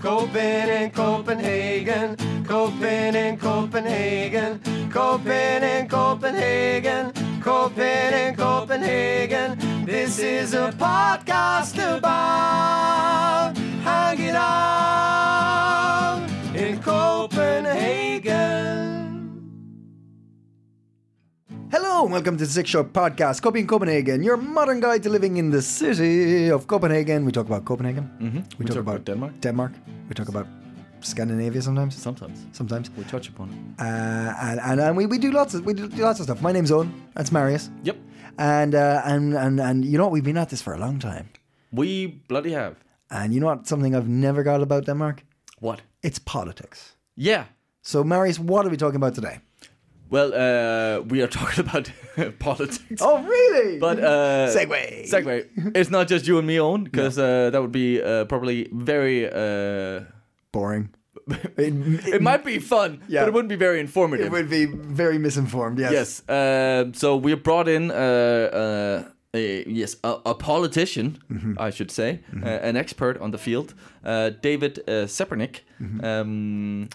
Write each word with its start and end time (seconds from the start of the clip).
Copenhagen, 0.00 0.90
Copenhagen, 0.92 2.16
Copenhagen, 2.46 3.36
Copenhagen, 3.36 4.58
Copenhagen, 4.88 5.88
Copenhagen, 5.88 7.12
Copenhagen, 7.42 8.34
Copenhagen. 8.34 9.58
This 9.84 10.18
is 10.18 10.54
a 10.54 10.72
podcast 10.72 11.76
about 11.78 13.54
hanging 13.84 14.36
out 14.36 16.22
in 16.54 16.80
Copenhagen. 16.80 18.10
Hello 22.00 22.06
and 22.06 22.14
welcome 22.14 22.38
to 22.38 22.46
the 22.46 22.50
Six 22.50 22.70
Show 22.70 22.82
podcast, 22.82 23.42
Copy 23.42 23.60
in 23.60 23.66
Copenhagen, 23.66 24.22
your 24.22 24.38
modern 24.38 24.80
guide 24.80 25.02
to 25.02 25.10
living 25.10 25.36
in 25.36 25.50
the 25.50 25.60
city 25.60 26.48
of 26.50 26.66
Copenhagen. 26.66 27.26
We 27.26 27.30
talk 27.30 27.44
about 27.44 27.66
Copenhagen. 27.66 28.08
Mm-hmm. 28.18 28.40
We 28.58 28.64
talk 28.64 28.78
about 28.78 29.04
Denmark. 29.04 29.38
Denmark. 29.42 29.72
We 30.08 30.14
talk 30.14 30.30
about 30.30 30.46
Scandinavia 31.00 31.60
sometimes. 31.60 31.94
Sometimes 32.02 32.46
Sometimes. 32.52 32.90
we 32.96 33.04
touch 33.04 33.28
upon 33.28 33.50
it. 33.50 33.84
Uh, 33.84 34.32
and 34.40 34.60
and, 34.60 34.80
and 34.80 34.96
we, 34.96 35.04
we 35.04 35.18
do 35.18 35.30
lots 35.30 35.52
of 35.52 35.66
we 35.66 35.74
do 35.74 35.88
lots 35.88 36.20
of 36.20 36.24
stuff. 36.24 36.40
My 36.40 36.52
name's 36.52 36.72
Owen. 36.72 36.88
That's 37.14 37.32
Marius. 37.32 37.68
Yep, 37.82 37.96
And 38.38 38.74
uh, 38.74 39.02
and 39.04 39.34
and 39.34 39.60
and 39.60 39.84
you 39.84 39.98
know 39.98 40.04
what? 40.04 40.12
We've 40.12 40.24
been 40.24 40.38
at 40.38 40.48
this 40.48 40.62
for 40.62 40.72
a 40.72 40.78
long 40.78 40.98
time. 41.00 41.28
we 41.70 42.06
bloody 42.28 42.52
have. 42.52 42.76
And 43.10 43.34
you 43.34 43.40
know 43.40 43.48
what? 43.52 43.66
Something 43.66 43.94
I've 43.94 44.08
never 44.08 44.42
got 44.42 44.62
about 44.62 44.86
Denmark. 44.86 45.22
What? 45.58 45.82
It's 46.02 46.18
politics. 46.18 46.96
Yeah. 47.14 47.44
So 47.82 48.02
Marius, 48.04 48.38
what 48.38 48.64
are 48.64 48.70
we 48.70 48.76
talking 48.78 48.96
about 49.02 49.14
today? 49.14 49.40
Well, 50.10 50.32
uh, 50.34 51.02
we 51.02 51.22
are 51.22 51.28
talking 51.28 51.60
about 51.66 51.90
politics. 52.38 53.00
Oh, 53.00 53.22
really? 53.22 53.78
But 53.78 53.98
uh, 54.00 54.48
Segway. 54.54 55.08
Segway. 55.08 55.46
It's 55.74 55.90
not 55.90 56.08
just 56.08 56.26
you 56.26 56.38
and 56.38 56.46
me, 56.46 56.58
Owen, 56.60 56.84
because 56.84 57.18
uh, 57.18 57.50
that 57.50 57.60
would 57.60 57.72
be 57.72 58.02
uh, 58.02 58.24
probably 58.26 58.68
very. 58.72 59.26
Uh, 59.30 60.04
boring. 60.52 60.88
It, 61.56 61.74
it 62.14 62.22
might 62.22 62.44
be 62.44 62.58
fun, 62.58 63.00
Yeah. 63.08 63.20
but 63.22 63.28
it 63.28 63.34
wouldn't 63.34 63.50
be 63.50 63.56
very 63.56 63.78
informative. 63.80 64.26
it 64.26 64.32
would 64.32 64.50
be 64.50 64.64
very 64.66 65.18
misinformed. 65.18 65.78
Yes. 65.78 65.92
Yes. 65.92 66.22
Um 66.28 66.94
so 66.94 67.16
we 67.16 67.30
have 67.30 67.42
brought 67.42 67.68
in 67.68 67.90
uh, 67.90 67.94
uh, 67.94 69.04
a, 69.34 69.64
yes 69.68 69.96
a, 70.02 70.16
a 70.26 70.34
politician, 70.34 71.18
I 71.58 71.70
should 71.70 71.90
say, 71.90 72.20
uh, 72.42 72.46
an 72.68 72.76
expert 72.76 73.20
on 73.20 73.30
the 73.30 73.38
field, 73.38 73.74
uh, 74.04 74.30
David 74.42 74.78
uh, 74.88 75.06
Zepernick. 75.06 75.60
Um, 76.02 76.88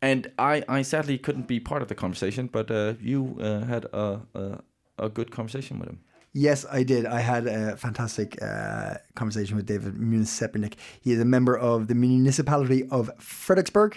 and 0.00 0.30
I, 0.38 0.62
I 0.68 0.82
sadly 0.82 1.18
couldn't 1.18 1.46
be 1.46 1.60
part 1.60 1.82
of 1.82 1.88
the 1.88 1.94
conversation, 1.94 2.46
but 2.46 2.70
uh, 2.70 2.94
you 3.00 3.38
uh, 3.40 3.60
had 3.64 3.84
a, 3.86 4.20
a 4.34 4.58
a 4.98 5.08
good 5.08 5.30
conversation 5.30 5.78
with 5.78 5.88
him. 5.88 6.00
Yes, 6.32 6.66
I 6.70 6.82
did. 6.82 7.06
I 7.06 7.20
had 7.20 7.46
a 7.46 7.76
fantastic 7.76 8.40
uh, 8.42 8.94
conversation 9.14 9.56
with 9.56 9.66
David 9.66 9.98
Munis 9.98 10.38
Zepernick. 10.38 10.74
He 11.00 11.12
is 11.12 11.20
a 11.20 11.24
member 11.24 11.56
of 11.56 11.88
the 11.88 11.94
municipality 11.94 12.86
of 12.90 13.10
Frederiksberg 13.18 13.96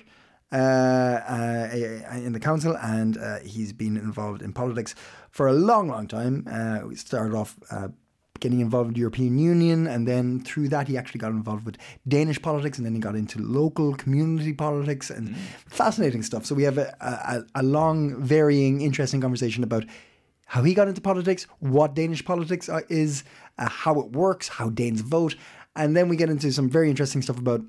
uh, 0.51 0.55
uh, 0.55 1.69
in 2.13 2.31
the 2.31 2.39
council, 2.39 2.77
and 2.81 3.17
uh, 3.17 3.39
he's 3.39 3.73
been 3.73 3.97
involved 3.97 4.41
in 4.41 4.53
politics 4.53 4.95
for 5.29 5.47
a 5.47 5.53
long, 5.53 5.87
long 5.89 6.07
time. 6.07 6.47
Uh, 6.49 6.87
we 6.87 6.95
started 6.95 7.35
off. 7.35 7.57
Getting 8.41 8.59
involved 8.59 8.87
with 8.87 8.95
the 8.95 8.99
European 9.01 9.37
Union, 9.37 9.87
and 9.87 10.07
then 10.07 10.41
through 10.41 10.67
that, 10.69 10.87
he 10.87 10.97
actually 10.97 11.19
got 11.19 11.31
involved 11.31 11.65
with 11.65 11.77
Danish 12.07 12.41
politics, 12.41 12.77
and 12.77 12.85
then 12.85 12.93
he 12.93 12.99
got 12.99 13.15
into 13.15 13.39
local 13.39 13.95
community 13.95 14.53
politics 14.53 15.09
and 15.09 15.37
fascinating 15.67 16.23
stuff. 16.23 16.45
So, 16.45 16.55
we 16.55 16.63
have 16.63 16.77
a, 16.77 16.93
a, 16.99 17.61
a 17.61 17.63
long, 17.63 18.21
varying, 18.21 18.81
interesting 18.81 19.21
conversation 19.21 19.63
about 19.63 19.85
how 20.47 20.63
he 20.63 20.73
got 20.73 20.89
into 20.89 21.01
politics, 21.01 21.47
what 21.59 21.95
Danish 21.95 22.25
politics 22.25 22.69
is, 22.89 23.23
uh, 23.57 23.69
how 23.69 23.99
it 24.01 24.11
works, 24.11 24.49
how 24.49 24.69
Danes 24.69 25.01
vote, 25.01 25.35
and 25.75 25.95
then 25.95 26.09
we 26.09 26.17
get 26.17 26.29
into 26.29 26.51
some 26.51 26.69
very 26.69 26.89
interesting 26.89 27.21
stuff 27.21 27.37
about 27.37 27.61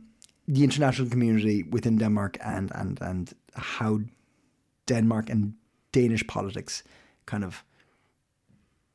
the 0.49 0.65
international 0.65 1.09
community 1.09 1.63
within 1.63 1.97
Denmark 1.97 2.39
and 2.45 2.73
and 2.75 2.99
and 3.01 3.33
how 3.55 4.01
Denmark 4.87 5.31
and 5.31 5.55
Danish 5.93 6.27
politics 6.27 6.83
kind 7.27 7.45
of 7.45 7.65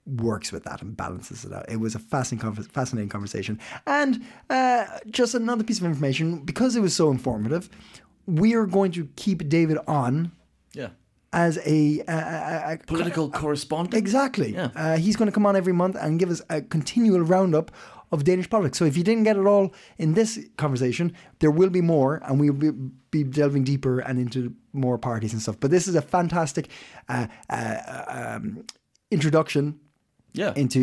works 0.07 0.51
with 0.51 0.63
that 0.63 0.81
and 0.81 0.95
balances 0.95 1.45
it 1.45 1.53
out. 1.53 1.69
It 1.69 1.79
was 1.79 1.95
a 1.95 1.99
fascinating, 1.99 2.53
fascinating 2.63 3.09
conversation, 3.09 3.59
and 3.85 4.23
uh, 4.49 4.85
just 5.09 5.35
another 5.35 5.63
piece 5.63 5.79
of 5.79 5.85
information 5.85 6.39
because 6.45 6.75
it 6.75 6.81
was 6.81 6.95
so 6.95 7.11
informative. 7.11 7.69
We 8.25 8.55
are 8.55 8.65
going 8.65 8.91
to 8.93 9.07
keep 9.15 9.47
David 9.49 9.77
on 9.87 10.31
Yeah. 10.73 10.89
as 11.33 11.57
a, 11.59 12.03
a, 12.07 12.13
a, 12.13 12.73
a 12.73 12.77
Political 12.85 13.31
correspondent. 13.31 13.93
Exactly. 13.95 14.53
Yeah. 14.53 14.69
Uh, 14.75 14.97
he's 14.97 15.15
going 15.15 15.27
to 15.27 15.31
come 15.31 15.45
on 15.45 15.55
every 15.55 15.73
month 15.73 15.95
and 15.99 16.19
give 16.19 16.29
us 16.29 16.41
a 16.49 16.61
continual 16.61 17.21
roundup 17.21 17.71
of 18.11 18.23
Danish 18.23 18.49
politics. 18.49 18.77
So 18.77 18.85
if 18.85 18.95
you 18.97 19.03
didn't 19.03 19.23
get 19.23 19.35
it 19.37 19.45
all 19.45 19.73
in 19.97 20.13
this 20.13 20.39
conversation, 20.57 21.13
there 21.39 21.51
will 21.51 21.69
be 21.69 21.81
more, 21.81 22.21
and 22.25 22.39
we'll 22.39 22.53
be, 22.53 22.71
be 23.11 23.23
delving 23.23 23.63
deeper 23.65 23.99
and 23.99 24.17
into 24.19 24.53
more 24.73 24.97
parties 24.97 25.33
and 25.33 25.41
stuff. 25.41 25.57
But 25.59 25.71
this 25.71 25.87
is 25.89 25.95
a 25.95 26.01
fantastic 26.01 26.69
uh, 27.09 27.27
uh, 27.49 28.03
um, 28.07 28.63
introduction 29.11 29.79
Yeah. 30.37 30.53
into 30.55 30.79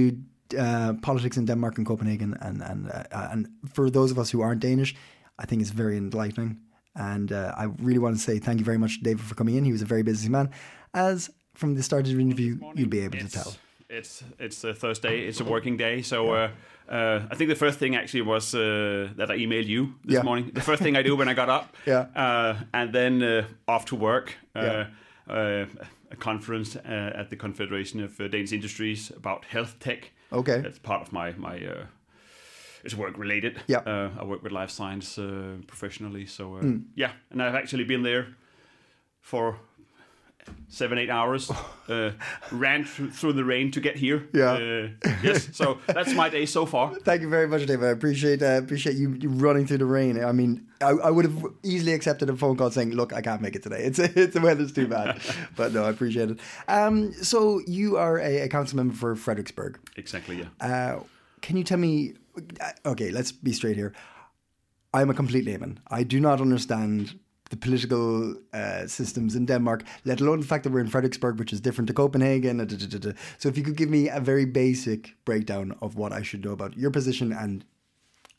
uh, 0.58 0.92
politics 1.02 1.36
in 1.36 1.46
Denmark 1.46 1.78
and 1.78 1.86
Copenhagen, 1.86 2.34
and 2.40 2.62
and 2.62 2.90
uh, 2.90 3.32
and 3.32 3.46
for 3.74 3.90
those 3.90 4.12
of 4.12 4.18
us 4.18 4.30
who 4.34 4.42
aren't 4.42 4.60
Danish, 4.62 4.94
I 5.42 5.46
think 5.46 5.62
it's 5.62 5.72
very 5.74 5.96
enlightening. 5.96 6.56
And 6.94 7.30
uh, 7.32 7.62
I 7.62 7.64
really 7.82 7.98
want 7.98 8.16
to 8.16 8.22
say 8.22 8.38
thank 8.40 8.58
you 8.58 8.64
very 8.64 8.78
much 8.78 8.98
to 8.98 9.02
David 9.04 9.20
for 9.24 9.34
coming 9.34 9.56
in. 9.56 9.64
He 9.64 9.72
was 9.72 9.82
a 9.82 9.86
very 9.86 10.02
busy 10.02 10.28
man, 10.28 10.48
as 10.92 11.30
from 11.54 11.74
the 11.74 11.82
start 11.82 12.06
of 12.08 12.14
the 12.14 12.20
interview, 12.20 12.56
you'll 12.74 12.88
be 12.90 13.04
able 13.04 13.18
to 13.18 13.28
tell. 13.28 13.52
It's 13.88 14.24
it's 14.38 14.64
a 14.64 14.72
Thursday. 14.74 15.28
It's 15.28 15.40
a 15.40 15.44
working 15.44 15.76
day. 15.78 16.02
So 16.02 16.16
uh, 16.34 16.48
uh, 16.92 17.32
I 17.32 17.36
think 17.36 17.50
the 17.50 17.56
first 17.66 17.78
thing 17.78 17.96
actually 17.96 18.24
was 18.26 18.54
uh, 18.54 18.60
that 19.16 19.30
I 19.30 19.38
emailed 19.38 19.66
you 19.68 19.86
this 20.04 20.14
Yeah. 20.14 20.24
morning. 20.24 20.50
The 20.54 20.60
first 20.60 20.82
thing 20.82 20.96
I 20.96 21.02
do 21.02 21.16
when 21.16 21.28
I 21.28 21.34
got 21.34 21.48
up. 21.48 21.64
Yeah. 21.86 22.06
Uh, 22.16 22.54
and 22.72 22.92
then 22.92 23.22
uh, 23.22 23.42
off 23.66 23.84
to 23.84 23.96
work. 23.96 24.32
Uh, 24.56 24.62
Yeah. 24.62 25.66
A 26.14 26.16
conference 26.16 26.76
uh, 26.76 27.20
at 27.20 27.28
the 27.30 27.36
Confederation 27.36 28.04
of 28.04 28.20
uh, 28.20 28.28
Danish 28.28 28.52
Industries 28.52 29.10
about 29.10 29.44
health 29.44 29.76
tech. 29.80 30.12
Okay. 30.30 30.60
That's 30.60 30.78
part 30.78 31.02
of 31.02 31.12
my 31.12 31.32
my. 31.36 31.56
Uh, 31.56 31.86
it's 32.84 32.94
work 32.94 33.18
related. 33.18 33.60
Yeah. 33.66 33.82
Uh, 33.86 34.10
I 34.20 34.24
work 34.24 34.42
with 34.42 34.52
life 34.52 34.70
science 34.70 35.18
uh, 35.18 35.56
professionally. 35.66 36.26
So 36.26 36.56
uh, 36.56 36.60
Hmm. 36.60 36.78
yeah, 36.94 37.12
and 37.30 37.40
I've 37.42 37.54
actually 37.62 37.84
been 37.84 38.02
there 38.02 38.26
for 39.20 39.56
seven 40.68 40.98
eight 40.98 41.10
hours 41.10 41.50
uh, 41.88 42.10
ran 42.50 42.84
through, 42.84 43.10
through 43.10 43.32
the 43.32 43.44
rain 43.44 43.70
to 43.70 43.80
get 43.80 43.96
here 43.96 44.28
Yeah. 44.32 44.52
uh, 45.04 45.10
yes 45.22 45.48
so 45.52 45.78
that's 45.86 46.12
my 46.14 46.28
day 46.28 46.46
so 46.46 46.66
far 46.66 46.94
Thank 47.04 47.22
you 47.22 47.28
very 47.28 47.46
much, 47.46 47.66
David. 47.66 47.86
I 47.86 47.90
appreciate 47.90 48.42
uh, 48.42 48.58
appreciate 48.62 48.96
you, 48.96 49.12
you 49.14 49.28
running 49.28 49.66
through 49.66 49.78
the 49.78 49.86
rain. 49.86 50.22
I 50.24 50.32
mean, 50.32 50.66
I, 50.80 50.90
I 50.90 51.10
would 51.10 51.24
have 51.26 51.44
easily 51.62 51.92
accepted 51.92 52.28
a 52.30 52.36
phone 52.36 52.56
call 52.56 52.70
saying, 52.70 52.90
"Look, 52.92 53.12
I 53.12 53.20
can't 53.22 53.40
make 53.42 53.54
it 53.56 53.62
today. 53.62 53.82
It's 53.84 53.98
it's 54.22 54.34
the 54.34 54.40
weather's 54.40 54.72
too 54.72 54.88
bad." 54.88 55.20
but 55.56 55.72
no, 55.72 55.84
I 55.84 55.90
appreciate 55.90 56.30
it. 56.30 56.38
Um, 56.68 57.12
so 57.12 57.60
you 57.66 57.96
are 57.96 58.18
a, 58.18 58.40
a 58.42 58.48
council 58.48 58.76
member 58.76 58.94
for 58.94 59.14
Frederiksberg. 59.14 59.76
exactly 59.96 60.36
yeah 60.42 60.48
Uh, 60.60 61.00
can 61.42 61.56
you 61.56 61.64
tell 61.64 61.78
me? 61.78 62.14
uh, 62.60 62.72
Okay, 62.92 63.10
let's 63.10 63.30
be 63.32 63.52
straight 63.52 63.76
here. 63.76 63.92
I'm 64.92 65.10
a 65.10 65.14
complete 65.14 65.44
layman. 65.44 65.78
I 65.88 66.02
do 66.04 66.20
not 66.20 66.40
understand 66.40 67.18
the 67.54 67.60
political 67.66 68.34
uh, 68.52 68.86
systems 68.86 69.34
in 69.34 69.46
Denmark, 69.46 69.82
let 70.04 70.20
alone 70.20 70.40
the 70.40 70.46
fact 70.46 70.62
that 70.64 70.72
we're 70.72 70.84
in 70.84 70.90
Frederiksberg, 70.90 71.38
which 71.38 71.52
is 71.52 71.60
different 71.60 71.88
to 71.88 71.94
Copenhagen. 71.94 72.56
da, 72.58 72.64
da, 72.64 72.98
da. 72.98 73.12
So, 73.38 73.48
if 73.48 73.56
you 73.58 73.64
could 73.64 73.76
give 73.76 73.90
me 73.90 74.08
a 74.10 74.20
very 74.20 74.44
basic 74.46 75.14
breakdown 75.24 75.72
of 75.80 75.94
what 75.96 76.12
I 76.20 76.22
should 76.22 76.44
know 76.44 76.52
about 76.52 76.76
your 76.76 76.90
position 76.92 77.32
and 77.32 77.64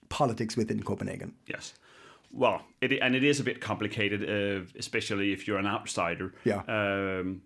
politics 0.10 0.58
within 0.58 0.84
Copenhagen. 0.84 1.34
yes 1.48 1.74
well 2.32 2.60
it, 2.82 2.92
and 3.02 3.16
it 3.16 3.24
is 3.24 3.40
a 3.40 3.44
bit 3.44 3.60
complicated 3.62 4.22
uh, 4.22 4.62
especially 4.80 5.32
if 5.34 5.48
you're 5.48 5.60
an 5.60 5.66
outsider 5.68 6.32
Yeah. 6.44 6.62
um, 6.68 7.42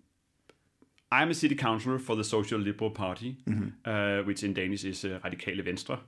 I'm 1.12 1.30
a 1.30 1.34
city 1.34 1.54
councillor 1.56 1.98
for 1.98 2.16
the 2.16 2.24
Social 2.24 2.60
Liberal 2.60 2.90
Party, 2.90 3.36
Mm-hmm. 3.48 3.68
uh, 3.84 4.26
which 4.26 4.44
in 4.44 4.52
Danish 4.54 4.84
is 4.84 5.04
uh, 5.04 5.18
Radikale 5.24 5.62
Venstre, 5.64 5.98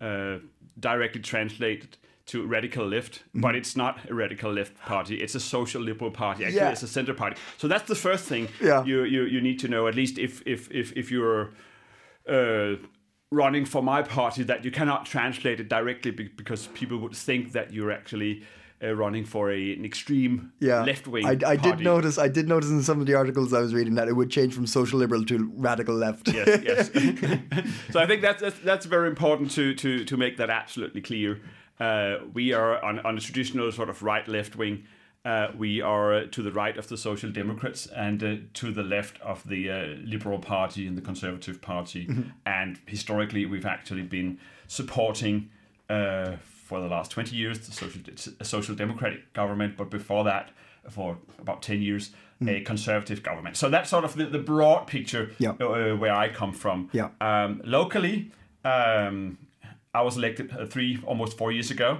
uh, 0.00 0.38
directly 0.80 1.20
translated 1.20 1.96
to 2.28 2.46
radical 2.46 2.86
left, 2.86 3.14
Mm-hmm. 3.18 3.40
but 3.40 3.54
it's 3.56 3.74
not 3.76 3.94
a 4.10 4.14
radical 4.14 4.52
left 4.52 4.74
party. 4.86 5.14
It's 5.24 5.34
a 5.34 5.40
social 5.40 5.82
liberal 5.82 6.10
party. 6.10 6.44
Actually, 6.44 6.56
Yeah. 6.60 6.72
it's 6.72 6.82
a 6.82 6.88
center 6.88 7.14
party. 7.14 7.36
So 7.56 7.68
that's 7.68 7.86
the 7.88 7.94
first 7.94 8.24
thing 8.28 8.48
Yeah. 8.60 8.84
you, 8.84 9.04
you 9.04 9.22
you 9.34 9.40
need 9.40 9.58
to 9.60 9.68
know. 9.68 9.88
At 9.88 9.94
least 9.94 10.18
if 10.18 10.42
if 10.46 10.70
if 10.70 10.92
if 10.96 11.10
you're 11.10 11.50
uh, 12.28 12.76
running 13.30 13.64
for 13.66 13.82
my 13.82 14.02
party, 14.02 14.42
that 14.44 14.64
you 14.64 14.70
cannot 14.70 15.06
translate 15.06 15.60
it 15.60 15.68
directly 15.68 16.10
because 16.10 16.68
people 16.80 16.98
would 16.98 17.14
think 17.16 17.52
that 17.52 17.72
you're 17.72 17.92
actually. 17.92 18.42
Uh, 18.80 18.92
running 18.94 19.24
for 19.24 19.50
a, 19.50 19.72
an 19.72 19.84
extreme 19.84 20.52
Yeah, 20.60 20.84
left 20.84 21.08
wing. 21.08 21.26
I, 21.26 21.36
I 21.44 21.56
did 21.56 21.80
notice. 21.80 22.16
I 22.16 22.28
did 22.28 22.46
notice 22.46 22.70
in 22.70 22.80
some 22.84 23.00
of 23.00 23.06
the 23.08 23.14
articles 23.14 23.52
I 23.52 23.58
was 23.60 23.74
reading 23.74 23.96
that 23.96 24.06
it 24.06 24.12
would 24.14 24.30
change 24.30 24.54
from 24.54 24.68
social 24.68 25.00
liberal 25.00 25.24
to 25.24 25.50
radical 25.56 25.96
left. 25.96 26.28
yes, 26.28 26.60
yes. 26.62 26.90
so 27.90 27.98
I 27.98 28.06
think 28.06 28.22
that's, 28.22 28.40
that's 28.40 28.58
that's 28.60 28.86
very 28.86 29.08
important 29.08 29.50
to 29.56 29.74
to 29.74 30.04
to 30.04 30.16
make 30.16 30.36
that 30.36 30.48
absolutely 30.48 31.00
clear. 31.00 31.40
Uh, 31.80 32.18
we 32.32 32.52
are 32.52 32.82
on, 32.84 32.98
on 33.00 33.16
a 33.16 33.20
traditional 33.20 33.70
sort 33.72 33.88
of 33.88 34.02
right 34.02 34.26
left 34.28 34.56
wing. 34.56 34.84
Uh, 35.24 35.48
we 35.56 35.80
are 35.82 36.26
to 36.26 36.42
the 36.42 36.52
right 36.52 36.76
of 36.78 36.88
the 36.88 36.96
Social 36.96 37.30
Democrats 37.30 37.86
and 37.86 38.22
uh, 38.22 38.36
to 38.54 38.70
the 38.72 38.82
left 38.82 39.20
of 39.20 39.46
the 39.48 39.70
uh, 39.70 39.76
Liberal 40.04 40.38
Party 40.38 40.86
and 40.86 40.96
the 40.96 41.02
Conservative 41.02 41.60
Party. 41.60 42.08
And 42.46 42.78
historically, 42.86 43.44
we've 43.44 43.66
actually 43.66 44.02
been 44.02 44.38
supporting 44.68 45.50
uh, 45.90 46.36
for 46.42 46.80
the 46.80 46.86
last 46.88 47.10
20 47.10 47.34
years, 47.34 47.58
the 47.66 47.72
social, 47.72 48.00
a 48.40 48.44
social 48.44 48.74
democratic 48.74 49.32
government, 49.32 49.76
but 49.76 49.90
before 49.90 50.24
that, 50.24 50.50
for 50.88 51.18
about 51.38 51.60
10 51.62 51.82
years, 51.82 52.10
a 52.46 52.60
conservative 52.60 53.22
government. 53.22 53.56
So 53.56 53.68
that's 53.68 53.90
sort 53.90 54.04
of 54.04 54.14
the, 54.14 54.26
the 54.26 54.38
broad 54.38 54.86
picture 54.86 55.30
Yeah. 55.38 55.50
uh, 55.60 55.96
where 55.96 56.14
I 56.14 56.28
come 56.28 56.52
from. 56.52 56.88
Yeah. 56.92 57.08
Um, 57.20 57.60
locally, 57.64 58.30
um, 58.64 59.36
I 59.98 60.02
was 60.02 60.16
elected 60.16 60.52
uh, 60.52 60.64
three, 60.64 60.98
almost 61.04 61.36
four 61.36 61.50
years 61.50 61.70
ago. 61.72 61.98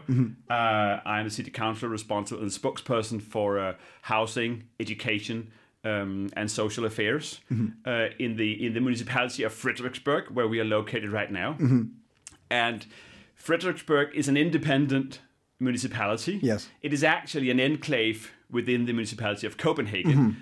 Uh, 0.49 1.01
I'm 1.05 1.25
the 1.25 1.31
city 1.31 1.51
councillor 1.51 1.91
responsible 1.91 2.43
and 2.43 2.51
spokesperson 2.51 3.21
for 3.21 3.59
uh, 3.59 3.75
housing, 4.03 4.65
education, 4.79 5.51
um, 5.85 6.29
and 6.35 6.49
social 6.51 6.85
affairs 6.85 7.41
uh, 7.85 8.07
in 8.19 8.37
the 8.37 8.51
in 8.67 8.73
the 8.75 8.81
municipality 8.81 9.43
of 9.43 9.53
Frederiksberg, 9.53 10.31
where 10.31 10.47
we 10.47 10.61
are 10.61 10.65
located 10.65 11.11
right 11.11 11.33
now. 11.33 11.57
And 12.51 12.87
Frederiksberg 13.47 14.15
is 14.15 14.29
an 14.29 14.37
independent 14.37 15.21
municipality. 15.59 16.39
Yes. 16.41 16.69
It 16.83 16.93
is 16.93 17.03
actually 17.03 17.51
an 17.51 17.59
enclave 17.59 18.31
within 18.51 18.87
the 18.87 18.93
municipality 18.93 19.47
of 19.47 19.57
Copenhagen. 19.57 20.37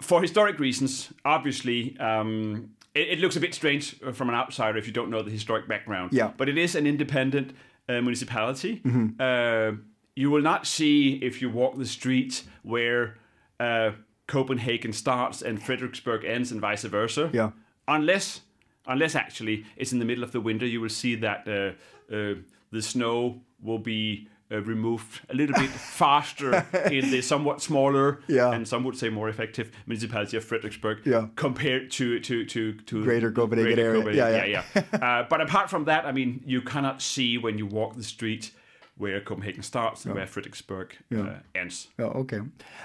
For 0.00 0.20
historic 0.22 0.58
reasons, 0.60 1.12
obviously, 1.24 1.96
um, 1.98 2.75
it, 2.96 3.08
it 3.10 3.18
looks 3.20 3.36
a 3.36 3.40
bit 3.40 3.54
strange 3.54 3.96
uh, 4.04 4.12
from 4.12 4.28
an 4.28 4.34
outsider 4.34 4.78
if 4.78 4.86
you 4.86 4.92
don't 4.92 5.10
know 5.10 5.22
the 5.22 5.30
historic 5.30 5.68
background. 5.68 6.12
Yeah. 6.12 6.32
But 6.36 6.48
it 6.48 6.58
is 6.58 6.74
an 6.74 6.86
independent 6.86 7.54
uh, 7.88 8.00
municipality. 8.00 8.82
Uh, 9.20 9.72
you 10.14 10.30
will 10.30 10.42
not 10.42 10.66
see 10.66 11.16
if 11.22 11.42
you 11.42 11.50
walk 11.50 11.76
the 11.76 11.86
streets 11.86 12.44
where 12.62 13.18
uh, 13.60 13.90
Copenhagen 14.26 14.92
starts 14.92 15.42
and 15.42 15.62
Frederiksberg 15.62 16.24
ends, 16.24 16.50
and 16.50 16.60
vice 16.60 16.84
versa. 16.84 17.30
Yeah. 17.32 17.50
Unless, 17.86 18.40
unless 18.86 19.14
actually 19.14 19.64
it's 19.76 19.92
in 19.92 19.98
the 19.98 20.04
middle 20.04 20.24
of 20.24 20.32
the 20.32 20.40
winter, 20.40 20.66
you 20.66 20.80
will 20.80 20.88
see 20.88 21.14
that 21.16 21.46
uh, 21.46 22.14
uh, 22.14 22.34
the 22.72 22.82
snow 22.82 23.42
will 23.62 23.78
be 23.78 24.28
uh, 24.52 24.60
removed 24.62 25.20
a 25.30 25.34
little 25.34 25.54
bit 25.58 25.70
faster 26.00 26.66
in 26.90 27.10
the 27.10 27.20
somewhat 27.22 27.60
smaller 27.62 28.20
Yeah. 28.28 28.52
and 28.52 28.66
some 28.66 28.84
would 28.84 28.96
say 28.96 29.08
more 29.08 29.28
effective 29.28 29.70
municipality 29.86 30.36
of 30.36 30.44
Frederiksberg 30.44 31.04
Yeah. 31.04 31.26
compared 31.36 31.90
to 31.92 32.20
to 32.20 32.44
to 32.44 32.72
to 32.74 33.02
Greater 33.04 33.32
Copenhagen 33.32 33.74
greater 33.74 33.90
area. 33.90 34.02
Copenhagen. 34.02 34.50
Yeah, 34.50 34.62
yeah, 34.74 34.82
yeah. 34.92 35.06
uh, 35.20 35.26
but 35.28 35.40
apart 35.40 35.70
from 35.70 35.84
that, 35.86 36.04
I 36.06 36.12
mean, 36.12 36.40
you 36.46 36.60
cannot 36.62 37.02
see 37.02 37.38
when 37.38 37.58
you 37.58 37.66
walk 37.66 37.96
the 37.96 38.02
street 38.04 38.52
where 38.98 39.20
Copenhagen 39.20 39.62
starts 39.62 40.06
and 40.06 40.14
where 40.14 40.26
Frederiksberg 40.26 40.92
uh, 41.14 41.34
ends. 41.54 41.88
Oh, 41.98 42.04
okay. 42.22 42.40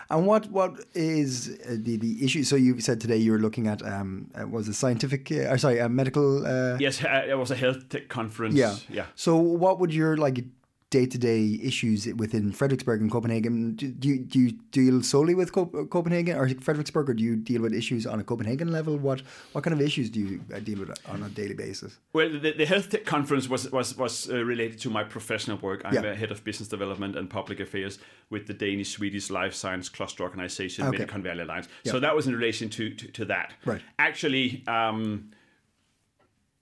And 0.10 0.28
what 0.28 0.52
what 0.52 0.72
is 0.94 1.57
uh, 1.66 1.78
the 1.80 1.96
the 1.98 2.25
issue? 2.25 2.44
So 2.44 2.56
you 2.57 2.81
said 2.81 3.00
today 3.00 3.16
you 3.18 3.31
were 3.31 3.40
looking 3.40 3.68
at 3.68 3.81
um, 3.81 4.28
uh, 4.36 4.46
was 4.46 4.68
it 4.68 4.74
scientific? 4.74 5.31
Uh, 5.31 5.54
or 5.54 5.57
sorry, 5.57 5.80
a 5.80 5.88
medical. 5.88 6.46
Uh, 6.46 6.78
Yes, 6.80 7.02
it 7.04 7.38
was 7.38 7.52
a 7.52 7.56
health 7.56 7.88
tech 7.90 8.10
conference. 8.10 8.56
Yeah. 8.56 8.75
yeah. 8.90 9.06
So 9.16 9.38
what 9.38 9.80
would 9.80 9.94
your 9.94 10.18
like 10.18 10.44
day 10.92 11.06
to 11.06 11.18
day 11.18 11.58
issues 11.64 12.06
within 12.16 12.52
Frederiksberg 12.52 13.00
and 13.00 13.10
Copenhagen? 13.10 13.74
Do, 13.76 13.88
do 13.92 14.08
you 14.10 14.20
do 14.20 14.40
you 14.42 14.52
deal 14.72 15.02
solely 15.02 15.34
with 15.34 15.52
Copenhagen 15.54 16.38
or 16.38 16.48
Frederiksberg, 16.50 17.10
or 17.10 17.14
do 17.14 17.24
you 17.24 17.36
deal 17.36 17.62
with 17.64 17.74
issues 17.74 18.06
on 18.06 18.20
a 18.20 18.24
Copenhagen 18.24 18.72
level? 18.72 18.98
What 18.98 19.22
what 19.54 19.64
kind 19.64 19.74
of 19.74 19.82
issues 19.82 20.10
do 20.10 20.20
you 20.20 20.42
uh, 20.54 20.60
deal 20.60 20.80
with 20.80 20.92
on 21.10 21.24
a 21.24 21.30
daily 21.30 21.56
basis? 21.56 21.98
Well, 22.14 22.30
the, 22.30 22.52
the 22.52 22.66
health 22.66 22.90
tech 22.90 23.06
conference 23.06 23.50
was 23.50 23.72
was 23.72 23.98
was 23.98 24.30
uh, 24.30 24.44
related 24.44 24.80
to 24.82 24.90
my 24.90 25.04
professional 25.04 25.58
work. 25.58 25.82
I'm 25.86 25.94
Yeah. 25.94 26.12
a 26.12 26.16
head 26.16 26.32
of 26.32 26.44
business 26.44 26.68
development 26.70 27.16
and 27.16 27.30
public 27.30 27.60
affairs 27.60 27.98
with 28.30 28.46
the 28.48 28.54
Danish 28.54 28.90
Swedish 28.92 29.30
life 29.32 29.54
science 29.56 29.90
cluster 29.90 30.24
organization, 30.24 30.86
Okay. 30.88 30.98
Medicon 31.06 31.24
Valley 31.24 31.42
Alliance. 31.44 31.68
Yeah. 31.84 31.94
So 31.94 32.00
that 32.02 32.16
was 32.16 32.28
in 32.28 32.36
relation 32.36 32.70
to 32.70 32.90
to, 33.00 33.08
to 33.08 33.26
that. 33.26 33.54
Right. 33.66 33.82
Actually, 33.98 34.64
um, 34.68 35.32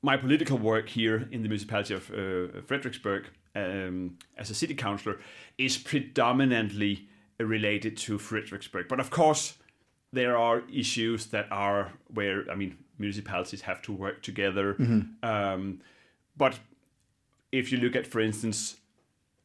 my 0.01 0.15
political 0.17 0.57
work 0.57 0.87
here 0.87 1.27
in 1.31 1.41
the 1.41 1.49
municipality 1.49 1.93
of 1.95 2.09
uh, 2.11 2.61
Frederiksberg 2.67 3.25
um, 3.55 4.17
as 4.37 4.49
a 4.49 4.53
city 4.53 4.75
councillor 4.75 5.19
is 5.57 5.77
predominantly 5.77 7.07
related 7.39 7.97
to 7.97 8.17
Frederiksberg. 8.17 8.87
But 8.87 8.99
of 8.99 9.09
course, 9.09 9.57
there 10.11 10.37
are 10.37 10.63
issues 10.71 11.27
that 11.27 11.47
are 11.51 11.93
where 12.13 12.45
I 12.51 12.55
mean 12.55 12.77
municipalities 12.97 13.61
have 13.61 13.81
to 13.83 13.93
work 13.93 14.21
together. 14.21 14.75
Um, 15.23 15.81
but 16.35 16.59
if 17.51 17.71
you 17.71 17.77
look 17.79 17.95
at, 17.95 18.05
for 18.05 18.19
instance, 18.19 18.77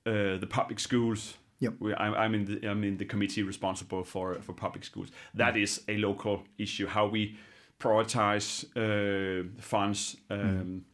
uh, 0.07 0.37
the 0.37 0.47
public 0.47 0.79
schools. 0.79 1.35
Yep. 1.61 1.75
We, 1.79 1.95
I'm, 1.95 2.15
I'm 2.15 2.35
in 2.35 2.45
the 2.45 2.69
I'm 2.69 2.85
in 2.85 2.97
the 2.99 3.05
committee 3.05 3.43
responsible 3.43 4.05
for 4.05 4.35
for 4.43 4.53
public 4.53 4.85
schools. 4.85 5.11
That 5.35 5.57
is 5.57 5.83
a 5.89 5.97
local 5.97 6.43
issue. 6.59 6.87
How 6.87 7.07
we 7.07 7.37
prioritize 7.79 8.65
uh, 8.77 9.49
funds, 9.59 10.17
um, 10.31 10.85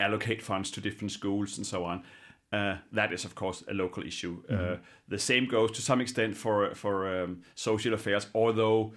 allocate 0.00 0.42
funds 0.42 0.70
to 0.72 0.80
different 0.80 1.12
schools, 1.12 1.56
and 1.56 1.66
so 1.66 1.84
on. 1.84 2.02
Uh, 2.52 2.76
that 2.92 3.12
is, 3.12 3.24
of 3.24 3.34
course, 3.34 3.64
a 3.68 3.72
local 3.72 4.02
issue. 4.02 4.42
Uh, 4.50 4.76
the 5.08 5.18
same 5.18 5.46
goes 5.46 5.70
to 5.70 5.80
some 5.82 6.02
extent 6.02 6.36
for 6.36 6.74
for 6.74 7.22
um, 7.22 7.42
social 7.54 7.94
affairs, 7.94 8.26
although 8.34 8.92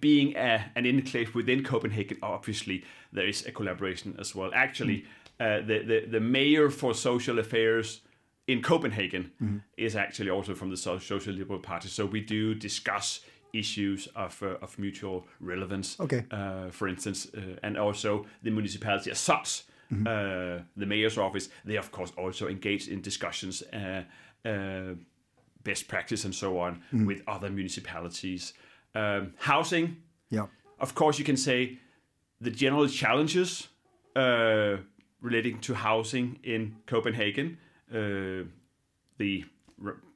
being 0.00 0.36
a, 0.36 0.64
an 0.74 0.86
enclave 0.86 1.34
within 1.34 1.62
Copenhagen, 1.62 2.18
obviously 2.22 2.82
there 3.12 3.28
is 3.28 3.46
a 3.46 3.52
collaboration 3.52 4.16
as 4.18 4.34
well. 4.34 4.50
Actually, 4.54 5.04
uh, 5.38 5.60
the, 5.60 5.82
the 5.84 6.06
the 6.10 6.20
mayor 6.20 6.70
for 6.70 6.94
social 6.94 7.38
affairs 7.38 8.00
in 8.46 8.62
Copenhagen 8.62 9.30
is 9.76 9.96
actually 9.96 10.30
also 10.30 10.54
from 10.54 10.70
the 10.70 10.76
Social 10.76 11.34
Liberal 11.34 11.60
Party. 11.60 11.88
So 11.88 12.06
we 12.06 12.20
do 12.20 12.54
discuss 12.54 13.20
issues 13.52 14.08
of 14.16 14.42
uh, 14.42 14.56
of 14.62 14.78
mutual 14.78 15.26
relevance. 15.40 15.98
Okay. 16.00 16.24
Uh, 16.30 16.70
for 16.70 16.88
instance, 16.88 17.28
uh, 17.36 17.40
and 17.62 17.76
also 17.76 18.26
the 18.42 18.50
municipality 18.50 19.10
as 19.10 19.18
such. 19.18 19.64
Uh, 19.90 20.62
the 20.76 20.86
mayor's 20.86 21.18
office, 21.18 21.48
they 21.64 21.76
of 21.78 21.90
course 21.90 22.12
also 22.16 22.48
engage 22.48 22.88
in 22.88 23.00
discussions, 23.02 23.62
uh, 23.72 24.02
uh, 24.48 24.94
best 25.62 25.88
practice, 25.88 26.24
and 26.24 26.34
so 26.34 26.58
on 26.58 26.82
with 27.06 27.22
other 27.26 27.50
municipalities. 27.50 28.54
Um, 28.94 29.32
housing, 29.38 29.96
Yeah. 30.30 30.46
of 30.78 30.94
course, 30.94 31.18
you 31.18 31.24
can 31.24 31.36
say 31.36 31.78
the 32.40 32.50
general 32.50 32.88
challenges 32.88 33.68
uh, 34.16 34.76
relating 35.20 35.60
to 35.60 35.74
housing 35.74 36.38
in 36.42 36.76
Copenhagen, 36.86 37.58
uh, 37.92 38.44
the 39.18 39.44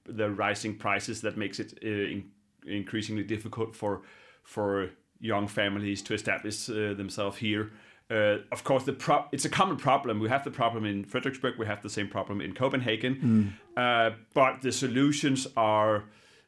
the 0.05 0.31
rising 0.31 0.75
prices 0.79 1.21
that 1.21 1.37
makes 1.37 1.59
it 1.61 1.79
uh, 1.85 1.89
in, 1.89 2.31
increasingly 2.67 3.25
difficult 3.25 3.77
for 3.77 4.03
for 4.43 4.91
young 5.21 5.49
families 5.49 6.03
to 6.03 6.15
establish 6.15 6.69
uh, 6.71 6.95
themselves 6.95 7.39
here. 7.39 7.71
Uh, 8.11 8.39
of 8.53 8.65
course, 8.65 8.85
the 8.85 8.93
pro- 8.93 9.27
it's 9.33 9.45
a 9.45 9.51
common 9.51 9.77
problem. 9.77 10.19
We 10.19 10.29
have 10.31 10.43
the 10.43 10.51
problem 10.51 10.85
in 10.87 11.05
Frederiksberg. 11.05 11.59
We 11.59 11.67
have 11.67 11.83
the 11.83 11.91
same 11.91 12.09
problem 12.09 12.41
in 12.41 12.55
Copenhagen. 12.55 13.55
Uh, 13.77 14.11
but 14.35 14.63
the 14.63 14.73
solutions 14.73 15.47
are 15.57 16.05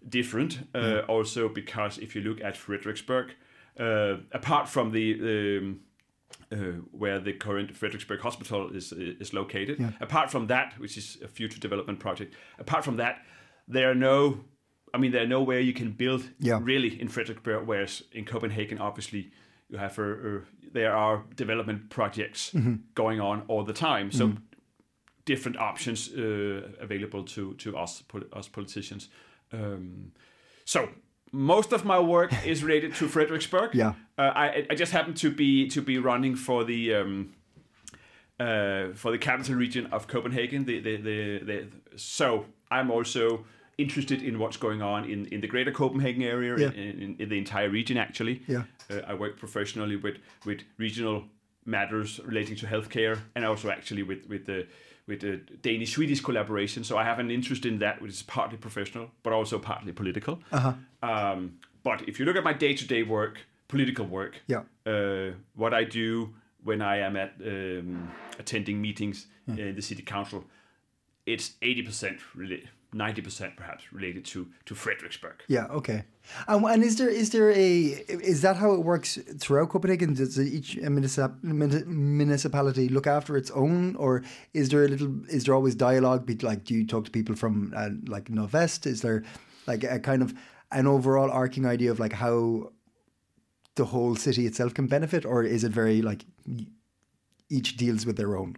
different. 0.09 0.59
Uh, 0.75 1.02
Also, 1.09 1.49
because 1.49 1.99
if 1.99 2.14
you 2.17 2.23
look 2.23 2.40
at 2.43 2.55
Frederiksberg, 2.57 3.31
uh, 3.79 4.17
apart 4.33 4.69
from 4.69 4.93
the 4.93 5.59
um, 5.59 5.81
uh, 6.52 6.57
where 6.93 7.21
the 7.21 7.33
current 7.35 7.75
Frederiksberg 7.75 8.21
Hospital 8.21 8.71
is 8.75 8.93
is 9.21 9.33
located. 9.33 9.79
Apart 10.00 10.31
from 10.31 10.47
that, 10.47 10.73
which 10.81 10.97
is 10.97 11.19
a 11.23 11.29
future 11.29 11.61
development 11.61 11.99
project, 11.99 12.35
apart 12.59 12.85
from 12.85 12.97
that, 12.97 13.17
there 13.69 13.90
are 13.90 13.95
no. 13.95 14.45
I 14.95 14.99
mean, 14.99 15.12
there 15.12 15.23
are 15.23 15.29
nowhere 15.29 15.61
you 15.61 15.73
can 15.75 15.93
build 15.93 16.23
Yeah. 16.40 16.59
really 16.64 17.00
in 17.00 17.09
Frederiksberg. 17.09 17.67
Whereas 17.67 18.02
in 18.12 18.25
Copenhagen, 18.25 18.79
obviously, 18.79 19.31
you 19.69 19.79
have 19.79 19.99
a, 20.02 20.02
a- 20.12 20.43
there 20.73 20.95
are 20.95 21.25
development 21.37 21.91
projects 21.91 22.55
going 22.95 23.21
on 23.21 23.43
all 23.49 23.65
the 23.65 23.73
time. 23.73 24.11
So 24.12 24.33
different 25.25 25.59
options 25.59 26.09
uh, 26.12 26.69
available 26.81 27.25
to 27.25 27.55
to 27.55 27.77
us 27.77 28.03
us 28.33 28.49
politicians. 28.49 29.09
Um, 29.53 30.12
so 30.65 30.89
most 31.33 31.73
of 31.73 31.85
my 31.85 31.99
work 31.99 32.33
is 32.47 32.62
related 32.62 32.95
to 32.95 33.07
Frederiksberg. 33.07 33.75
Yeah. 33.75 33.93
Uh, 34.19 34.33
I 34.35 34.67
I 34.71 34.75
just 34.75 34.93
happen 34.93 35.15
to 35.15 35.31
be 35.31 35.69
to 35.69 35.83
be 35.83 35.99
running 35.99 36.37
for 36.37 36.65
the 36.65 36.95
um, 36.95 37.35
uh, 38.41 38.95
for 38.95 39.11
the 39.11 39.19
capital 39.19 39.55
region 39.55 39.87
of 39.93 40.07
Copenhagen. 40.07 40.65
The, 40.65 40.81
the, 40.81 40.97
the, 40.97 41.39
the, 41.45 41.69
so 41.97 42.47
I'm 42.71 42.91
also 42.91 43.45
interested 43.80 44.22
in 44.22 44.38
what's 44.38 44.56
going 44.58 44.82
on 44.82 45.04
in, 45.04 45.26
in 45.26 45.40
the 45.40 45.49
greater 45.49 45.72
Copenhagen 45.72 46.22
area, 46.22 46.56
Yeah. 46.58 46.70
in, 46.82 47.02
in, 47.02 47.16
in 47.18 47.28
the 47.28 47.38
entire 47.38 47.70
region 47.70 47.96
actually. 47.96 48.42
Yeah. 48.46 48.62
Uh, 48.90 49.00
I 49.12 49.14
work 49.14 49.37
professionally 49.38 49.96
with, 49.96 50.16
with 50.44 50.60
regional 50.78 51.25
matters 51.64 52.20
relating 52.25 52.56
to 52.56 52.66
healthcare 52.66 53.18
and 53.34 53.44
also 53.44 53.70
actually 53.70 54.02
with, 54.02 54.26
with 54.28 54.44
the 54.46 54.66
with 55.06 55.20
the 55.20 55.37
Danish 55.62 55.92
Swedish 55.94 56.20
collaboration. 56.20 56.84
So 56.84 56.96
I 56.96 57.04
have 57.04 57.18
an 57.18 57.30
interest 57.30 57.64
in 57.66 57.78
that, 57.80 58.00
which 58.00 58.12
is 58.12 58.22
partly 58.22 58.58
professional, 58.58 59.10
but 59.25 59.32
also 59.32 59.58
partly 59.58 59.92
political. 59.92 60.34
Uh-huh. 60.52 60.72
Um, 61.02 61.58
but 61.82 62.08
if 62.08 62.18
you 62.20 62.25
look 62.26 62.37
at 62.37 62.44
my 62.44 62.52
day 62.52 62.75
to 62.75 62.87
day 62.87 63.02
work, 63.02 63.38
political 63.68 64.06
work, 64.06 64.34
Yeah. 64.46 64.62
uh, 64.87 65.32
what 65.56 65.72
I 65.75 65.84
do 65.84 66.34
when 66.64 66.80
I 66.80 66.99
am 66.99 67.16
at 67.16 67.32
um, 67.44 68.10
attending 68.38 68.80
meetings 68.80 69.26
in 69.49 69.75
the 69.75 69.82
city 69.82 70.02
council, 70.02 70.44
it's 71.26 71.54
eighty 71.60 71.82
percent 71.82 72.18
really 72.37 72.62
ninety 72.92 73.23
percent 73.23 73.56
perhaps 73.56 73.92
related 73.92 74.25
to 74.26 74.49
to 74.66 74.75
Frederiksberg. 74.75 75.35
Yeah. 75.49 75.66
Okay. 75.66 76.04
Um, 76.49 76.64
and 76.64 76.82
is 76.82 76.97
there 76.97 77.09
is 77.09 77.30
there 77.30 77.50
a 77.50 77.80
is 78.09 78.42
that 78.42 78.56
how 78.56 78.73
it 78.73 78.80
works 78.80 79.18
throughout 79.38 79.70
Copenhagen? 79.70 80.14
Does 80.14 80.38
each 80.38 80.76
municipality 80.76 82.88
look 82.88 83.06
after 83.06 83.37
its 83.37 83.50
own, 83.50 83.97
or 83.97 84.23
is 84.54 84.68
there 84.68 84.85
a 84.85 84.88
little? 84.88 85.12
Is 85.28 85.44
there 85.44 85.54
always 85.54 85.75
dialogue? 85.75 86.30
Like, 86.42 86.64
do 86.64 86.75
you 86.75 86.87
talk 86.87 87.04
to 87.06 87.11
people 87.11 87.37
from 87.37 87.73
uh, 87.76 87.90
like 88.06 88.26
Nordvest? 88.26 88.87
Is 88.87 89.02
there 89.02 89.25
like 89.66 89.85
a 89.85 89.99
kind 89.99 90.23
of 90.23 90.35
an 90.73 90.87
overall 90.87 91.30
arcing 91.30 91.66
idea 91.66 91.90
of 91.90 91.99
like 91.99 92.12
how 92.12 92.73
the 93.76 93.87
whole 93.87 94.16
city 94.16 94.47
itself 94.47 94.75
can 94.75 94.87
benefit, 94.87 95.25
or 95.25 95.42
is 95.42 95.64
it 95.64 95.73
very 95.73 96.02
like 96.02 96.25
each 97.49 97.76
deals 97.76 98.06
with 98.06 98.16
their 98.16 98.37
own? 98.37 98.56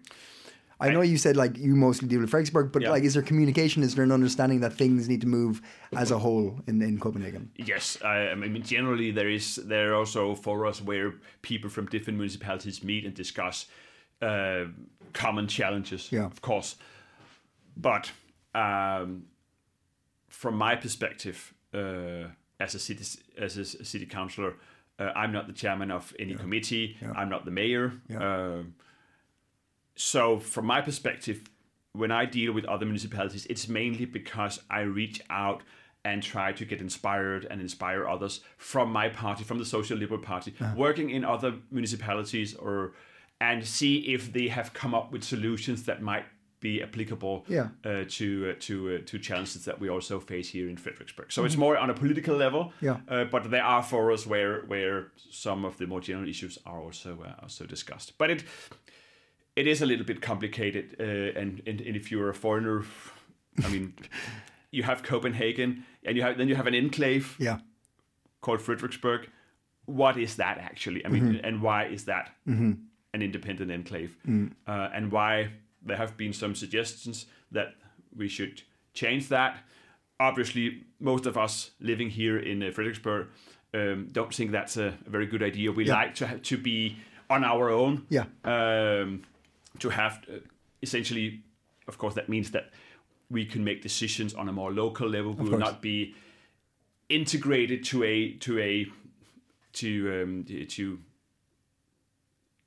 I 0.83 0.91
know 0.93 1.01
you 1.03 1.17
said 1.17 1.37
like 1.37 1.57
you 1.59 1.75
mostly 1.77 2.09
deal 2.09 2.21
with 2.21 2.31
Frederiksberg, 2.31 2.73
but 2.73 2.83
Yeah. 2.83 2.91
like, 2.91 3.05
is 3.05 3.15
there 3.15 3.23
communication? 3.23 3.83
Is 3.83 3.95
there 3.95 4.05
an 4.05 4.13
understanding 4.13 4.61
that 4.61 4.73
things 4.75 5.09
need 5.09 5.21
to 5.21 5.29
move 5.29 5.63
as 5.97 6.11
a 6.11 6.19
whole 6.19 6.61
in, 6.67 6.83
in 6.83 6.99
Copenhagen? 6.99 7.51
Yes, 7.57 7.99
I, 8.03 8.31
I 8.31 8.35
mean 8.35 8.63
generally 8.63 9.11
there 9.13 9.31
is 9.31 9.57
there 9.57 9.93
are 9.93 9.95
also 9.95 10.35
forums 10.35 10.83
where 10.83 11.15
people 11.43 11.71
from 11.71 11.87
different 11.87 12.19
municipalities 12.19 12.83
meet 12.83 13.05
and 13.05 13.15
discuss 13.15 13.67
uh, 14.21 14.65
common 15.13 15.47
challenges. 15.49 16.11
Yeah. 16.11 16.27
of 16.27 16.41
course, 16.41 16.77
but 17.77 18.11
um, 18.55 19.25
from 20.29 20.57
my 20.57 20.75
perspective 20.77 21.55
uh, 21.75 22.29
as 22.61 22.75
a 22.75 22.79
city 22.79 23.05
as 23.39 23.57
a 23.57 23.65
city 23.65 24.07
councillor, 24.07 24.55
uh, 24.99 25.11
I'm 25.15 25.33
not 25.33 25.47
the 25.47 25.53
chairman 25.53 25.91
of 25.91 26.13
any 26.19 26.35
committee. 26.35 26.97
I'm 27.17 27.29
not 27.29 27.45
the 27.45 27.51
mayor. 27.51 27.93
Yeah. 28.09 28.63
So 29.97 30.39
from 30.39 30.67
my 30.67 30.81
perspective 30.81 31.43
when 31.95 32.11
i 32.11 32.25
deal 32.25 32.53
with 32.55 32.65
other 32.65 32.87
municipalities 32.87 33.45
it's 33.51 33.69
mainly 33.69 34.07
because 34.07 34.59
i 34.71 34.81
reach 34.81 35.21
out 35.29 35.63
and 36.07 36.23
try 36.23 36.51
to 36.51 36.65
get 36.65 36.81
inspired 36.81 37.47
and 37.51 37.61
inspire 37.61 38.09
others 38.09 38.41
from 38.57 38.91
my 38.91 39.11
party 39.11 39.45
from 39.45 39.59
the 39.59 39.65
social 39.65 39.99
liberal 39.99 40.19
party 40.21 40.55
working 40.75 41.11
in 41.11 41.23
other 41.23 41.53
municipalities 41.71 42.55
or 42.55 42.93
and 43.43 43.63
see 43.67 43.97
if 44.15 44.33
they 44.33 44.49
have 44.49 44.73
come 44.73 44.95
up 44.95 45.13
with 45.13 45.23
solutions 45.23 45.83
that 45.83 46.01
might 46.01 46.25
be 46.61 46.83
applicable 46.83 47.45
Yeah. 47.49 47.69
uh, 47.85 48.05
to 48.17 48.27
uh, 48.51 48.55
to 48.61 48.75
uh, 48.95 48.99
to 49.11 49.19
challenges 49.19 49.65
that 49.67 49.79
we 49.79 49.91
also 49.91 50.19
face 50.21 50.49
here 50.49 50.69
in 50.71 50.77
Frederiksberg. 50.77 51.31
So 51.33 51.45
it's 51.45 51.57
more 51.57 51.77
on 51.77 51.91
a 51.91 51.95
political 51.95 52.37
level, 52.37 52.73
Yeah. 52.81 52.99
uh, 53.09 53.25
but 53.25 53.51
there 53.51 53.65
are 53.65 53.83
forums 53.83 54.27
where 54.29 54.63
where 54.69 55.09
some 55.31 55.67
of 55.67 55.77
the 55.77 55.87
more 55.87 56.01
general 56.01 56.29
issues 56.29 56.59
are 56.65 56.81
also 56.81 57.11
uh, 57.29 57.43
also 57.43 57.67
discussed. 57.67 58.17
But 58.17 58.31
it 58.31 58.45
it 59.57 59.67
is 59.67 59.83
a 59.83 59.87
little 59.87 60.05
bit 60.07 60.21
complicated, 60.23 60.97
uh, 61.01 61.39
and, 61.41 61.61
and 61.67 61.81
and 61.81 61.97
if 61.97 62.11
you're 62.11 62.31
a 62.31 62.35
foreigner, 62.35 62.85
I 63.65 63.69
mean, 63.69 63.95
you 64.71 64.83
have 64.83 65.03
Copenhagen, 65.03 65.85
and 66.05 66.17
you 66.17 66.23
have 66.23 66.39
then 66.39 66.49
you 66.49 66.55
have 66.57 66.67
an 66.67 66.75
enclave 66.75 67.37
Yeah. 67.39 67.59
called 68.41 68.61
Frederiksberg. 68.61 69.27
What 69.87 70.17
is 70.17 70.37
that 70.37 70.59
actually? 70.59 71.05
I 71.05 71.09
mean, 71.09 71.41
and 71.45 71.61
why 71.61 71.87
is 71.87 72.05
that 72.05 72.31
an 72.47 72.89
independent 73.23 73.71
enclave? 73.71 74.17
Uh, 74.67 74.89
and 74.95 75.11
why 75.13 75.51
there 75.85 75.97
have 75.97 76.17
been 76.17 76.33
some 76.33 76.55
suggestions 76.55 77.27
that 77.51 77.75
we 78.17 78.29
should 78.29 78.63
change 78.95 79.29
that. 79.29 79.59
Obviously, 80.21 80.85
most 81.01 81.27
of 81.27 81.37
us 81.37 81.73
living 81.81 82.11
here 82.11 82.39
in 82.39 82.63
uh, 82.63 82.67
Frederiksberg 82.67 83.27
um, 83.75 84.09
don't 84.13 84.33
think 84.33 84.53
that's 84.53 84.77
a, 84.77 84.95
a 85.07 85.11
very 85.11 85.27
good 85.27 85.43
idea. 85.43 85.73
We 85.73 85.85
Yeah. 85.87 85.95
like 85.95 86.15
to 86.17 86.27
have 86.27 86.43
to 86.43 86.57
be 86.57 86.97
on 87.29 87.43
our 87.45 87.69
own. 87.71 88.07
Yeah. 88.09 88.27
Um, 88.45 89.23
to 89.79 89.89
have 89.91 90.23
uh, 90.29 90.39
essentially, 90.83 91.43
of 91.89 91.99
course, 91.99 92.15
that 92.15 92.29
means 92.29 92.51
that 92.51 92.71
we 93.31 93.45
can 93.47 93.65
make 93.65 93.81
decisions 93.83 94.35
on 94.35 94.49
a 94.49 94.53
more 94.53 94.73
local 94.73 95.09
level. 95.09 95.33
We 95.33 95.45
will 95.45 95.51
course. 95.59 95.61
not 95.61 95.83
be 95.83 96.15
integrated 97.09 97.85
to 97.85 98.05
a 98.05 98.33
to 98.35 98.59
a 98.59 98.87
to 99.75 100.23
um, 100.23 100.45
to 100.69 100.99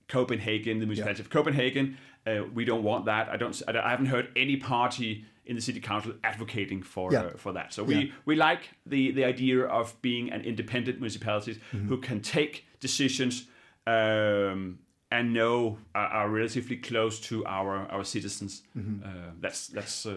Copenhagen, 0.07 0.79
the 0.79 0.85
municipality 0.85 1.21
of 1.21 1.29
Copenhagen. 1.29 1.97
Uh, 2.27 2.43
we 2.53 2.65
don't 2.65 2.83
want 2.83 3.05
that. 3.05 3.29
I 3.29 3.37
don't. 3.37 3.59
I 3.67 3.89
haven't 3.89 4.07
heard 4.07 4.29
any 4.35 4.57
party 4.57 5.25
in 5.45 5.55
the 5.55 5.61
city 5.61 5.79
council 5.79 6.13
advocating 6.23 6.81
for 6.81 7.11
Yeah. 7.11 7.21
uh, 7.25 7.37
for 7.37 7.53
that. 7.53 7.73
So 7.73 7.83
we 7.83 7.95
Yeah. 7.95 8.11
we 8.25 8.35
like 8.35 8.69
the 8.85 9.11
the 9.11 9.23
idea 9.25 9.65
of 9.65 9.99
being 10.01 10.31
an 10.31 10.41
independent 10.41 10.97
municipality 10.99 11.53
Mm-hmm. 11.55 11.87
who 11.87 11.97
can 11.97 12.21
take 12.21 12.65
decisions 12.79 13.47
um, 13.87 14.79
and 15.19 15.33
know 15.33 15.77
are, 15.93 16.07
are 16.19 16.29
relatively 16.29 16.77
close 16.77 17.19
to 17.29 17.35
our 17.45 17.87
our 17.91 18.03
citizens. 18.03 18.63
Mm-hmm. 18.77 19.03
Uh, 19.07 19.31
that's 19.41 19.67
that's. 19.67 20.05
Uh, 20.05 20.15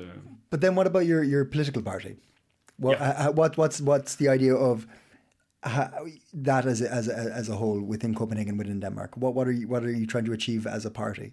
But 0.50 0.60
then, 0.60 0.74
what 0.76 0.86
about 0.86 1.06
your 1.06 1.22
your 1.24 1.44
political 1.44 1.82
party? 1.82 2.16
What 2.76 2.98
Yeah. 2.98 3.28
uh, 3.28 3.32
what 3.32 3.56
what's 3.56 3.80
what's 3.80 4.16
the 4.16 4.28
idea 4.34 4.54
of 4.54 4.86
how, 5.62 5.90
that 6.44 6.64
as 6.66 6.80
a, 6.82 6.88
as 6.98 7.08
a, 7.08 7.16
as 7.40 7.48
a 7.48 7.56
whole 7.56 7.80
within 7.92 8.14
Copenhagen 8.14 8.56
within 8.58 8.80
Denmark? 8.80 9.10
What 9.16 9.34
what 9.34 9.46
are 9.48 9.52
you 9.60 9.68
what 9.68 9.82
are 9.84 9.90
you 10.00 10.06
trying 10.06 10.26
to 10.26 10.32
achieve 10.32 10.66
as 10.76 10.86
a 10.86 10.90
party? 10.90 11.32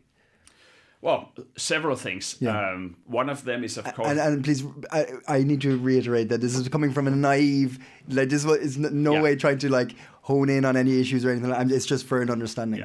well, 1.02 1.32
several 1.56 1.96
things. 1.96 2.36
Yeah. 2.40 2.58
Um, 2.74 2.96
one 3.06 3.30
of 3.32 3.44
them 3.44 3.64
is 3.64 3.78
of 3.78 3.84
course. 3.96 4.10
And, 4.10 4.20
and 4.20 4.44
please, 4.44 4.64
I, 4.92 5.06
I 5.28 5.44
need 5.44 5.62
to 5.62 5.78
reiterate 5.78 6.30
that 6.30 6.42
this 6.42 6.56
is 6.56 6.68
coming 6.70 6.94
from 6.94 7.08
a 7.08 7.12
naive, 7.12 7.78
like 8.10 8.30
this 8.30 8.44
is 8.44 8.78
no 8.78 9.14
Yeah. 9.14 9.22
way 9.22 9.36
trying 9.36 9.60
to 9.60 9.70
like 9.70 9.92
hone 10.24 10.50
in 10.50 10.66
on 10.66 10.76
any 10.76 11.00
issues 11.00 11.24
or 11.24 11.30
anything. 11.30 11.52
Like, 11.52 11.70
it's 11.72 11.86
just 11.86 12.06
for 12.08 12.22
an 12.24 12.30
understanding. 12.32 12.80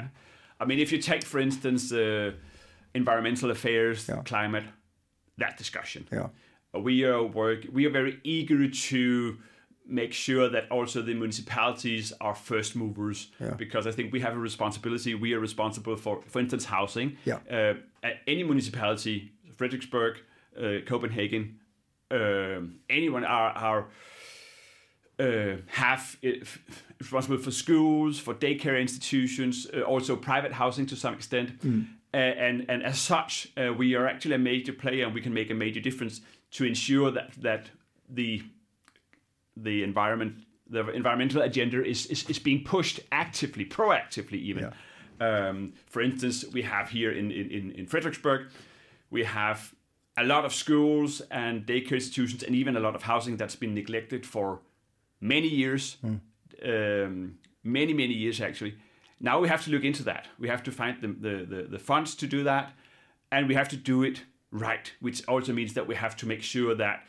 I 0.61 0.67
mean, 0.67 0.79
if 0.79 0.93
you 0.93 0.99
take, 0.99 1.25
for 1.25 1.41
instance, 1.41 1.93
uh, 1.93 2.33
environmental 2.95 3.51
affairs, 3.51 4.07
Yeah. 4.09 4.23
climate, 4.25 4.65
that 5.39 5.57
discussion. 5.57 6.07
Yeah. 6.13 6.29
We 6.75 7.05
are 7.05 7.23
work. 7.25 7.67
We 7.73 7.87
are 7.87 7.91
very 7.91 8.21
eager 8.23 8.69
to 8.69 9.37
make 9.87 10.13
sure 10.13 10.49
that 10.51 10.71
also 10.71 11.03
the 11.03 11.15
municipalities 11.15 12.13
are 12.21 12.35
first 12.35 12.77
movers 12.77 13.33
Yeah. 13.41 13.55
because 13.57 13.87
I 13.89 13.93
think 13.93 14.13
we 14.13 14.21
have 14.21 14.35
a 14.35 14.39
responsibility. 14.39 15.15
We 15.15 15.35
are 15.35 15.41
responsible 15.41 15.97
for, 15.97 16.23
for 16.29 16.39
instance, 16.41 16.67
housing. 16.67 17.17
Yeah. 17.25 17.39
Uh, 17.51 17.75
at 18.03 18.21
any 18.27 18.45
municipality, 18.45 19.33
Frederiksberg, 19.57 20.17
uh, 20.57 20.85
Copenhagen, 20.87 21.57
um 22.13 22.81
anyone 22.89 23.25
are 23.25 23.51
are 23.53 23.87
uh, 25.21 25.57
have 25.67 26.17
it, 26.23 26.49
responsible 26.99 27.39
for 27.39 27.51
schools, 27.51 28.19
for 28.19 28.35
daycare 28.35 28.81
institutions, 28.81 29.67
uh, 29.75 29.83
also 29.83 30.17
private 30.17 30.53
housing 30.53 30.87
to 30.87 30.97
some 30.97 31.15
extent. 31.15 31.51
Uh, 32.13 32.17
and 32.17 32.67
and 32.69 32.83
as 32.83 32.99
such, 32.99 33.49
uh, 33.57 33.73
we 33.73 33.95
are 33.95 34.07
actually 34.07 34.35
a 34.35 34.39
major 34.39 34.73
player, 34.73 35.05
and 35.05 35.15
we 35.15 35.21
can 35.21 35.33
make 35.33 35.51
a 35.51 35.55
major 35.55 35.81
difference 35.81 36.21
to 36.53 36.65
ensure 36.65 37.11
that 37.11 37.31
that 37.41 37.71
the 38.09 38.43
the 39.57 39.83
environment 39.83 40.35
the 40.69 40.89
environmental 40.91 41.43
agenda 41.43 41.85
is 41.85 42.07
is, 42.07 42.29
is 42.29 42.39
being 42.39 42.65
pushed 42.65 43.01
actively, 43.13 43.65
proactively 43.65 44.39
even. 44.39 44.73
Um, 45.21 45.75
for 45.87 46.01
instance, 46.01 46.47
we 46.51 46.63
have 46.63 46.89
here 46.89 47.13
in, 47.13 47.31
in, 47.31 47.73
in 47.73 47.87
Frederiksberg, 47.87 48.49
we 49.11 49.23
have 49.25 49.75
a 50.17 50.25
lot 50.25 50.47
of 50.47 50.55
schools 50.55 51.21
and 51.31 51.67
daycare 51.67 51.93
institutions 51.93 52.43
and 52.43 52.55
even 52.55 52.75
a 52.75 52.81
lot 52.81 52.95
of 52.95 53.03
housing 53.03 53.37
that's 53.37 53.55
been 53.55 53.75
neglected 53.75 54.25
for 54.25 54.61
many 55.21 55.49
years, 55.49 55.97
um, 56.03 57.39
many, 57.63 57.93
many 57.93 58.15
years 58.15 58.41
actually. 58.41 58.75
Now 59.21 59.39
we 59.41 59.49
have 59.49 59.65
to 59.65 59.71
look 59.71 59.85
into 59.85 60.03
that. 60.05 60.29
We 60.39 60.49
have 60.49 60.63
to 60.63 60.73
find 60.73 61.01
the, 61.01 61.09
the, 61.09 61.45
the, 61.45 61.63
the 61.73 61.79
funds 61.79 62.15
to 62.17 62.27
do 62.27 62.43
that, 62.45 62.73
and 63.31 63.49
we 63.49 63.55
have 63.55 63.69
to 63.69 63.77
do 63.77 64.03
it 64.03 64.23
right, 64.51 64.93
which 65.01 65.27
also 65.29 65.53
means 65.53 65.75
that 65.75 65.87
we 65.87 65.95
have 65.95 66.17
to 66.17 66.27
make 66.27 66.43
sure 66.43 66.75
that 66.75 67.05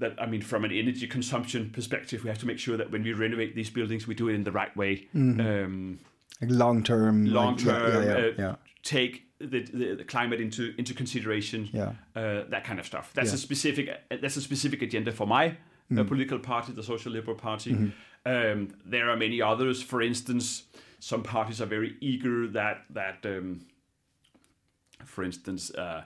that 0.00 0.14
I 0.20 0.26
mean, 0.26 0.42
from 0.42 0.64
an 0.64 0.70
energy 0.70 1.06
consumption 1.08 1.70
perspective, 1.70 2.22
we 2.22 2.28
have 2.28 2.38
to 2.38 2.46
make 2.46 2.58
sure 2.58 2.76
that 2.76 2.90
when 2.90 3.02
we 3.02 3.12
renovate 3.12 3.54
these 3.54 3.70
buildings, 3.70 4.06
we 4.06 4.14
do 4.14 4.28
it 4.28 4.34
in 4.34 4.44
the 4.44 4.52
right 4.52 4.76
way. 4.76 5.08
Um, 5.14 5.98
Like 6.40 6.50
long 6.50 6.84
term, 6.84 7.26
long 7.26 7.56
like, 7.56 7.64
yeah, 7.64 7.72
term, 7.72 8.04
yeah, 8.04 8.30
yeah, 8.38 8.50
uh, 8.50 8.56
take 8.82 9.24
the, 9.40 9.62
the, 9.62 9.94
the 9.96 10.04
climate 10.04 10.40
into 10.40 10.72
into 10.78 10.94
consideration. 10.94 11.68
Yeah. 11.72 11.92
uh, 12.14 12.44
that 12.48 12.64
kind 12.64 12.78
of 12.78 12.86
stuff. 12.86 13.10
That's 13.14 13.32
a 13.32 13.38
specific 13.38 13.88
that's 14.08 14.36
a 14.36 14.40
specific 14.40 14.82
agenda 14.82 15.12
for 15.12 15.26
my 15.26 15.56
uh, 15.96 16.04
political 16.04 16.38
party, 16.38 16.72
the 16.72 16.82
Social 16.82 17.12
Liberal 17.12 17.36
Party. 17.36 17.92
Um, 18.26 18.74
there 18.84 19.08
are 19.10 19.16
many 19.16 19.40
others. 19.40 19.82
For 19.82 20.02
instance, 20.02 20.64
some 20.98 21.22
parties 21.22 21.60
are 21.60 21.66
very 21.66 21.96
eager 22.00 22.46
that 22.48 22.84
that 22.90 23.24
um, 23.24 23.66
for 25.04 25.24
instance. 25.24 25.70
Uh, 25.70 26.02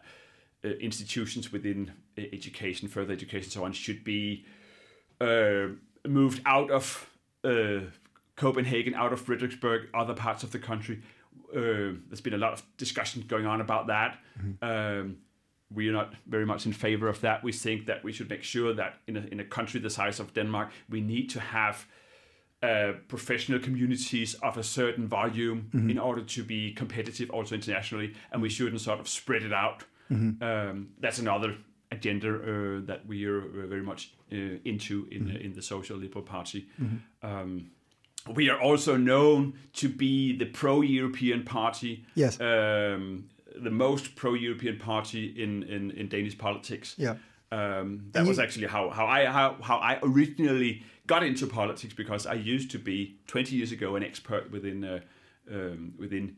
uh, 0.65 0.69
institutions 0.81 1.51
within 1.51 1.91
education, 2.17 2.87
further 2.87 3.12
education, 3.12 3.51
so 3.51 3.65
on, 3.65 3.73
should 3.73 4.05
be 4.05 4.45
uh, 5.21 5.67
moved 6.07 6.41
out 6.47 6.71
of 6.71 7.11
uh, 7.43 7.81
Copenhagen, 8.37 8.95
out 8.95 9.12
of 9.12 9.21
Frederiksberg, 9.25 9.87
other 9.93 10.15
parts 10.15 10.45
of 10.45 10.53
the 10.53 10.59
country. 10.59 11.03
Uh, 11.51 11.99
there's 12.09 12.21
been 12.21 12.35
a 12.35 12.39
lot 12.39 12.53
of 12.53 12.62
discussion 12.77 13.25
going 13.27 13.47
on 13.47 13.61
about 13.61 13.89
that. 13.89 14.19
Um, 14.62 15.17
we 15.75 15.88
are 15.88 15.93
not 15.93 16.12
very 16.26 16.47
much 16.47 16.67
in 16.67 16.73
favor 16.73 17.09
of 17.09 17.21
that. 17.21 17.43
We 17.43 17.52
think 17.52 17.87
that 17.87 18.02
we 18.05 18.12
should 18.12 18.31
make 18.31 18.43
sure 18.43 18.75
that 18.75 18.95
in 19.07 19.17
a, 19.17 19.21
in 19.33 19.41
a 19.41 19.45
country 19.45 19.81
the 19.81 19.91
size 19.91 20.21
of 20.23 20.33
Denmark, 20.35 20.71
we 20.88 21.00
need 21.00 21.31
to 21.31 21.41
have 21.41 21.87
uh, 22.62 22.93
professional 23.09 23.59
communities 23.61 24.35
of 24.43 24.57
a 24.57 24.62
certain 24.62 25.09
volume 25.09 25.69
in 25.91 25.99
order 25.99 26.23
to 26.23 26.45
be 26.45 26.73
competitive 26.75 27.29
also 27.31 27.55
internationally, 27.55 28.14
and 28.31 28.43
we 28.43 28.49
shouldn't 28.49 28.81
sort 28.81 29.00
of 29.00 29.09
spread 29.09 29.43
it 29.43 29.52
out. 29.52 29.85
Um, 30.11 30.88
that's 31.00 31.19
another 31.19 31.57
agenda 31.91 32.29
uh, 32.29 32.87
that 32.87 33.00
we 33.07 33.26
are 33.26 33.41
uh, 33.41 33.67
very 33.67 33.83
much 33.83 34.12
uh, 34.33 34.37
into 34.64 35.07
in 35.11 35.23
Mm-hmm. 35.25 35.45
in 35.45 35.52
the 35.55 35.62
Social 35.62 35.99
Liberal 35.99 36.25
Party. 36.25 36.67
Um, 37.23 37.71
we 38.37 38.50
are 38.50 38.61
also 38.61 38.97
known 38.97 39.55
to 39.73 39.88
be 39.88 40.37
the 40.38 40.47
pro-European 40.47 41.43
party. 41.45 42.05
Yes. 42.14 42.38
Um, 42.41 43.25
the 43.61 43.71
most 43.71 44.14
pro-European 44.16 44.78
party 44.78 45.26
in, 45.42 45.62
in, 45.64 45.90
in 45.92 46.09
Danish 46.09 46.37
politics. 46.38 46.94
Yeah. 46.99 47.16
Um, 47.50 48.09
that 48.12 48.21
And 48.21 48.28
was 48.28 48.38
you- 48.38 48.44
actually 48.44 48.66
how, 48.68 48.88
how 48.90 49.06
I 49.06 49.26
how, 49.26 49.56
how 49.62 49.76
I 49.76 49.99
originally 50.02 50.82
got 51.06 51.23
into 51.23 51.47
politics 51.47 51.92
because 51.94 52.26
I 52.26 52.35
used 52.35 52.71
to 52.71 52.78
be 52.78 53.18
20 53.26 53.54
years 53.56 53.73
ago 53.73 53.94
an 53.97 54.02
expert 54.02 54.50
within 54.50 54.85
uh, 54.85 55.00
um, 55.50 55.92
within 55.99 56.37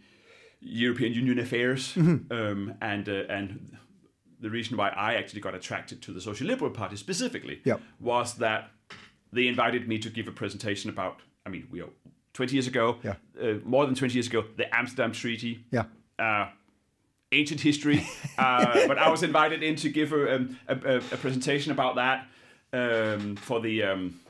European 0.60 1.12
Union 1.12 1.38
affairs, 1.38 1.94
Mm-hmm. 1.94 2.32
um, 2.32 2.74
and 2.80 3.08
uh, 3.08 3.24
and 3.28 3.76
the 4.40 4.50
reason 4.50 4.76
why 4.76 4.88
I 4.88 5.14
actually 5.14 5.40
got 5.40 5.54
attracted 5.54 6.02
to 6.02 6.12
the 6.12 6.20
Social 6.20 6.46
Liberal 6.48 6.70
Party 6.70 6.96
specifically 6.96 7.60
Yeah. 7.64 7.76
was 8.00 8.34
that 8.38 8.70
they 9.32 9.46
invited 9.46 9.86
me 9.88 9.98
to 9.98 10.10
give 10.10 10.26
a 10.28 10.32
presentation 10.32 10.90
about. 10.90 11.20
I 11.46 11.50
mean, 11.50 11.68
we 11.70 11.80
are 11.82 11.90
20 12.32 12.54
years 12.54 12.66
ago, 12.66 12.96
Yeah. 13.04 13.14
uh, 13.40 13.58
more 13.64 13.86
than 13.86 13.94
20 13.94 14.14
years 14.14 14.26
ago, 14.26 14.44
the 14.56 14.66
Amsterdam 14.74 15.12
Treaty, 15.12 15.64
Yeah. 15.70 15.84
Ancient 17.34 17.60
history. 17.60 18.06
Uh, 18.36 18.88
but 18.88 18.98
I 18.98 19.08
was 19.10 19.22
invited 19.22 19.62
in 19.62 19.76
to 19.76 19.88
give 19.88 20.12
a, 20.12 20.34
um, 20.34 20.58
a, 20.66 20.74
a, 20.74 20.96
a 20.96 21.16
presentation 21.18 21.70
about 21.70 21.94
that 21.94 22.26
um, 22.72 23.36
for 23.36 23.60
the 23.60 23.80
um, 23.84 24.20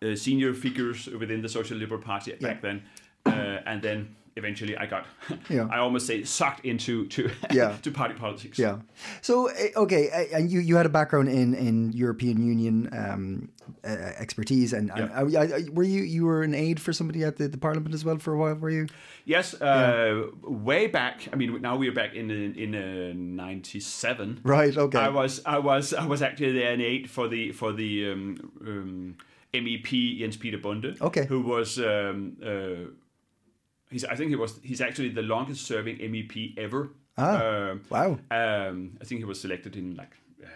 uh, 0.00 0.14
senior 0.14 0.54
figures 0.54 1.08
within 1.08 1.42
the 1.42 1.48
Social 1.48 1.76
Liberal 1.76 2.00
Party 2.00 2.32
back 2.34 2.62
then. 2.62 2.84
Uh, 3.26 3.58
and 3.66 3.82
then 3.82 4.14
eventually 4.36 4.76
I 4.76 4.86
got, 4.86 5.06
Yeah. 5.48 5.68
I 5.74 5.78
almost 5.78 6.06
say, 6.06 6.24
sucked 6.24 6.64
into 6.64 7.06
to 7.08 7.30
Yeah. 7.52 7.76
to 7.82 7.90
party 7.90 8.14
politics. 8.14 8.58
Yeah. 8.58 8.78
So 9.20 9.46
eh, 9.46 9.70
okay, 9.76 10.08
eh, 10.08 10.26
and 10.36 10.50
you 10.50 10.60
you 10.60 10.76
had 10.76 10.86
a 10.86 10.90
background 10.90 11.28
in 11.28 11.54
in 11.54 11.92
European 11.92 12.44
Union 12.44 12.88
um, 12.92 13.48
uh, 13.84 13.88
expertise, 14.18 14.72
and, 14.72 14.90
and 14.90 15.10
Yeah. 15.32 15.40
I, 15.40 15.44
I, 15.44 15.60
were 15.72 15.84
you 15.84 16.02
you 16.02 16.24
were 16.26 16.42
an 16.42 16.54
aide 16.54 16.80
for 16.80 16.92
somebody 16.92 17.24
at 17.24 17.36
the, 17.36 17.48
the 17.48 17.58
Parliament 17.58 17.94
as 17.94 18.04
well 18.04 18.18
for 18.18 18.32
a 18.34 18.38
while? 18.38 18.54
Were 18.54 18.70
you? 18.70 18.86
Yes, 19.24 19.54
uh, 19.60 20.26
way 20.42 20.86
back. 20.88 21.28
I 21.32 21.36
mean, 21.36 21.60
now 21.62 21.76
we're 21.76 21.92
back 21.94 22.14
in 22.14 22.30
in 22.30 22.74
uh, 22.74 23.12
'97. 23.14 24.40
Right. 24.42 24.76
Okay. 24.76 24.98
I 24.98 25.08
was 25.08 25.40
I 25.46 25.58
was 25.58 25.94
I 25.94 26.06
was 26.06 26.22
actually 26.22 26.52
the 26.52 26.62
N8 26.62 27.08
for 27.08 27.28
the 27.28 27.52
for 27.52 27.72
the 27.72 28.10
um, 28.12 28.52
um, 28.66 29.16
MEP 29.54 30.18
Jens 30.18 30.36
Peter 30.36 30.58
Bonde. 30.58 30.96
Okay. 31.00 31.26
Who 31.26 31.40
was 31.42 31.78
um, 31.78 32.36
uh, 32.44 32.90
he's 33.94 34.04
I 34.12 34.14
think 34.16 34.28
he 34.34 34.36
was 34.36 34.52
he's 34.70 34.80
actually 34.80 35.10
the 35.20 35.22
longest 35.34 35.60
serving 35.66 35.96
MEP 36.12 36.34
ever. 36.58 36.82
Ah, 37.16 37.70
Um, 37.70 37.80
wow. 37.94 38.10
Um, 38.42 38.76
I 39.00 39.04
think 39.06 39.18
he 39.20 39.24
was 39.32 39.40
selected 39.40 39.76
in 39.76 39.94
like. 39.96 40.14
Uh, 40.42 40.48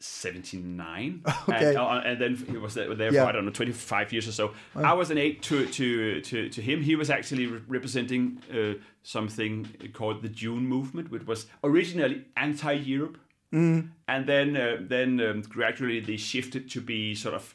79 0.00 1.22
Okay. 1.48 1.68
and, 1.70 1.76
uh, 1.76 2.00
and 2.04 2.20
then 2.20 2.36
he 2.36 2.56
was 2.56 2.74
there, 2.74 2.94
there 2.94 3.12
Yeah. 3.12 3.24
for 3.24 3.30
I 3.30 3.32
don't 3.32 3.44
know 3.46 3.50
25 3.50 4.12
years 4.12 4.28
or 4.28 4.32
so 4.32 4.54
I 4.76 4.92
was 4.92 5.10
an 5.10 5.18
aide 5.18 5.42
to 5.42 5.66
to 5.66 6.20
to, 6.20 6.48
to 6.48 6.60
him 6.62 6.82
he 6.82 6.94
was 6.94 7.10
actually 7.10 7.46
re- 7.46 7.60
representing 7.66 8.40
uh, 8.52 8.74
something 9.02 9.66
called 9.92 10.22
the 10.22 10.28
June 10.28 10.64
movement 10.68 11.10
which 11.10 11.26
was 11.26 11.46
originally 11.64 12.24
anti-Europe 12.36 13.18
and 13.50 14.26
then 14.26 14.56
uh, 14.56 14.76
then 14.80 15.20
um, 15.20 15.42
gradually 15.42 15.98
they 16.00 16.16
shifted 16.16 16.70
to 16.70 16.80
be 16.80 17.14
sort 17.16 17.34
of 17.34 17.54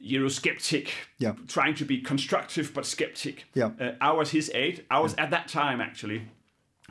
Eurosceptic, 0.00 0.90
Yeah. 1.18 1.34
trying 1.48 1.74
to 1.74 1.84
be 1.84 2.00
constructive 2.00 2.72
but 2.74 2.86
skeptic. 2.86 3.46
Yeah. 3.54 3.70
Uh, 3.80 3.92
I 4.00 4.12
was 4.12 4.30
his 4.30 4.50
aide. 4.54 4.84
I 4.90 5.00
was 5.00 5.14
at 5.18 5.30
that 5.30 5.48
time 5.48 5.80
actually 5.80 6.22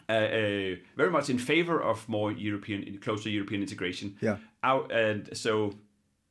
uh, 0.10 0.14
uh, 0.14 0.76
very 0.96 1.12
much 1.12 1.30
in 1.30 1.38
favor 1.38 1.82
of 1.82 2.08
more 2.08 2.32
European, 2.32 2.98
closer 3.00 3.30
European 3.30 3.62
integration. 3.62 4.16
Yeah. 4.22 4.38
I, 4.64 4.78
and 4.92 5.30
so 5.38 5.74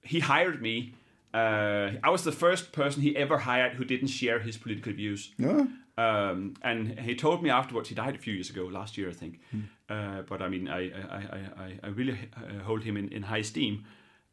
he 0.02 0.21
hired 0.21 0.62
me. 0.62 0.95
Uh, 1.35 1.92
I 2.02 2.11
was 2.11 2.25
the 2.25 2.33
first 2.33 2.73
person 2.73 3.02
he 3.02 3.16
ever 3.16 3.38
hired 3.38 3.75
who 3.75 3.85
didn't 3.85 4.09
share 4.09 4.38
his 4.38 4.56
political 4.56 4.92
views. 4.92 5.33
Yeah. 5.38 5.66
Um, 5.99 6.54
and 6.62 6.99
he 7.00 7.14
told 7.14 7.42
me 7.42 7.50
afterwards. 7.50 7.88
He 7.88 7.95
died 7.95 8.14
a 8.14 8.18
few 8.18 8.35
years 8.35 8.50
ago, 8.50 8.64
last 8.66 8.97
year, 8.99 9.09
I 9.09 9.12
think. 9.12 9.40
Uh, 9.88 10.23
but 10.28 10.42
I 10.42 10.49
mean, 10.49 10.68
I 10.68 10.90
I, 10.90 11.21
I, 11.56 11.78
I, 11.83 11.88
really 11.88 12.18
uh, 12.37 12.62
hold 12.64 12.83
him 12.83 12.97
in, 12.97 13.09
in 13.09 13.23
high 13.23 13.38
esteem. 13.38 13.85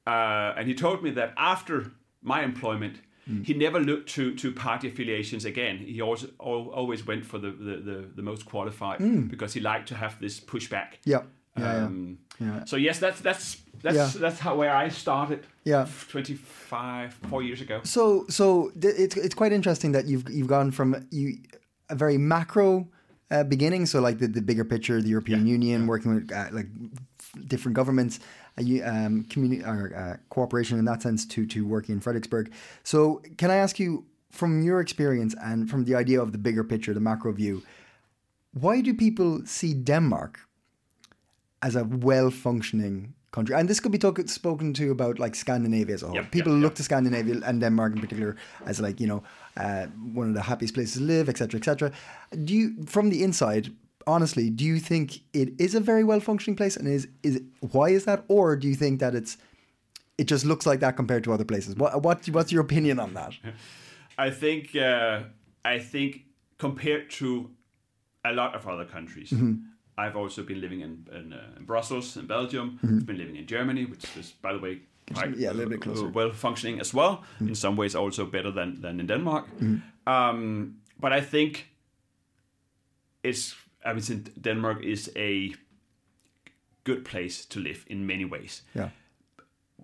Uh, 0.05 0.53
and 0.57 0.67
he 0.67 0.73
told 0.73 1.01
me 1.03 1.11
that 1.11 1.33
after 1.37 1.91
my 2.23 2.43
employment, 2.43 2.95
Hmm. 3.25 3.41
he 3.43 3.53
never 3.53 3.79
looked 3.79 4.09
to, 4.15 4.35
to 4.35 4.51
party 4.51 4.89
affiliations 4.89 5.45
again. 5.45 5.77
He 5.77 6.01
also 6.01 6.27
al- 6.41 6.69
always 6.75 7.07
went 7.07 7.25
for 7.25 7.39
the, 7.39 7.51
the, 7.51 7.75
the, 7.77 8.05
the 8.17 8.21
most 8.21 8.45
qualified 8.45 8.99
because 9.29 9.53
he 9.53 9.61
liked 9.61 9.87
to 9.87 9.95
have 9.95 10.19
this 10.19 10.41
pushback. 10.41 10.95
Yeah. 11.05 11.21
Yeah. 11.57 11.73
yeah. 11.77 11.85
Um, 11.85 12.17
Yeah. 12.39 12.65
So 12.65 12.75
yes, 12.77 12.99
that's 12.99 13.21
that's 13.21 13.61
that's 13.81 13.95
Yeah. 13.95 14.09
that's 14.19 14.39
how 14.39 14.57
where 14.57 14.75
I 14.75 14.89
started. 14.89 15.39
Yeah. 15.63 15.87
twenty 16.11 16.33
five, 16.69 17.13
four 17.29 17.41
years 17.43 17.61
ago. 17.61 17.79
So, 17.83 18.25
so 18.29 18.71
th- 18.81 18.95
it's 18.97 19.15
it's 19.15 19.35
quite 19.35 19.53
interesting 19.55 19.93
that 19.93 20.05
you've 20.05 20.25
you've 20.29 20.47
gone 20.49 20.71
from 20.71 20.95
you 21.11 21.37
a 21.89 21.95
very 21.95 22.17
macro 22.17 22.87
uh, 23.31 23.43
beginning, 23.43 23.85
so 23.85 24.01
like 24.01 24.17
the, 24.19 24.27
the 24.27 24.41
bigger 24.41 24.65
picture, 24.65 25.01
the 25.01 25.09
European 25.09 25.47
Union, 25.47 25.87
working 25.87 26.15
with 26.15 26.31
uh, 26.31 26.47
like 26.51 26.67
different 27.47 27.75
governments, 27.75 28.19
you, 28.59 28.83
um, 28.83 29.25
communi- 29.29 29.65
or 29.65 29.95
uh, 29.95 30.17
cooperation 30.29 30.79
in 30.79 30.85
that 30.85 31.01
sense, 31.01 31.25
to 31.27 31.45
to 31.47 31.65
working 31.65 31.95
in 31.95 32.01
Frederiksberg. 32.01 32.51
So, 32.83 33.21
can 33.37 33.51
I 33.51 33.55
ask 33.55 33.79
you, 33.79 34.05
from 34.29 34.63
your 34.63 34.79
experience 34.79 35.35
and 35.41 35.69
from 35.69 35.85
the 35.85 35.95
idea 35.95 36.21
of 36.21 36.31
the 36.31 36.37
bigger 36.37 36.63
picture, 36.63 36.93
the 36.93 36.99
macro 36.99 37.31
view, 37.31 37.63
why 38.53 38.81
do 38.81 38.93
people 38.93 39.41
see 39.45 39.73
Denmark 39.73 40.39
as 41.61 41.75
a 41.75 41.83
well-functioning 41.85 43.13
country. 43.33 43.55
And 43.55 43.67
this 43.67 43.81
could 43.81 43.91
be 43.91 43.97
talk, 43.97 44.19
spoken 44.29 44.73
to 44.75 44.91
about 44.91 45.19
like 45.19 45.35
Scandinavia 45.35 45.95
as 45.95 46.03
a 46.03 46.07
whole. 46.07 46.15
Yep, 46.15 46.31
People 46.31 46.53
yep, 46.53 46.61
look 46.61 46.71
yep. 46.71 46.75
to 46.75 46.83
Scandinavia 46.83 47.41
and 47.43 47.59
Denmark 47.59 47.95
in 47.95 48.01
particular 48.01 48.37
as 48.65 48.79
like 48.79 49.01
you 49.01 49.07
know 49.07 49.23
uh, 49.57 49.87
one 50.13 50.29
of 50.29 50.35
the 50.35 50.41
happiest 50.41 50.73
places 50.73 50.93
to 50.97 51.03
live, 51.03 51.27
etc., 51.27 51.59
etc. 51.59 51.91
Do 52.45 52.53
you, 52.53 52.83
from 52.85 53.09
the 53.09 53.23
inside, 53.23 53.73
honestly, 54.05 54.49
do 54.49 54.63
you 54.65 54.79
think 54.79 55.21
it 55.33 55.49
is 55.57 55.75
a 55.75 55.79
very 55.79 56.03
well-functioning 56.03 56.55
place, 56.57 56.77
and 56.79 56.87
is 56.87 57.07
is 57.21 57.41
why 57.71 57.89
is 57.89 58.03
that, 58.05 58.23
or 58.27 58.55
do 58.55 58.67
you 58.67 58.75
think 58.75 58.99
that 58.99 59.13
it's 59.15 59.37
it 60.17 60.31
just 60.31 60.45
looks 60.45 60.65
like 60.65 60.79
that 60.79 60.95
compared 60.95 61.23
to 61.23 61.33
other 61.33 61.45
places? 61.45 61.75
What 61.75 62.01
what 62.03 62.27
what's 62.29 62.51
your 62.51 62.61
opinion 62.61 62.99
on 62.99 63.13
that? 63.13 63.33
I 64.27 64.29
think 64.31 64.75
uh, 64.75 65.23
I 65.75 65.79
think 65.79 66.25
compared 66.57 67.09
to 67.19 67.49
a 68.25 68.31
lot 68.33 68.55
of 68.55 68.65
other 68.67 68.85
countries, 68.85 69.29
Mm-hmm. 69.31 69.53
I've 69.97 70.15
also 70.19 70.43
been 70.43 70.59
living 70.61 70.81
in 70.81 71.07
in, 71.19 71.33
uh, 71.33 71.57
in 71.59 71.65
Brussels, 71.65 72.17
in 72.17 72.25
Belgium. 72.27 72.79
Mm-hmm. 72.81 72.97
I've 72.97 73.05
been 73.05 73.17
living 73.17 73.35
in 73.37 73.45
Germany, 73.45 73.85
which 73.85 74.05
is, 74.19 74.33
by 74.41 74.53
the 74.53 74.59
way, 74.59 74.79
quite 75.13 75.37
Yeah, 75.37 75.51
a 75.51 75.55
little 75.55 75.69
bit 75.69 75.81
closer. 75.81 76.03
Mm-hmm. 76.05 76.17
well 76.19 76.31
functioning 76.33 76.79
as 76.81 76.93
well. 76.93 77.23
In 77.39 77.55
some 77.55 77.75
ways, 77.77 77.95
also 77.95 78.25
better 78.25 78.51
than 78.53 78.81
than 78.81 78.99
in 78.99 79.07
Denmark. 79.07 79.45
Um, 80.07 80.75
but 80.99 81.11
I 81.19 81.21
think 81.21 81.67
it's 83.23 83.55
I 83.85 83.93
would 83.93 84.03
say 84.03 84.15
Denmark 84.41 84.83
is 84.83 85.11
a 85.15 85.53
good 86.83 87.03
place 87.05 87.45
to 87.45 87.59
live 87.59 87.85
in 87.87 88.05
many 88.05 88.25
ways 88.25 88.63
Yeah, 88.75 88.89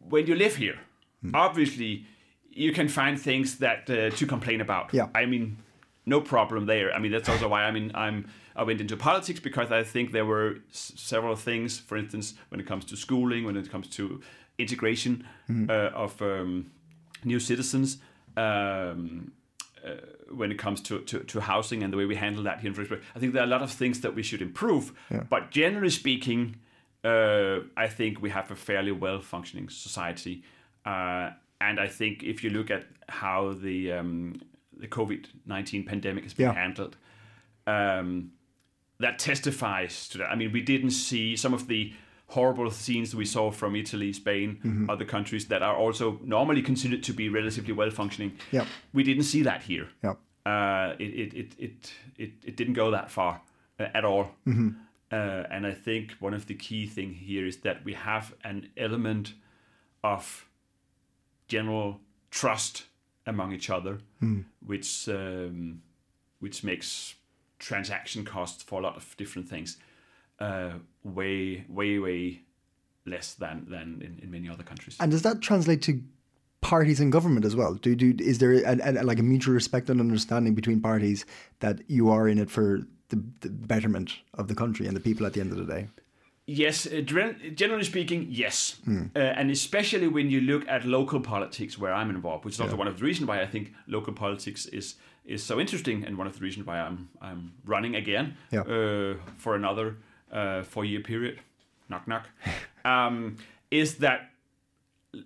when 0.09 0.27
you 0.27 0.35
live 0.35 0.55
here, 0.57 0.77
obviously 1.33 2.05
you 2.51 2.73
can 2.73 2.87
find 2.87 3.17
things 3.23 3.57
that 3.57 3.89
uh, 3.89 4.09
to 4.17 4.25
complain 4.25 4.61
about. 4.61 4.93
Yeah. 4.93 5.07
I 5.23 5.25
mean, 5.25 5.57
no 6.05 6.21
problem 6.21 6.65
there. 6.65 6.91
I 6.95 6.99
mean, 6.99 7.11
that's 7.11 7.29
also 7.29 7.47
why 7.47 7.63
I 7.69 7.71
mean 7.71 7.91
I'm 7.95 8.23
I 8.55 8.63
went 8.63 8.81
into 8.81 8.97
politics 8.97 9.39
because 9.39 9.71
I 9.81 9.83
think 9.91 10.11
there 10.11 10.25
were 10.25 10.55
s- 10.71 10.93
several 10.95 11.35
things. 11.35 11.79
For 11.79 11.97
instance, 11.97 12.33
when 12.49 12.59
it 12.61 12.67
comes 12.67 12.85
to 12.85 12.95
schooling, 12.95 13.45
when 13.45 13.57
it 13.57 13.69
comes 13.71 13.87
to 13.95 14.19
integration 14.57 15.23
uh, 15.69 16.03
of 16.03 16.21
um, 16.21 16.65
new 17.23 17.39
citizens. 17.39 17.97
Um, 18.37 19.31
uh, 19.85 19.91
when 20.33 20.51
it 20.51 20.57
comes 20.57 20.81
to, 20.81 20.99
to, 21.01 21.19
to 21.21 21.39
housing 21.41 21.83
and 21.83 21.91
the 21.93 21.97
way 21.97 22.05
we 22.05 22.15
handle 22.15 22.43
that 22.43 22.59
here 22.59 22.69
in 22.69 22.75
Frederiksberg. 22.75 23.01
I 23.15 23.19
think 23.19 23.33
there 23.33 23.41
are 23.41 23.45
a 23.45 23.49
lot 23.49 23.61
of 23.61 23.71
things 23.71 24.01
that 24.01 24.15
we 24.15 24.23
should 24.23 24.41
improve. 24.41 24.91
But 25.29 25.51
generally 25.51 25.89
speaking, 25.89 26.57
uh, 27.03 27.59
I 27.77 27.87
think 27.87 28.21
we 28.21 28.29
have 28.29 28.51
a 28.51 28.55
fairly 28.55 28.91
well 28.91 29.21
functioning 29.21 29.69
society. 29.69 30.43
Uh, 30.85 31.31
and 31.61 31.79
I 31.79 31.87
think 31.87 32.23
if 32.23 32.43
you 32.43 32.49
look 32.49 32.69
at 32.71 32.85
how 33.09 33.53
the, 33.53 33.93
um, 33.93 34.41
the 34.77 34.87
COVID 34.87 35.25
19 35.45 35.85
pandemic 35.85 36.23
has 36.23 36.33
been 36.33 36.47
Yeah. 36.47 36.53
handled, 36.53 36.97
um, 37.67 38.31
that 38.99 39.19
testifies 39.19 40.07
to 40.09 40.17
that. 40.19 40.29
I 40.31 40.35
mean, 40.35 40.51
we 40.51 40.61
didn't 40.61 40.91
see 40.91 41.35
some 41.35 41.53
of 41.53 41.67
the 41.67 41.93
horrible 42.29 42.69
scenes 42.71 43.15
we 43.15 43.25
saw 43.25 43.51
from 43.51 43.75
Italy, 43.75 44.13
Spain, 44.13 44.87
other 44.89 45.05
countries 45.05 45.47
that 45.47 45.61
are 45.61 45.75
also 45.75 46.19
normally 46.23 46.61
considered 46.61 47.03
to 47.03 47.13
be 47.13 47.27
relatively 47.29 47.73
well 47.73 47.89
functioning. 47.91 48.31
Yeah. 48.51 48.65
We 48.93 49.03
didn't 49.03 49.23
see 49.23 49.43
that 49.43 49.63
here. 49.63 49.87
yeah, 50.03 50.13
Uh, 50.45 50.95
it, 50.99 51.11
it, 51.23 51.33
it, 51.33 51.55
it, 51.57 51.93
it, 52.17 52.31
it 52.45 52.55
didn't 52.55 52.75
go 52.75 52.91
that 52.91 53.09
far 53.11 53.41
uh, 53.79 53.87
at 53.93 54.05
all. 54.05 54.31
Uh, 55.11 55.43
and 55.49 55.65
I 55.65 55.73
think 55.73 56.11
one 56.19 56.35
of 56.35 56.45
the 56.45 56.53
key 56.53 56.85
thing 56.85 57.13
here 57.13 57.47
is 57.47 57.57
that 57.57 57.83
we 57.83 57.93
have 57.95 58.33
an 58.43 58.69
element 58.77 59.33
of 60.03 60.45
general 61.47 61.99
trust 62.29 62.85
among 63.25 63.53
each 63.53 63.69
other, 63.71 63.97
which 64.65 65.09
um, 65.09 65.81
which 66.39 66.63
makes 66.63 67.15
transaction 67.57 68.23
costs 68.23 68.61
for 68.63 68.79
a 68.79 68.83
lot 68.83 68.95
of 68.95 69.17
different 69.17 69.49
things 69.49 69.77
uh, 70.39 70.71
way, 71.03 71.65
way, 71.67 71.99
way 71.99 72.41
less 73.05 73.33
than 73.33 73.65
than 73.69 74.01
in, 74.01 74.19
in 74.23 74.31
many 74.31 74.49
other 74.49 74.63
countries. 74.63 74.97
And 74.99 75.11
does 75.11 75.21
that 75.23 75.41
translate 75.41 75.81
to 75.83 76.01
parties 76.61 76.99
in 76.99 77.09
government 77.09 77.45
as 77.45 77.55
well? 77.55 77.73
Do 77.75 77.95
do 77.95 78.13
is 78.19 78.37
there 78.39 78.53
a, 78.53 78.77
a, 78.83 79.03
like 79.03 79.19
a 79.19 79.23
mutual 79.23 79.53
respect 79.53 79.89
and 79.89 79.99
understanding 79.99 80.55
between 80.55 80.81
parties 80.81 81.25
that 81.59 81.81
you 81.87 82.09
are 82.09 82.27
in 82.27 82.37
it 82.37 82.49
for 82.51 82.81
the, 83.09 83.23
the 83.41 83.49
betterment 83.49 84.17
of 84.33 84.47
the 84.47 84.55
country 84.55 84.85
and 84.87 84.95
the 84.95 84.99
people 84.99 85.25
at 85.25 85.33
the 85.33 85.41
end 85.41 85.51
of 85.51 85.57
the 85.57 85.65
day? 85.65 85.87
Yes, 86.45 86.87
uh, 86.87 87.01
generally 87.01 87.83
speaking, 87.83 88.25
yes, 88.27 88.79
uh, 88.87 89.19
and 89.19 89.51
especially 89.51 90.07
when 90.07 90.31
you 90.31 90.41
look 90.41 90.67
at 90.67 90.83
local 90.83 91.19
politics, 91.19 91.77
where 91.77 91.93
I'm 91.93 92.09
involved, 92.09 92.43
which 92.43 92.55
is 92.55 92.59
also 92.59 92.75
one 92.75 92.87
of 92.87 92.97
the 92.97 93.05
reasons 93.05 93.27
why 93.27 93.39
I 93.39 93.45
think 93.45 93.71
local 93.87 94.13
politics 94.13 94.65
is 94.65 94.95
is 95.25 95.43
so 95.43 95.59
interesting, 95.59 96.03
and 96.05 96.17
one 96.17 96.25
of 96.25 96.33
the 96.33 96.41
reasons 96.43 96.65
why 96.65 96.79
I'm 96.79 97.09
I'm 97.21 97.51
running 97.65 97.95
again 97.95 98.35
Yeah. 98.51 98.61
uh, 98.61 99.17
for 99.37 99.55
another 99.55 99.97
uh, 100.31 100.63
four 100.63 100.85
year 100.85 101.01
period. 101.01 101.39
Knock 101.89 102.07
knock. 102.07 102.27
um, 102.85 103.37
is 103.71 103.95
that 103.95 104.31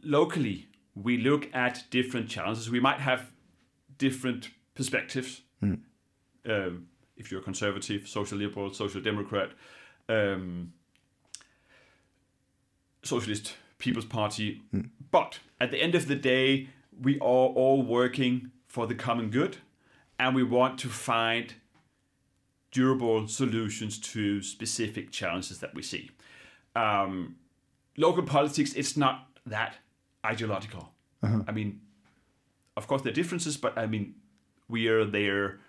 locally 0.03 0.67
we 0.95 1.17
look 1.17 1.49
at 1.53 1.83
different 1.89 2.29
challenges. 2.29 2.69
We 2.69 2.79
might 2.79 2.99
have 2.99 3.31
different 3.97 4.49
perspectives. 4.75 5.41
Um, 6.45 6.87
if 7.15 7.31
you're 7.31 7.41
conservative, 7.41 8.07
social 8.07 8.37
liberal, 8.37 8.73
social 8.73 9.01
democrat. 9.01 9.51
Um, 10.09 10.73
Socialist 13.03 13.55
People's 13.77 14.05
Party. 14.05 14.61
But 15.11 15.39
at 15.59 15.71
the 15.71 15.81
end 15.81 15.95
of 15.95 16.07
the 16.07 16.15
day, 16.15 16.69
we 17.01 17.17
are 17.17 17.49
all 17.49 17.81
working 17.81 18.51
for 18.67 18.87
the 18.87 18.95
common 18.95 19.29
good 19.29 19.57
and 20.17 20.35
we 20.35 20.43
want 20.43 20.79
to 20.79 20.89
find 20.89 21.55
durable 22.83 23.27
solutions 23.27 23.97
to 23.99 24.41
specific 24.41 25.11
challenges 25.11 25.59
that 25.59 25.73
we 25.73 25.81
see. 25.81 26.09
Um, 26.75 27.35
local 27.95 28.23
politics, 28.23 28.73
it's 28.73 28.97
not 28.97 29.27
that 29.45 29.75
ideological. 30.25 30.89
I 31.47 31.51
mean, 31.53 31.79
of 32.75 32.85
course, 32.87 33.01
there 33.03 33.11
are 33.11 33.15
differences, 33.15 33.55
but 33.55 33.77
I 33.77 33.85
mean, 33.87 34.15
we 34.67 34.89
are 34.89 35.05
there. 35.05 35.59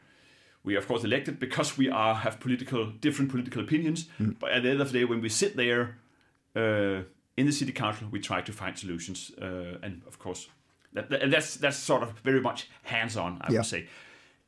We 0.65 0.75
are, 0.75 0.79
of 0.79 0.89
course, 0.89 1.05
elected 1.05 1.39
because 1.39 1.79
we 1.79 1.89
are 1.91 2.15
have 2.15 2.41
political 2.41 2.87
different 2.87 3.31
political 3.31 3.63
opinions. 3.63 4.09
But 4.41 4.51
at 4.51 4.63
the 4.65 4.71
end 4.71 4.81
of 4.81 4.91
the 4.91 4.99
day, 4.99 5.05
when 5.05 5.21
we 5.21 5.29
sit 5.29 5.55
there 5.57 5.99
uh, 6.57 7.03
in 7.37 7.47
the 7.47 7.53
city 7.53 7.71
council, 7.73 8.09
we 8.11 8.19
try 8.21 8.41
to 8.41 8.53
find 8.53 8.77
solutions, 8.77 9.31
uh, 9.41 9.79
and 9.85 10.03
of 10.09 10.19
course, 10.19 10.49
that, 10.95 11.09
that- 11.11 11.31
that's 11.31 11.57
that's 11.57 11.77
sort 11.77 12.03
of 12.03 12.19
very 12.25 12.41
much 12.41 12.69
hands-on. 12.83 13.39
I 13.43 13.53
Yeah. 13.53 13.59
would 13.59 13.67
say. 13.67 13.87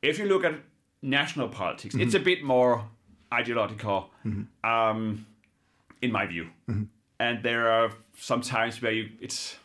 If 0.01 0.19
you 0.19 0.25
look 0.25 0.43
at 0.43 0.53
national 1.01 1.49
politics, 1.49 1.95
it's 1.95 2.15
a 2.15 2.19
bit 2.19 2.43
more 2.43 2.83
ideological, 3.33 4.09
um, 4.63 5.25
in 6.01 6.11
my 6.11 6.25
view. 6.25 6.47
And 7.19 7.43
there 7.43 7.71
are 7.71 7.91
some 8.17 8.41
times 8.41 8.81
where 8.81 8.91
you, 8.91 9.09
it's, 9.19 9.57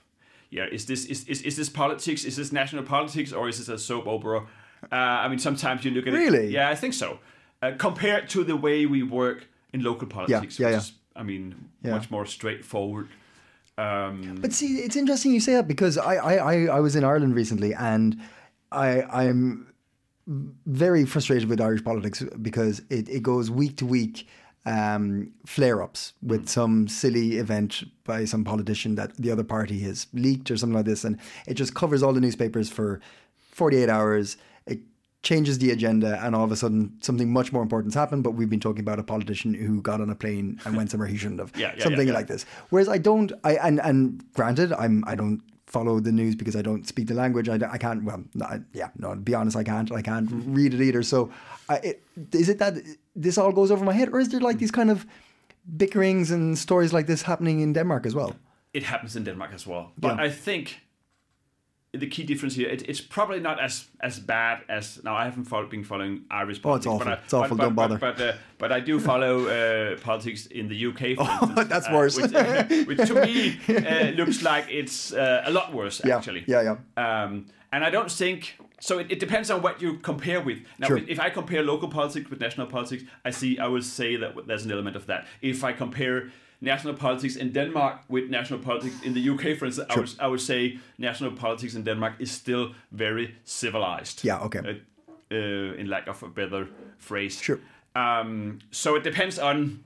yeah, 0.50 0.66
is 0.70 0.86
this 0.86 1.04
is, 1.06 1.26
is, 1.28 1.42
is 1.42 1.56
this 1.56 1.68
politics? 1.68 2.24
Is 2.24 2.36
this 2.36 2.52
national 2.52 2.84
politics, 2.84 3.32
or 3.32 3.48
is 3.48 3.58
this 3.58 3.68
a 3.68 3.78
soap 3.78 4.06
opera? 4.06 4.46
Uh, 4.90 4.94
I 4.94 5.28
mean, 5.28 5.38
sometimes 5.38 5.84
you 5.84 5.90
look 5.90 6.06
at 6.06 6.14
it. 6.14 6.16
Really? 6.16 6.46
it. 6.46 6.50
Yeah, 6.50 6.68
I 6.68 6.74
think 6.74 6.94
so. 6.94 7.18
Uh, 7.62 7.72
compared 7.78 8.28
to 8.30 8.42
the 8.44 8.56
way 8.56 8.86
we 8.86 9.02
work 9.02 9.46
in 9.72 9.82
local 9.82 10.08
politics, 10.08 10.58
yeah, 10.58 10.66
which 10.66 10.72
yeah. 10.72 10.78
is, 10.78 10.92
I 11.14 11.22
mean, 11.22 11.54
Yeah. 11.82 11.92
much 11.92 12.10
more 12.10 12.26
straightforward. 12.26 13.08
Um, 13.78 14.38
But 14.40 14.52
see, 14.52 14.78
it's 14.78 14.96
interesting 14.96 15.32
you 15.32 15.40
say 15.40 15.54
that 15.54 15.68
because 15.68 15.96
I, 15.96 16.16
I, 16.16 16.34
I, 16.34 16.54
I 16.76 16.80
was 16.80 16.96
in 16.96 17.04
Ireland 17.04 17.34
recently 17.34 17.74
and 17.74 18.20
I, 18.70 19.02
I'm 19.02 19.71
very 20.26 21.04
frustrated 21.04 21.48
with 21.48 21.60
Irish 21.60 21.84
politics 21.84 22.22
because 22.40 22.80
it, 22.90 23.08
it 23.08 23.22
goes 23.22 23.50
week 23.50 23.76
to 23.78 23.86
week 23.86 24.26
um, 24.64 25.32
flare 25.44 25.82
ups 25.82 26.12
with 26.22 26.48
some 26.48 26.86
silly 26.86 27.38
event 27.38 27.84
by 28.04 28.24
some 28.24 28.44
politician 28.44 28.94
that 28.94 29.16
the 29.16 29.30
other 29.30 29.44
party 29.44 29.80
has 29.80 30.06
leaked 30.12 30.50
or 30.50 30.56
something 30.56 30.76
like 30.76 30.84
this. 30.84 31.04
And 31.04 31.18
it 31.46 31.54
just 31.54 31.74
covers 31.74 32.02
all 32.02 32.12
the 32.12 32.20
newspapers 32.20 32.70
for 32.70 33.00
48 33.50 33.88
hours. 33.88 34.36
It 34.66 34.80
changes 35.22 35.58
the 35.58 35.70
agenda, 35.70 36.20
and 36.24 36.34
all 36.34 36.44
of 36.44 36.52
a 36.52 36.56
sudden, 36.56 36.96
something 37.00 37.32
much 37.32 37.52
more 37.52 37.62
important's 37.62 37.94
happened. 37.96 38.22
But 38.22 38.32
we've 38.32 38.50
been 38.50 38.60
talking 38.60 38.80
about 38.80 38.98
a 38.98 39.04
politician 39.04 39.54
who 39.54 39.82
got 39.82 40.00
on 40.00 40.10
a 40.10 40.14
plane 40.14 40.60
and 40.64 40.76
went 40.76 40.90
somewhere 40.90 41.08
he 41.08 41.16
shouldn't 41.16 41.40
have. 41.40 41.52
Yeah, 41.56 41.72
yeah, 41.76 41.82
something 41.82 42.06
yeah, 42.06 42.12
yeah. 42.12 42.18
like 42.18 42.28
this. 42.28 42.46
Whereas 42.70 42.88
I 42.88 42.98
don't, 42.98 43.32
I 43.44 43.56
and 43.56 43.80
and 43.80 44.24
granted, 44.34 44.72
I'm 44.72 45.04
I 45.06 45.14
don't 45.14 45.42
follow 45.72 46.00
the 46.00 46.12
news 46.12 46.34
because 46.36 46.58
I 46.60 46.62
don't 46.62 46.86
speak 46.86 47.06
the 47.08 47.14
language. 47.14 47.48
I, 47.48 47.56
I 47.74 47.78
can't. 47.78 48.04
Well, 48.04 48.22
I, 48.40 48.60
yeah, 48.74 48.90
no. 48.96 49.14
To 49.14 49.20
be 49.20 49.34
honest, 49.34 49.56
I 49.56 49.64
can't. 49.64 49.90
I 49.92 50.02
can't 50.02 50.28
Mm-hmm. 50.30 50.54
read 50.54 50.74
it 50.74 50.80
either. 50.88 51.02
So, 51.02 51.30
I, 51.68 51.76
it, 51.76 52.02
is 52.32 52.48
it 52.48 52.58
that 52.58 52.74
this 53.22 53.38
all 53.38 53.52
goes 53.52 53.70
over 53.70 53.84
my 53.84 53.92
head, 53.94 54.08
or 54.12 54.20
is 54.20 54.28
there 54.28 54.40
like 54.48 54.58
these 54.58 54.70
kind 54.72 54.90
of 54.90 55.06
bickerings 55.76 56.30
and 56.30 56.58
stories 56.58 56.92
like 56.92 57.06
this 57.06 57.22
happening 57.22 57.60
in 57.62 57.72
Denmark 57.72 58.06
as 58.06 58.14
well? 58.14 58.32
it 58.74 58.82
happens 58.84 59.16
in 59.16 59.24
Denmark 59.24 59.50
as 59.54 59.66
well. 59.66 59.92
But 59.98 60.16
Yeah. 60.16 60.26
I 60.26 60.30
think 60.30 60.81
the 61.92 62.06
key 62.06 62.22
difference 62.24 62.54
here, 62.54 62.68
it, 62.70 62.88
it's 62.88 63.02
probably 63.02 63.38
not 63.38 63.60
as 63.60 63.86
as 64.00 64.18
bad 64.18 64.62
as 64.68 65.02
now. 65.04 65.14
I 65.14 65.24
haven't 65.24 65.44
follow, 65.44 65.66
been 65.66 65.84
following 65.84 66.22
Irish 66.30 66.62
politics. 66.62 66.86
Oh, 66.86 66.96
it's 66.96 67.02
awful. 67.02 67.04
But 67.04 67.18
I, 67.18 67.22
It's 67.22 67.34
awful. 67.34 67.56
But, 67.56 67.62
Don't 67.64 67.74
but, 67.74 67.82
bother. 67.88 67.98
But 67.98 68.16
but, 68.16 68.28
uh, 68.28 68.36
but 68.58 68.72
I 68.72 68.80
do 68.80 68.98
follow 68.98 69.46
uh, 69.46 69.96
politics 70.00 70.46
in 70.46 70.68
the 70.68 70.86
UK. 70.86 71.16
For 71.16 71.30
instance, 71.50 71.68
that's 71.68 71.88
uh, 71.88 71.92
worse. 71.92 72.16
Which, 72.16 72.32
which 72.86 73.08
to 73.08 73.14
me 73.26 73.58
uh, 73.68 74.10
looks 74.12 74.42
like 74.42 74.66
it's 74.70 75.12
uh, 75.12 75.42
a 75.44 75.50
lot 75.50 75.74
worse 75.74 76.00
Yeah, 76.04 76.16
actually. 76.16 76.44
yeah, 76.46 76.62
yeah. 76.96 77.22
Um, 77.24 77.46
and 77.72 77.84
I 77.84 77.90
don't 77.90 78.10
think 78.10 78.56
so. 78.82 78.98
It, 78.98 79.06
it 79.12 79.20
depends 79.20 79.50
on 79.50 79.62
what 79.62 79.82
you 79.82 79.98
compare 80.02 80.40
with. 80.40 80.58
Now, 80.78 80.88
Sure. 80.88 80.98
if 81.08 81.18
I 81.26 81.30
compare 81.30 81.62
local 81.62 81.88
politics 81.88 82.30
with 82.30 82.40
national 82.40 82.66
politics, 82.66 83.02
I 83.28 83.32
see. 83.32 83.58
I 83.58 83.66
will 83.68 83.82
say 83.82 84.16
that 84.16 84.30
there's 84.46 84.64
an 84.64 84.72
element 84.72 84.96
of 84.96 85.04
that. 85.06 85.26
If 85.40 85.64
I 85.64 85.72
compare 85.76 86.22
national 86.60 86.94
politics 86.94 87.36
in 87.36 87.52
Denmark 87.52 87.94
with 88.08 88.30
national 88.30 88.60
politics 88.60 88.96
in 89.04 89.14
the 89.14 89.30
UK, 89.30 89.58
for 89.58 89.66
instance, 89.66 89.88
I, 89.90 89.98
would, 90.00 90.10
I 90.20 90.26
would 90.26 90.40
say 90.40 90.78
national 90.98 91.32
politics 91.32 91.74
in 91.74 91.84
Denmark 91.84 92.12
is 92.18 92.30
still 92.30 92.74
very 92.90 93.34
civilized. 93.44 94.24
Yeah, 94.24 94.44
okay. 94.46 94.58
Uh, 94.60 94.74
uh, 95.34 95.80
in 95.80 95.86
lack 95.88 96.08
of 96.08 96.22
a 96.22 96.28
better 96.28 96.68
phrase. 96.98 97.40
Sure. 97.42 97.58
Um, 97.96 98.58
so 98.70 98.96
it 98.96 99.02
depends 99.04 99.38
on 99.38 99.84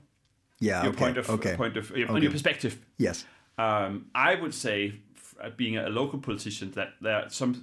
Yeah. 0.59 0.83
your 0.83 0.91
okay. 0.93 1.05
point 1.05 1.17
of 1.17 1.29
okay. 1.29 1.55
point 1.55 1.77
of 1.77 1.91
on 1.91 2.01
Okay. 2.09 2.21
your 2.23 2.31
perspective. 2.31 2.77
Yes. 2.97 3.25
Um, 3.57 4.05
I 4.15 4.35
would 4.41 4.53
say, 4.53 4.93
f- 5.15 5.57
being 5.57 5.77
a 5.77 5.89
local 5.89 6.19
politician, 6.19 6.71
that 6.71 6.89
there 7.01 7.15
are 7.15 7.29
some 7.29 7.53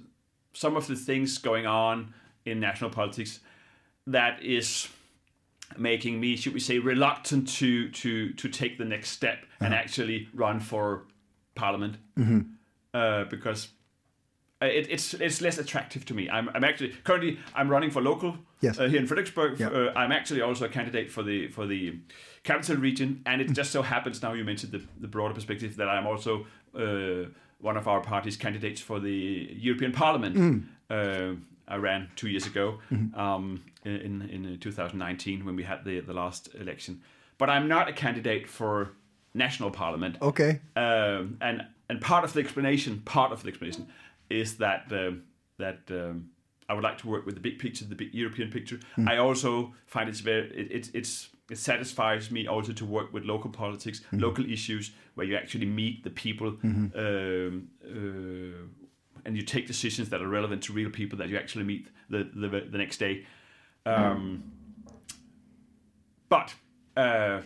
some 0.55 0.77
of 0.77 0.87
the 0.87 0.97
things 0.97 1.39
going 1.39 1.67
on 1.67 2.15
in 2.47 2.61
national 2.61 2.91
politics 2.91 3.41
that 4.07 4.43
is 4.43 4.89
making 5.77 6.21
me, 6.21 6.37
should 6.37 6.55
we 6.55 6.61
say, 6.61 6.79
reluctant 6.79 7.49
to 7.49 7.89
to 7.91 8.33
to 8.33 8.49
take 8.49 8.79
the 8.79 8.85
next 8.85 9.11
step 9.11 9.39
and 9.61 9.75
actually 9.75 10.29
run 10.35 10.61
for 10.61 11.03
parliament, 11.55 11.97
uh, 12.95 13.25
because 13.25 13.69
it, 14.61 14.87
it's 14.91 15.15
it's 15.15 15.41
less 15.41 15.59
attractive 15.59 16.05
to 16.07 16.15
me. 16.15 16.29
I'm, 16.31 16.49
I'm 16.55 16.65
actually 16.65 16.91
currently 17.05 17.39
I'm 17.55 17.69
running 17.69 17.91
for 17.91 18.01
local 18.03 18.37
Yes. 18.61 18.79
uh, 18.79 18.89
here 18.89 18.99
in 18.99 19.07
Frederiksberg. 19.07 19.59
Yeah. 19.59 19.69
Uh, 19.69 19.93
I'm 19.95 20.11
actually 20.13 20.41
also 20.41 20.65
a 20.65 20.69
candidate 20.69 21.11
for 21.11 21.23
the 21.23 21.49
for 21.49 21.67
the 21.67 21.99
capital 22.45 22.77
region, 22.77 23.23
and 23.27 23.41
it 23.41 23.53
just 23.53 23.71
so 23.73 23.83
happens 23.83 24.23
now 24.23 24.33
you 24.33 24.45
mentioned 24.45 24.73
the, 24.73 24.83
the 25.01 25.09
broader 25.09 25.35
perspective 25.35 25.77
that 25.77 25.89
I'm 25.89 26.07
also 26.07 26.47
uh, 26.75 27.29
one 27.65 27.79
of 27.79 27.89
our 27.89 28.01
party's 28.03 28.37
candidates 28.37 28.81
for 28.81 29.01
the 29.01 29.49
European 29.59 29.91
Parliament. 29.91 30.37
Uh, 30.91 31.33
I 31.67 31.77
ran 31.77 32.11
two 32.15 32.29
years 32.29 32.47
ago 32.47 32.79
um, 33.15 33.65
in 33.85 34.23
in 34.31 34.59
2019 34.61 35.45
when 35.47 35.57
we 35.57 35.63
had 35.65 35.85
the 35.85 36.01
the 36.01 36.13
last 36.13 36.51
election, 36.61 37.01
but 37.39 37.49
I'm 37.49 37.67
not 37.67 37.89
a 37.89 37.93
candidate 37.93 38.47
for 38.49 38.91
national 39.33 39.71
parliament. 39.71 40.17
Okay. 40.21 40.61
Um, 40.77 41.39
and 41.41 41.67
and 41.89 42.01
part 42.01 42.25
of 42.25 42.33
the 42.35 42.41
explanation, 42.41 43.01
part 43.05 43.33
of 43.33 43.43
the 43.43 43.49
explanation, 43.49 43.87
is 44.29 44.59
that 44.59 44.85
um, 44.91 45.23
that 45.57 45.81
um, 45.91 46.29
I 46.69 46.75
would 46.75 46.85
like 46.85 46.99
to 46.99 47.09
work 47.09 47.25
with 47.25 47.35
the 47.35 47.41
big 47.41 47.59
picture, 47.59 47.87
the 47.87 47.95
big 47.95 48.13
European 48.13 48.51
picture. 48.51 48.79
I 49.07 49.17
also 49.17 49.73
find 49.87 50.09
it's 50.09 50.21
very 50.21 50.51
it, 50.51 50.69
it's 50.71 50.91
it's 50.93 51.31
it 51.51 51.59
satisfies 51.59 52.31
me 52.31 52.47
also 52.47 52.73
to 52.73 52.85
work 52.87 53.13
with 53.13 53.25
local 53.25 53.51
politics, 53.51 54.01
local 54.13 54.51
issues 54.51 54.93
where 55.15 55.27
you 55.27 55.37
actually 55.37 55.67
meet 55.67 56.03
the 56.03 56.11
people. 56.11 56.57
Um, 56.65 57.69
uh, 57.85 58.67
and 59.27 59.37
you 59.37 59.43
take 59.43 59.67
decisions 59.67 60.11
that 60.11 60.21
are 60.21 60.29
relevant 60.29 60.63
to 60.65 60.73
real 60.75 60.91
people 60.91 61.17
that 61.19 61.29
you 61.29 61.39
actually 61.39 61.65
meet 61.65 61.89
the 62.11 62.31
the, 62.35 62.49
the 62.71 62.79
next 62.79 62.99
day. 62.99 63.27
Um, 63.87 64.53
but 66.29 66.55
uh, 66.97 67.41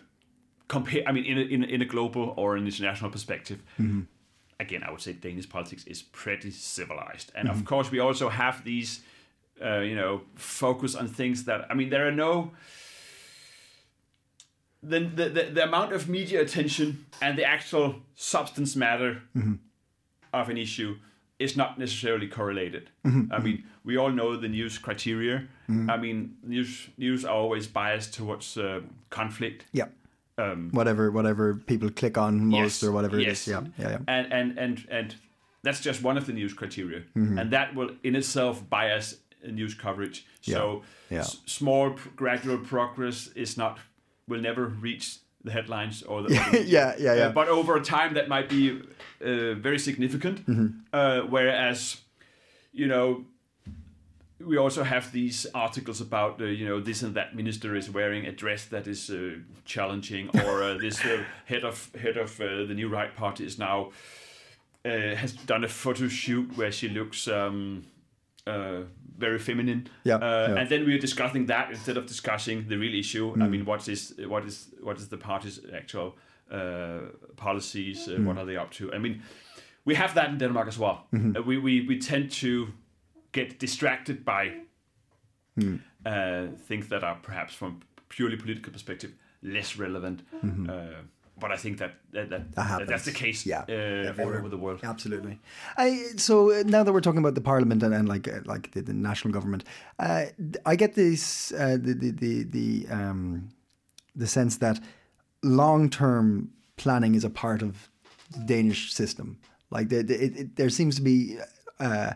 compare, 0.68 1.02
I 1.06 1.12
mean, 1.12 1.24
in 1.24 1.38
a, 1.38 1.42
in, 1.42 1.64
a, 1.64 1.66
in 1.66 1.82
a 1.82 1.84
global 1.84 2.34
or 2.36 2.56
an 2.56 2.64
international 2.64 3.10
perspective, 3.10 3.60
again, 4.60 4.82
I 4.82 4.90
would 4.90 5.00
say 5.00 5.12
Danish 5.12 5.48
politics 5.48 5.84
is 5.84 6.02
pretty 6.02 6.50
civilized, 6.50 7.32
and 7.34 7.48
of 7.48 7.64
course, 7.64 7.90
we 7.90 7.98
also 8.00 8.28
have 8.28 8.64
these, 8.64 9.00
uh, 9.64 9.80
you 9.80 9.94
know, 9.96 10.22
focus 10.36 10.94
on 10.94 11.08
things 11.08 11.44
that 11.44 11.66
I 11.70 11.74
mean, 11.74 11.90
there 11.90 12.06
are 12.06 12.12
no. 12.12 12.52
The, 14.82 15.00
the, 15.00 15.28
the, 15.28 15.42
the 15.54 15.64
amount 15.64 15.92
of 15.92 16.08
media 16.08 16.40
attention 16.40 17.06
and 17.20 17.36
the 17.36 17.44
actual 17.44 17.96
substance 18.14 18.76
matter 18.76 19.22
of 20.32 20.48
an 20.48 20.56
issue 20.56 20.96
is 21.38 21.56
not 21.56 21.78
necessarily 21.78 22.28
correlated. 22.28 22.90
I 23.04 23.38
mean, 23.38 23.64
we 23.84 23.96
all 23.96 24.10
know 24.10 24.36
the 24.36 24.48
news 24.48 24.78
criteria. 24.78 25.46
I 25.68 25.96
mean, 25.96 26.36
news 26.44 26.88
news 26.96 27.24
are 27.24 27.34
always 27.34 27.66
biased 27.66 28.14
towards 28.14 28.56
uh, 28.56 28.80
conflict, 29.10 29.66
Yeah. 29.72 29.86
um, 30.38 30.70
whatever 30.72 31.10
whatever 31.10 31.54
people 31.54 31.90
click 31.90 32.16
on 32.16 32.46
most 32.46 32.82
Yes, 32.82 32.82
or 32.84 32.92
whatever 32.92 33.18
it 33.18 33.26
yes. 33.26 33.42
is. 33.42 33.48
Yeah, 33.48 33.62
yeah, 33.78 33.90
yeah. 33.90 33.98
and 34.06 34.32
and 34.32 34.58
and 34.58 34.86
and 34.90 35.14
that's 35.62 35.80
just 35.80 36.02
one 36.04 36.16
of 36.16 36.24
the 36.26 36.32
news 36.32 36.54
criteria, 36.54 37.00
Mm-hmm. 37.16 37.38
and 37.38 37.50
that 37.50 37.74
will 37.74 37.90
in 38.02 38.14
itself 38.16 38.62
bias 38.70 39.16
news 39.44 39.74
coverage. 39.74 40.24
So 40.40 40.82
Yeah. 41.10 41.20
s- 41.20 41.38
small 41.46 41.90
pr- 41.90 42.08
gradual 42.16 42.58
progress 42.58 43.28
is 43.34 43.56
not 43.56 43.78
will 44.28 44.40
never 44.40 44.66
reach 44.66 45.18
the 45.44 45.50
headlines 45.50 46.02
or 46.02 46.22
the 46.22 46.28
media. 46.52 46.62
Yeah, 46.62 46.94
yeah, 46.98 47.14
yeah. 47.14 47.26
Uh, 47.26 47.32
but 47.32 47.48
over 47.48 47.80
time, 47.80 48.14
that 48.14 48.28
might 48.28 48.48
be 48.48 48.80
uh, 49.20 49.54
very 49.54 49.78
significant. 49.78 50.46
Mm-hmm. 50.46 50.66
Uh, 50.92 51.20
whereas, 51.28 52.02
you 52.72 52.86
know, 52.86 53.24
we 54.40 54.56
also 54.56 54.84
have 54.84 55.10
these 55.12 55.46
articles 55.54 56.00
about 56.00 56.40
uh, 56.40 56.44
you 56.44 56.66
know 56.66 56.80
this 56.80 57.02
and 57.02 57.14
that 57.14 57.34
minister 57.34 57.74
is 57.74 57.90
wearing 57.90 58.26
a 58.26 58.32
dress 58.32 58.66
that 58.66 58.86
is 58.86 59.10
uh, 59.10 59.36
challenging, 59.64 60.30
or 60.44 60.62
uh, 60.62 60.78
this 60.78 61.04
uh, 61.04 61.24
head 61.46 61.64
of 61.64 61.90
head 61.94 62.16
of 62.16 62.40
uh, 62.40 62.64
the 62.64 62.74
new 62.74 62.88
right 62.88 63.14
party 63.16 63.44
is 63.44 63.58
now 63.58 63.90
uh, 64.84 65.14
has 65.16 65.32
done 65.32 65.64
a 65.64 65.68
photo 65.68 66.08
shoot 66.08 66.56
where 66.56 66.72
she 66.72 66.88
looks. 66.88 67.28
Um, 67.28 67.84
uh, 68.46 68.82
very 69.18 69.38
feminine, 69.38 69.82
Yeah, 70.04 70.16
uh, 70.22 70.48
yeah. 70.48 70.60
and 70.60 70.68
then 70.68 70.84
we 70.86 70.92
are 70.94 71.00
discussing 71.00 71.46
that 71.46 71.70
instead 71.70 71.96
of 71.96 72.06
discussing 72.06 72.68
the 72.68 72.76
real 72.76 72.94
issue. 72.94 73.34
Mm. 73.34 73.42
I 73.44 73.48
mean, 73.48 73.64
what 73.64 73.88
is 73.88 74.14
what 74.28 74.44
is 74.46 74.68
what 74.82 74.96
is 74.98 75.08
the 75.08 75.16
party's 75.16 75.60
actual 75.76 76.12
uh, 76.50 76.98
policies? 77.36 78.08
Uh, 78.08 78.18
Mm. 78.18 78.24
What 78.26 78.36
are 78.38 78.46
they 78.46 78.56
up 78.62 78.70
to? 78.78 78.92
I 78.94 78.98
mean, 78.98 79.22
we 79.84 79.94
have 79.96 80.14
that 80.14 80.28
in 80.30 80.38
Denmark 80.38 80.68
as 80.68 80.78
well. 80.78 80.98
Mm-hmm. 81.12 81.36
Uh, 81.36 81.42
we, 81.46 81.56
we 81.58 81.86
we 81.88 81.98
tend 81.98 82.30
to 82.40 82.66
get 83.32 83.58
distracted 83.60 84.24
by 84.24 84.52
Mm. 85.60 85.78
uh, 86.06 86.56
things 86.68 86.86
that 86.88 87.02
are 87.02 87.16
perhaps 87.22 87.54
from 87.54 87.80
purely 88.08 88.36
political 88.36 88.72
perspective 88.72 89.10
less 89.42 89.78
relevant. 89.78 90.20
Uh, 90.42 91.02
but 91.40 91.50
I 91.52 91.56
think 91.56 91.78
that 91.78 91.92
that, 92.12 92.30
that. 92.30 92.54
That 92.54 92.86
that's 92.86 93.04
the 93.04 93.12
case 93.12 93.46
Yeah. 93.46 93.60
uh, 93.60 93.72
Yeah, 93.72 94.00
all 94.02 94.08
everywhere. 94.08 94.38
over 94.40 94.48
the 94.48 94.56
world. 94.56 94.80
Absolutely. 94.82 95.38
I, 95.76 95.86
so 96.16 96.50
uh, 96.52 96.62
now 96.66 96.82
that 96.84 96.92
we're 96.92 97.00
talking 97.00 97.18
about 97.24 97.34
the 97.34 97.40
parliament 97.40 97.82
and, 97.82 97.94
and 97.94 98.08
like 98.08 98.26
uh, 98.28 98.40
like 98.44 98.70
the, 98.72 98.82
the 98.82 98.92
national 98.92 99.32
government, 99.32 99.64
uh, 99.98 100.26
I 100.66 100.76
get 100.76 100.94
this 100.94 101.52
uh, 101.52 101.76
the 101.80 101.94
the 101.94 102.10
the 102.10 102.42
the, 102.44 102.86
um, 102.90 103.48
the 104.16 104.26
sense 104.26 104.58
that 104.58 104.80
long 105.42 105.90
term 105.90 106.50
planning 106.76 107.14
is 107.14 107.24
a 107.24 107.30
part 107.30 107.62
of 107.62 107.88
the 108.32 108.40
Danish 108.44 108.92
system. 108.92 109.38
Like 109.70 109.88
the, 109.90 110.02
the, 110.02 110.14
it, 110.24 110.36
it, 110.36 110.56
there 110.56 110.70
seems 110.70 110.96
to 110.96 111.02
be. 111.02 111.38
Uh, 111.80 112.12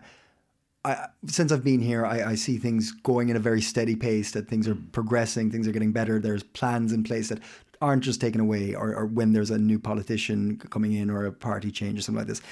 I, 0.84 1.06
since 1.26 1.52
I've 1.52 1.62
been 1.62 1.80
here, 1.80 2.04
I, 2.04 2.30
I 2.32 2.34
see 2.34 2.58
things 2.58 2.90
going 2.90 3.28
in 3.28 3.36
a 3.36 3.38
very 3.38 3.60
steady 3.60 3.94
pace. 3.94 4.32
That 4.32 4.48
things 4.48 4.66
are 4.66 4.74
progressing, 4.90 5.50
things 5.50 5.68
are 5.68 5.72
getting 5.72 5.92
better. 5.92 6.18
There's 6.18 6.42
plans 6.42 6.92
in 6.92 7.04
place 7.04 7.28
that 7.28 7.38
aren't 7.82 8.04
just 8.04 8.20
taken 8.20 8.40
away, 8.40 8.74
or, 8.74 8.94
or 8.94 9.06
when 9.06 9.32
there's 9.32 9.50
a 9.50 9.58
new 9.58 9.78
politician 9.78 10.58
coming 10.70 10.92
in 10.92 11.10
or 11.10 11.26
a 11.26 11.32
party 11.32 11.70
change 11.70 11.98
or 11.98 12.02
something 12.02 12.20
like 12.20 12.28
this. 12.28 12.42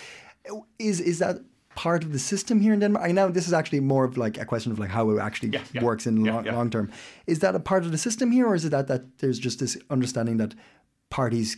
Is 0.79 1.01
is 1.01 1.19
that 1.19 1.37
part 1.75 2.05
of 2.05 2.13
the 2.13 2.19
system 2.19 2.61
here 2.61 2.75
in 2.75 2.81
Denmark? 2.81 3.09
I 3.09 3.13
know 3.13 3.31
this 3.33 3.47
is 3.47 3.53
actually 3.53 3.81
more 3.81 4.05
of 4.05 4.17
like 4.17 4.41
a 4.43 4.45
question 4.45 4.73
of 4.73 4.79
like 4.79 4.91
how 4.91 5.11
it 5.11 5.21
actually 5.21 5.51
Yeah, 5.53 5.65
yeah. 5.75 5.85
works 5.85 6.07
in 6.07 6.25
Yeah, 6.25 6.35
long, 6.35 6.45
long 6.55 6.71
term. 6.71 6.91
Is 7.27 7.39
that 7.39 7.55
a 7.55 7.61
part 7.61 7.85
of 7.85 7.91
the 7.91 7.99
system 7.99 8.33
here, 8.33 8.47
or 8.47 8.55
is 8.55 8.65
it 8.65 8.71
that 8.71 8.87
that 8.87 9.03
there's 9.19 9.39
just 9.45 9.59
this 9.59 9.79
understanding 9.89 10.39
that 10.39 10.55
parties 11.09 11.57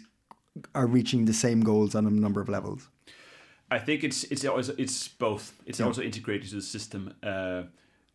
are 0.74 0.86
reaching 0.86 1.26
the 1.26 1.32
same 1.32 1.60
goals 1.64 1.94
on 1.94 2.06
a 2.06 2.10
number 2.10 2.40
of 2.42 2.48
levels? 2.48 2.88
I 3.76 3.78
think 3.78 4.04
it's 4.04 4.24
it's 4.30 4.44
also 4.44 4.74
it's 4.78 5.08
both. 5.18 5.52
It's 5.66 5.80
also 5.80 6.02
integrated 6.02 6.48
to 6.50 6.56
the 6.56 6.62
system. 6.62 7.14
Uh, 7.22 7.62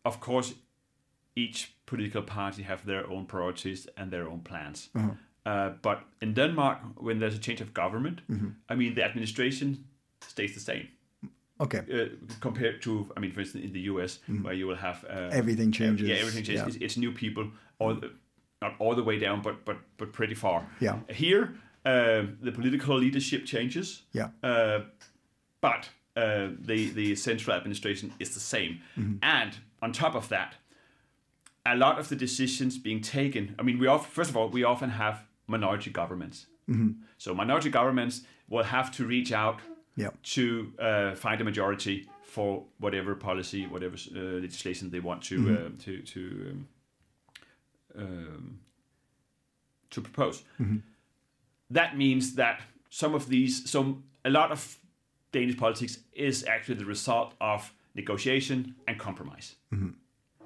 of 0.04 0.20
course, 0.20 0.54
each 1.34 1.72
political 1.86 2.22
party 2.22 2.62
have 2.62 2.82
their 2.84 3.10
own 3.10 3.26
priorities 3.26 3.88
and 3.96 4.10
their 4.10 4.28
own 4.28 4.40
plans. 4.40 4.90
Uh, 5.48 5.70
but 5.82 5.98
in 6.20 6.34
Denmark, 6.34 6.78
when 7.06 7.18
there's 7.18 7.34
a 7.34 7.40
change 7.46 7.60
of 7.62 7.68
government, 7.72 8.20
I 8.72 8.74
mean 8.76 8.94
the 8.94 9.04
administration 9.04 9.84
stays 10.20 10.52
the 10.54 10.60
same 10.60 10.86
Okay. 11.60 11.78
uh, 11.78 12.06
compared 12.40 12.82
to, 12.82 12.90
I 13.16 13.20
mean, 13.20 13.32
for 13.32 13.40
instance, 13.40 13.64
in 13.64 13.72
the 13.72 13.80
US, 13.92 14.20
where 14.42 14.54
you 14.54 14.66
will 14.68 14.76
have 14.76 15.04
uh, 15.04 15.38
Everything 15.40 15.72
changes. 15.72 16.08
Yeah, 16.08 16.20
everything 16.20 16.44
changes. 16.44 16.62
Yeah. 16.62 16.66
It's, 16.68 16.76
it's 16.84 16.96
new 16.96 17.12
people, 17.12 17.44
all 17.78 17.94
the, 17.94 18.10
not 18.62 18.72
all 18.78 18.94
the 18.94 19.02
way 19.02 19.18
down, 19.18 19.42
but 19.42 19.54
but 19.64 19.76
but 19.96 20.12
pretty 20.12 20.34
far. 20.34 20.60
Yeah. 20.80 20.98
Here, 21.08 21.42
uh, 21.84 22.22
the 22.44 22.52
political 22.52 22.98
leadership 22.98 23.46
changes. 23.46 24.02
Yeah. 24.12 24.28
Uh, 24.42 24.80
but 25.60 25.88
uh, 26.16 26.48
the 26.66 26.92
the 26.94 27.16
central 27.16 27.56
administration 27.56 28.12
is 28.18 28.30
the 28.30 28.40
same. 28.40 28.72
And 29.22 29.52
on 29.82 29.92
top 29.92 30.14
of 30.14 30.28
that, 30.28 30.54
a 31.64 31.74
lot 31.76 31.98
of 31.98 32.08
the 32.08 32.16
decisions 32.16 32.78
being 32.82 33.02
taken. 33.02 33.54
I 33.58 33.62
mean, 33.62 33.78
we 33.80 33.88
often, 33.88 34.10
first 34.10 34.30
of 34.30 34.36
all, 34.36 34.48
we 34.52 34.64
often 34.66 34.90
have 34.90 35.16
minority 35.48 35.90
governments. 35.90 36.46
So 37.16 37.34
minority 37.34 37.70
governments 37.70 38.22
will 38.48 38.64
have 38.64 38.90
to 38.96 39.06
reach 39.06 39.32
out 39.32 39.60
Yeah. 39.96 40.10
to 40.34 40.72
uh, 40.78 41.14
find 41.16 41.40
a 41.40 41.44
majority 41.44 42.06
for 42.22 42.64
whatever 42.78 43.14
policy, 43.16 43.66
whatever 43.66 43.96
uh, 44.14 44.20
legislation 44.42 44.90
they 44.90 45.00
want 45.00 45.22
to 45.30 45.34
uh, 45.36 45.70
to 45.84 45.92
to 46.12 46.20
um, 46.50 46.66
um, 47.96 48.60
to 49.90 50.00
propose. 50.00 50.44
That 51.70 51.96
means 51.96 52.34
that 52.34 52.60
some 52.90 53.14
of 53.16 53.28
these, 53.28 53.70
some 53.70 54.04
a 54.24 54.30
lot 54.30 54.50
of 54.52 54.78
Danish 55.32 55.56
politics 55.56 55.98
is 56.12 56.44
actually 56.44 56.78
the 56.78 56.84
result 56.86 57.34
of 57.40 57.72
negotiation 57.94 58.74
and 58.86 58.98
compromise, 58.98 59.56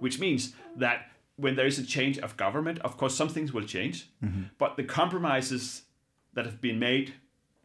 which 0.01 0.19
means 0.19 0.55
that 0.79 0.99
when 1.37 1.57
there 1.57 1.67
is 1.67 1.79
a 1.79 1.85
change 1.85 2.19
of 2.19 2.37
government, 2.37 2.79
of 2.81 2.97
course, 2.97 3.15
some 3.15 3.29
things 3.29 3.53
will 3.53 3.65
change, 3.65 4.09
but 4.59 4.77
the 4.77 4.85
compromises 4.85 5.83
that 6.35 6.45
have 6.47 6.61
been 6.61 6.79
made 6.79 7.15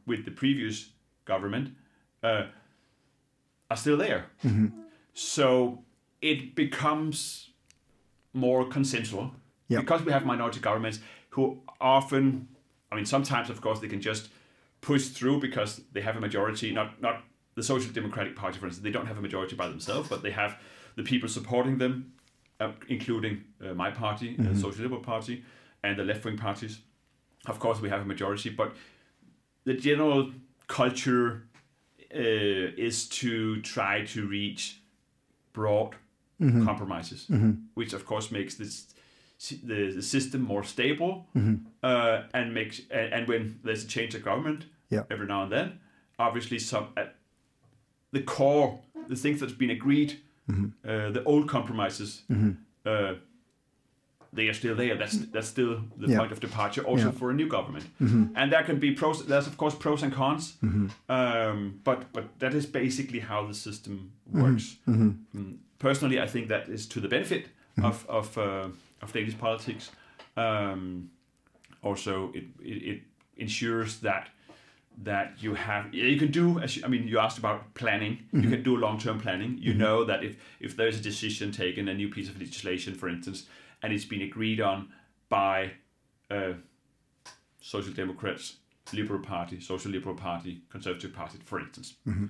with 0.05 0.25
the 0.25 0.31
previous 0.31 0.89
government 1.25 1.75
uh, 2.23 2.43
are 3.69 3.77
still 3.77 3.97
there. 3.97 4.25
So 5.13 5.83
it 6.21 6.55
becomes 6.55 7.49
more 8.33 8.65
consensual 8.67 9.31
Yeah. 9.67 9.79
because 9.81 10.03
we 10.03 10.11
have 10.11 10.25
minority 10.25 10.59
governments 10.59 10.99
who 11.29 11.61
often, 11.81 12.47
I 12.91 12.95
mean, 12.95 13.05
sometimes 13.05 13.49
of 13.49 13.61
course 13.61 13.79
they 13.79 13.87
can 13.87 14.01
just 14.01 14.29
push 14.81 15.07
through 15.07 15.39
because 15.41 15.81
they 15.91 16.01
have 16.01 16.15
a 16.17 16.21
majority. 16.21 16.71
Not 16.71 17.01
not 17.01 17.23
the 17.55 17.63
Social 17.63 17.91
Democratic 17.91 18.35
Party, 18.35 18.59
for 18.59 18.67
instance, 18.67 18.83
they 18.83 18.91
don't 18.91 19.07
have 19.07 19.17
a 19.17 19.21
majority 19.21 19.55
by 19.55 19.67
themselves, 19.67 20.07
but 20.09 20.21
they 20.21 20.31
have 20.31 20.59
the 20.95 21.03
people 21.03 21.27
supporting 21.29 21.79
them, 21.79 22.13
including 22.87 23.43
uh, 23.61 23.73
my 23.73 23.91
party, 23.91 24.35
uh, 24.39 24.43
the 24.43 24.55
Social 24.55 24.83
Liberal 24.83 25.01
Party, 25.01 25.43
and 25.83 25.97
the 25.97 26.03
left 26.03 26.25
wing 26.25 26.37
parties. 26.37 26.79
Of 27.45 27.59
course, 27.59 27.79
we 27.79 27.89
have 27.89 28.01
a 28.01 28.05
majority, 28.05 28.49
but 28.49 28.75
the 29.63 29.73
general 29.73 30.31
culture 30.67 31.43
uh, 32.13 32.17
is 32.77 33.07
to 33.09 33.61
try 33.61 34.03
to 34.05 34.27
reach 34.27 34.81
broad 35.53 35.95
compromises, 36.65 37.27
which 37.73 37.93
of 37.93 38.05
course 38.05 38.31
makes 38.31 38.55
this 38.55 38.93
the, 39.63 39.91
the 39.91 40.01
system 40.01 40.41
more 40.41 40.63
stable 40.63 41.27
uh, 41.83 42.23
and 42.33 42.53
makes 42.53 42.81
and, 42.91 43.13
and 43.13 43.27
when 43.27 43.59
there's 43.63 43.83
a 43.83 43.87
change 43.87 44.13
of 44.15 44.23
government 44.23 44.65
Yeah. 44.89 45.03
every 45.11 45.25
now 45.27 45.43
and 45.43 45.51
then, 45.51 45.79
obviously 46.19 46.59
some 46.59 46.87
uh, 46.97 47.05
the 48.11 48.21
core 48.21 48.79
the 49.09 49.15
things 49.15 49.39
that's 49.39 49.53
been 49.57 49.69
agreed, 49.71 50.19
uh, 50.49 51.11
the 51.11 51.23
old 51.25 51.47
compromises. 51.49 52.23
Uh, 52.85 53.13
they 54.33 54.49
are 54.49 54.53
still 54.53 54.75
there. 54.75 54.95
That's 54.97 55.17
that's 55.31 55.47
still 55.47 55.81
the 56.01 56.07
Yeah. 56.07 56.19
point 56.19 56.31
of 56.31 56.39
departure, 56.39 56.83
also 56.87 57.05
Yeah. 57.05 57.11
for 57.19 57.29
a 57.29 57.33
new 57.33 57.47
government. 57.47 57.85
And 58.35 58.51
there 58.51 58.63
can 58.63 58.79
be 58.79 58.91
pros. 58.91 59.25
There's 59.25 59.47
of 59.47 59.55
course 59.57 59.75
pros 59.77 60.03
and 60.03 60.13
cons, 60.13 60.57
um, 61.09 61.79
but 61.83 62.11
but 62.13 62.23
that 62.39 62.53
is 62.53 62.65
basically 62.65 63.19
how 63.19 63.47
the 63.47 63.53
system 63.53 64.11
works. 64.31 64.77
Mm. 64.85 65.57
Personally, 65.79 66.19
I 66.21 66.27
think 66.27 66.47
that 66.49 66.67
is 66.69 66.87
to 66.87 66.99
the 66.99 67.07
benefit 67.07 67.47
of 67.83 68.05
of 68.09 68.37
uh, 68.37 68.69
of 69.01 69.13
Danish 69.13 69.37
politics. 69.37 69.91
Um, 70.35 71.09
also, 71.81 72.31
it, 72.33 72.43
it 72.61 72.83
it 72.83 73.01
ensures 73.37 73.99
that 73.99 74.29
that 75.03 75.33
you 75.39 75.53
have 75.53 75.93
you 75.93 76.17
can 76.17 76.31
do 76.31 76.59
as 76.59 76.75
you, 76.75 76.83
I 76.83 76.87
mean 76.87 77.07
you 77.07 77.19
asked 77.19 77.37
about 77.37 77.73
planning. 77.75 78.23
You 78.31 78.39
mm-hmm. 78.41 78.51
can 78.51 78.63
do 78.63 78.75
long 78.77 78.99
term 78.99 79.19
planning. 79.19 79.57
You 79.59 79.71
mm-hmm. 79.71 79.79
know 79.79 80.03
that 80.05 80.23
if 80.23 80.37
if 80.59 80.75
there's 80.75 80.97
a 80.97 81.01
decision 81.01 81.51
taken 81.51 81.87
a 81.87 81.93
new 81.93 82.09
piece 82.09 82.29
of 82.29 82.39
legislation 82.39 82.95
for 82.95 83.07
instance 83.07 83.45
and 83.83 83.93
it's 83.93 84.05
been 84.05 84.21
agreed 84.21 84.59
on 84.59 84.89
by 85.29 85.71
uh, 86.31 86.53
social 87.61 87.93
democrats 87.93 88.57
liberal 88.93 89.19
party 89.19 89.59
social 89.59 89.91
liberal 89.91 90.15
party 90.15 90.61
conservative 90.69 91.13
party 91.13 91.37
for 91.45 91.59
instance. 91.59 91.95
Mm-hmm. 92.07 92.25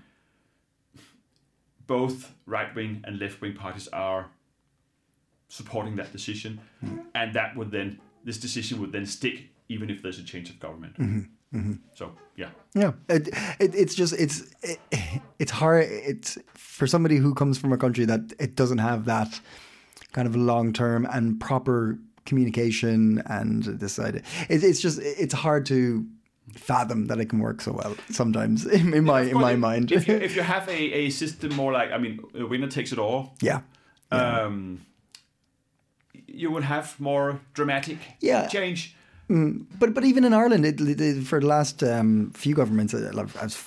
Both 1.85 2.33
right 2.45 2.75
wing 2.75 3.01
and 3.05 3.17
left 3.17 3.39
wing 3.39 3.53
parties 3.53 3.87
are 3.89 4.29
supporting 5.47 5.95
that 5.95 6.11
decision 6.11 6.59
and 7.15 7.33
that 7.33 7.55
would 7.55 7.71
then 7.71 8.01
this 8.25 8.37
decision 8.37 8.81
would 8.81 8.91
then 8.91 9.05
stick 9.05 9.43
even 9.69 9.89
if 9.89 10.01
there's 10.01 10.19
a 10.19 10.23
change 10.23 10.49
of 10.49 10.59
government 10.59 10.97
so 11.93 12.11
yeah 12.35 12.49
Yeah, 12.75 12.91
it, 13.09 13.27
it, 13.59 13.73
it's 13.75 13.95
just 13.95 14.13
it's 14.13 14.41
it, 14.61 14.79
it's 15.39 15.51
hard. 15.51 15.85
It's 15.89 16.37
for 16.53 16.87
somebody 16.87 17.17
who 17.17 17.33
comes 17.33 17.57
from 17.57 17.73
a 17.73 17.77
country 17.77 18.05
that 18.05 18.21
it 18.39 18.55
doesn't 18.55 18.79
have 18.79 19.05
that 19.05 19.39
kind 20.13 20.27
of 20.27 20.35
long 20.35 20.73
term 20.73 21.05
and 21.11 21.39
proper 21.39 21.97
communication 22.25 23.21
and 23.25 23.63
this 23.79 23.93
side. 23.93 24.15
It, 24.49 24.63
it's 24.63 24.79
just 24.81 24.99
it's 25.01 25.33
hard 25.33 25.65
to 25.67 26.05
fathom 26.53 27.07
that 27.07 27.19
it 27.19 27.29
can 27.29 27.39
work 27.39 27.61
so 27.61 27.71
well 27.71 27.95
sometimes 28.09 28.65
in, 28.65 28.93
in 28.97 29.03
my 29.05 29.21
in 29.21 29.37
my 29.39 29.53
if- 29.53 29.59
mind. 29.59 29.91
If 29.91 30.07
you, 30.07 30.15
if 30.27 30.35
you 30.35 30.43
have 30.43 30.67
a, 30.69 30.81
a 30.93 31.09
system 31.09 31.55
more 31.55 31.71
like, 31.73 31.91
I 31.91 31.97
mean, 31.97 32.19
a 32.35 32.45
winner 32.45 32.67
takes 32.69 32.91
it 32.91 32.99
all, 32.99 33.33
yeah. 33.41 33.61
um, 34.11 34.85
you 36.27 36.51
would 36.51 36.63
have 36.63 36.99
more 36.99 37.39
dramatic 37.53 37.97
Yeah. 38.21 38.47
change. 38.47 38.95
But 39.29 39.93
but 39.93 40.05
even 40.05 40.23
in 40.23 40.33
Ireland, 40.33 40.65
it, 40.65 40.79
it, 40.79 41.23
for 41.27 41.41
the 41.41 41.47
last 41.47 41.83
um, 41.83 42.31
few 42.33 42.55
governments, 42.55 42.93
uh, 42.93 43.11
like, 43.13 43.35
as, 43.43 43.61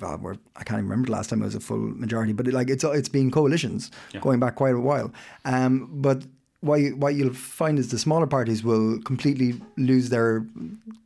well, 0.00 0.36
I 0.56 0.64
can't 0.64 0.78
even 0.78 0.88
remember 0.88 1.06
the 1.06 1.12
last 1.12 1.28
time 1.30 1.42
it 1.42 1.44
was 1.44 1.54
a 1.54 1.60
full 1.60 1.78
majority. 1.78 2.32
But 2.32 2.48
it, 2.48 2.54
like 2.54 2.70
it's 2.70 2.82
it's 2.84 3.10
been 3.10 3.30
coalitions 3.30 3.90
Yeah. 4.14 4.20
going 4.20 4.40
back 4.40 4.54
quite 4.54 4.74
a 4.74 4.80
while. 4.80 5.12
Um, 5.44 5.88
but 5.92 6.24
what 6.60 6.80
you, 6.80 6.96
what 6.96 7.14
you'll 7.14 7.34
find 7.34 7.78
is 7.78 7.90
the 7.90 7.98
smaller 7.98 8.26
parties 8.26 8.64
will 8.64 9.00
completely 9.02 9.60
lose 9.76 10.08
their 10.08 10.46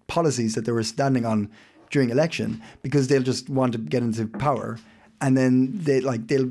policies 0.07 0.55
that 0.55 0.67
they 0.67 0.73
were 0.73 0.85
standing 0.85 1.25
on 1.27 1.51
during 1.91 2.11
election 2.11 2.63
because 2.83 3.09
they'll 3.09 3.23
just 3.23 3.49
want 3.49 3.73
to 3.73 3.79
get 3.79 4.03
into 4.03 4.27
power, 4.27 4.79
and 5.21 5.37
then 5.37 5.71
they 5.73 6.01
like 6.01 6.29
they'll 6.29 6.51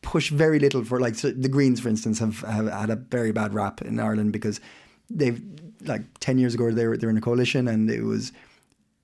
push 0.00 0.30
very 0.30 0.58
little 0.58 0.84
for 0.84 1.00
like 1.00 1.16
so 1.16 1.30
the 1.30 1.48
Greens, 1.50 1.80
for 1.80 1.90
instance, 1.90 2.18
have, 2.18 2.40
have 2.40 2.68
had 2.70 2.88
a 2.90 2.96
very 2.96 3.32
bad 3.32 3.52
rap 3.52 3.82
in 3.82 4.00
Ireland 4.00 4.32
because 4.32 4.58
they've 5.10 5.42
like 5.88 6.02
ten 6.20 6.38
years 6.38 6.54
ago 6.54 6.70
they 6.70 6.86
were 6.86 6.96
they 6.96 7.06
were 7.06 7.10
in 7.12 7.18
a 7.18 7.20
coalition 7.20 7.68
and 7.68 7.90
it 7.90 8.02
was 8.02 8.32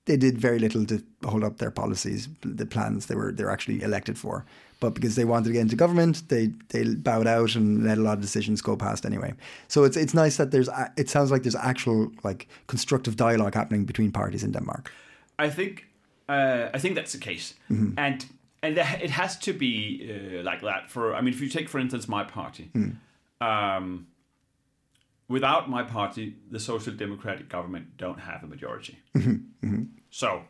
they 0.05 0.17
did 0.17 0.37
very 0.37 0.57
little 0.59 0.85
to 0.85 0.97
hold 1.25 1.43
up 1.43 1.57
their 1.57 1.71
policies, 1.71 2.27
the 2.41 2.65
plans 2.65 3.05
they 3.05 3.15
were 3.15 3.31
they're 3.31 3.51
actually 3.53 3.81
elected 3.83 4.17
for. 4.17 4.43
But 4.79 4.95
because 4.95 5.15
they 5.15 5.25
wanted 5.25 5.45
to 5.49 5.53
get 5.53 5.61
into 5.61 5.75
government, 5.75 6.27
they 6.27 6.49
they 6.69 6.95
bowed 6.95 7.27
out 7.27 7.55
and 7.55 7.83
let 7.83 7.97
a 7.97 8.01
lot 8.01 8.13
of 8.13 8.21
decisions 8.21 8.61
go 8.61 8.75
past 8.75 9.05
anyway. 9.05 9.33
So 9.67 9.83
it's 9.83 9.97
it's 9.97 10.13
nice 10.13 10.37
that 10.37 10.49
there's 10.51 10.69
it 10.97 11.09
sounds 11.09 11.31
like 11.31 11.41
there's 11.43 11.55
actual 11.55 12.11
like 12.23 12.47
constructive 12.67 13.15
dialogue 13.15 13.53
happening 13.55 13.85
between 13.85 14.11
parties 14.11 14.43
in 14.43 14.51
Denmark. 14.51 14.91
I 15.45 15.49
think 15.51 15.85
uh, 16.29 16.69
I 16.73 16.79
think 16.79 16.95
that's 16.95 17.11
the 17.11 17.19
case, 17.19 17.53
Mm-hmm. 17.69 17.93
and 17.97 18.25
and 18.63 18.77
it 18.77 19.09
has 19.11 19.37
to 19.39 19.53
be 19.53 19.75
uh, 20.09 20.51
like 20.51 20.61
that. 20.61 20.89
For 20.89 21.13
I 21.15 21.21
mean, 21.21 21.33
if 21.33 21.41
you 21.41 21.49
take 21.49 21.69
for 21.69 21.79
instance 21.79 22.07
my 22.07 22.23
party, 22.23 22.69
Mm. 22.73 22.95
um, 23.41 24.07
without 25.31 25.69
my 25.69 25.83
party, 25.83 26.35
the 26.49 26.59
Social 26.59 26.93
Democratic 26.93 27.49
government 27.49 27.97
don't 27.97 28.19
have 28.19 28.43
a 28.43 28.47
majority. 28.47 28.97
Mm-hmm. 29.63 29.83
So, 30.09 30.41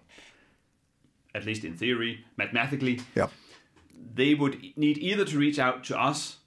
at 1.36 1.46
least 1.46 1.66
in 1.66 1.76
theory, 1.76 2.24
mathematically, 2.38 3.02
Yeah. 3.16 3.28
they 4.16 4.34
would 4.36 4.56
need 4.78 4.98
either 4.98 5.26
to 5.26 5.38
reach 5.38 5.60
out 5.60 5.84
to 5.86 6.00
us 6.00 6.38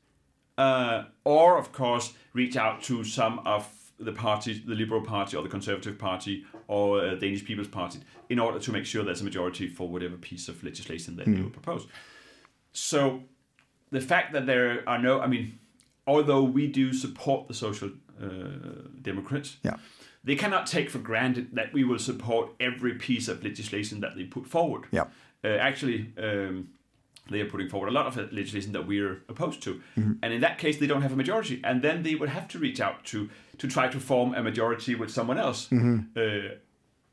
uh, 0.57 1.05
or, 1.25 1.59
of 1.59 1.73
course, 1.73 2.15
reach 2.33 2.57
out 2.57 2.83
to 2.85 3.05
some 3.05 3.41
of 3.41 3.69
the 3.99 4.13
parties, 4.13 4.63
the 4.65 4.75
Liberal 4.75 5.03
Party 5.03 5.37
or 5.37 5.43
the 5.43 5.49
Conservative 5.51 5.99
Party 5.99 6.45
or 6.69 7.01
uh, 7.01 7.15
Danish 7.17 7.45
People's 7.45 7.69
Party, 7.69 7.99
in 8.31 8.39
order 8.39 8.59
to 8.59 8.73
make 8.73 8.87
sure 8.87 9.05
there's 9.05 9.21
a 9.21 9.25
majority 9.25 9.69
for 9.69 9.87
whatever 9.87 10.17
piece 10.17 10.49
of 10.49 10.65
legislation 10.65 11.17
that 11.17 11.27
they 11.27 11.43
would 11.43 11.53
propose. 11.53 11.87
So, 12.73 13.23
the 13.91 14.01
fact 14.01 14.33
that 14.33 14.47
there 14.47 14.83
are 14.89 14.99
no, 14.99 15.21
I 15.21 15.27
mean, 15.27 15.59
although 16.07 16.43
we 16.43 16.67
do 16.67 16.93
support 16.95 17.47
the 17.49 17.55
Social 17.55 17.91
uh, 18.23 18.89
Democrats, 19.03 19.57
Yeah. 19.63 19.77
they 20.25 20.37
cannot 20.37 20.67
take 20.67 20.91
for 20.91 20.99
granted 20.99 21.49
that 21.55 21.73
we 21.73 21.85
will 21.85 21.99
support 21.99 22.51
every 22.61 22.95
piece 22.95 23.29
of 23.29 23.43
legislation 23.45 24.01
that 24.01 24.15
they 24.17 24.25
put 24.25 24.47
forward. 24.47 24.85
Yeah. 24.93 25.05
Uh, 25.45 25.49
actually, 25.61 26.13
um, 26.19 26.69
they 27.31 27.41
are 27.41 27.49
putting 27.51 27.69
forward 27.69 27.89
a 27.89 27.93
lot 27.93 28.07
of 28.07 28.17
legislation 28.33 28.73
that 28.73 28.87
we're 28.87 29.23
opposed 29.29 29.63
to, 29.63 29.81
and 29.97 30.33
in 30.33 30.41
that 30.41 30.59
case, 30.59 30.79
they 30.79 30.87
don't 30.87 31.03
have 31.03 31.13
a 31.13 31.17
majority, 31.17 31.61
and 31.65 31.81
then 31.83 32.03
they 32.03 32.15
would 32.15 32.29
have 32.31 32.47
to 32.49 32.59
reach 32.59 32.81
out 32.81 33.05
to 33.05 33.29
to 33.59 33.67
try 33.69 33.89
to 33.89 34.01
form 34.01 34.35
a 34.35 34.43
majority 34.43 34.95
with 34.95 35.11
someone 35.11 35.39
else. 35.39 35.71
Uh, 35.73 36.57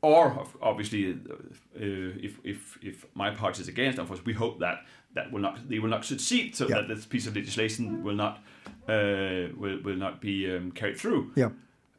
or 0.02 0.46
obviously, 0.60 1.12
uh, 1.12 1.32
uh, 1.34 2.26
if 2.26 2.38
if 2.44 2.78
if 2.82 3.06
my 3.14 3.30
party 3.30 3.62
is 3.62 3.68
against, 3.68 3.98
of 3.98 4.08
course, 4.08 4.24
we 4.24 4.32
hope 4.34 4.58
that 4.60 4.78
that 5.14 5.32
will 5.32 5.40
not 5.42 5.68
they 5.68 5.78
will 5.78 5.90
not 5.90 6.04
succeed, 6.04 6.54
so 6.56 6.68
Yeah. 6.68 6.76
that 6.80 6.88
this 6.88 7.06
piece 7.06 7.26
of 7.28 7.34
legislation 7.36 8.02
will 8.04 8.16
not 8.16 8.34
uh, 8.88 9.48
will 9.56 9.78
will 9.84 9.96
not 9.96 10.20
be 10.20 10.56
um, 10.56 10.72
carried 10.72 10.98
through. 10.98 11.30
Yeah. 11.36 11.50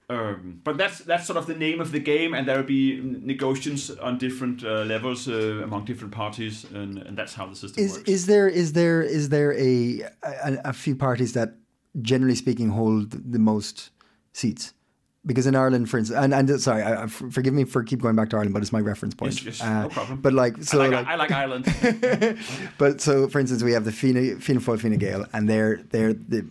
Um, 0.10 0.60
but 0.64 0.78
that's 0.78 1.00
that's 1.00 1.26
sort 1.26 1.38
of 1.38 1.46
the 1.46 1.56
name 1.56 1.80
of 1.82 1.92
the 1.92 2.00
game, 2.00 2.34
and 2.38 2.46
there 2.48 2.58
will 2.58 2.68
be 2.68 3.00
negotiations 3.26 3.90
on 3.90 4.18
different 4.18 4.64
uh, 4.64 4.84
levels 4.84 5.28
uh, 5.28 5.64
among 5.64 5.86
different 5.86 6.14
parties, 6.14 6.66
and, 6.74 6.98
and 7.00 7.18
that's 7.18 7.34
how 7.36 7.48
the 7.48 7.56
system 7.56 7.84
Is 7.86 7.92
works. 7.98 8.10
is 8.10 8.26
there 8.26 8.50
is 8.50 8.74
there 8.74 9.02
is 9.02 9.30
there 9.30 9.54
a, 9.54 10.02
a 10.48 10.58
a 10.66 10.74
few 10.74 10.96
parties 10.96 11.32
that 11.34 11.50
generally 12.02 12.36
speaking 12.36 12.70
hold 12.70 13.12
the 13.32 13.40
most 13.40 13.92
seats? 14.34 14.74
Because 15.26 15.48
in 15.48 15.56
Ireland, 15.56 15.90
for 15.90 15.98
instance, 15.98 16.20
and, 16.20 16.34
and 16.34 16.52
uh, 16.52 16.58
sorry, 16.58 16.84
I, 16.84 17.08
forgive 17.08 17.54
me 17.54 17.64
for 17.64 17.82
keep 17.82 18.02
going 18.02 18.16
back 18.16 18.30
to 18.32 18.36
Ireland, 18.36 18.54
but 18.54 18.62
it's 18.62 18.74
my 18.74 18.82
reference 18.82 19.16
point. 19.16 19.34
Yes, 19.36 19.60
yes, 19.60 19.62
Uh, 19.62 19.84
no 19.84 19.90
problem. 19.90 20.20
But 20.22 20.34
like, 20.34 20.62
so 20.62 20.82
I, 20.82 20.88
like, 20.88 21.06
like, 21.06 21.08
I 21.08 21.16
like 21.16 21.32
Ireland. 21.32 22.40
but 22.78 23.00
so 23.00 23.30
for 23.30 23.40
instance, 23.40 23.64
we 23.64 23.72
have 23.72 23.86
the 23.86 23.94
Fianna 23.94 24.36
Fianna 24.36 24.60
Fáil, 24.60 24.82
Fine 24.82 24.98
Gael, 24.98 25.26
and 25.32 25.50
they're 25.50 25.78
they're 25.92 26.14
the 26.14 26.46